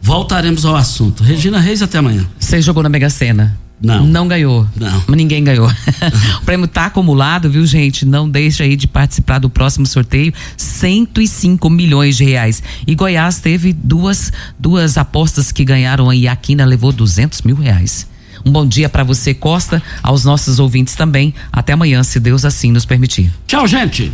Voltaremos 0.00 0.64
ao 0.64 0.74
assunto. 0.74 1.22
Regina 1.22 1.60
Reis, 1.60 1.82
até 1.82 1.98
amanhã. 1.98 2.26
Você 2.38 2.62
jogou 2.62 2.82
na 2.82 2.88
Mega 2.88 3.10
Sena? 3.10 3.54
Não. 3.78 4.06
Não 4.06 4.26
ganhou. 4.26 4.66
Não. 4.74 5.04
Ninguém 5.14 5.44
ganhou. 5.44 5.68
o 6.40 6.44
prêmio 6.46 6.66
tá 6.66 6.86
acumulado, 6.86 7.50
viu, 7.50 7.66
gente? 7.66 8.06
Não 8.06 8.26
deixe 8.26 8.62
aí 8.62 8.76
de 8.76 8.86
participar 8.86 9.38
do 9.38 9.50
próximo 9.50 9.84
sorteio. 9.84 10.32
105 10.56 11.68
milhões 11.68 12.16
de 12.16 12.24
reais. 12.24 12.62
E 12.86 12.94
Goiás 12.94 13.38
teve 13.40 13.74
duas, 13.74 14.32
duas 14.58 14.96
apostas 14.96 15.52
que 15.52 15.66
ganharam 15.66 16.08
aí. 16.08 16.26
A 16.26 16.34
Quina 16.34 16.64
levou 16.64 16.92
200 16.92 17.42
mil 17.42 17.56
reais. 17.56 18.06
Um 18.44 18.52
bom 18.52 18.66
dia 18.66 18.90
para 18.90 19.02
você, 19.02 19.32
Costa, 19.32 19.82
aos 20.02 20.24
nossos 20.24 20.58
ouvintes 20.58 20.94
também. 20.94 21.34
Até 21.50 21.72
amanhã, 21.72 22.02
se 22.02 22.20
Deus 22.20 22.44
assim 22.44 22.70
nos 22.70 22.84
permitir. 22.84 23.32
Tchau, 23.46 23.66
gente. 23.66 24.12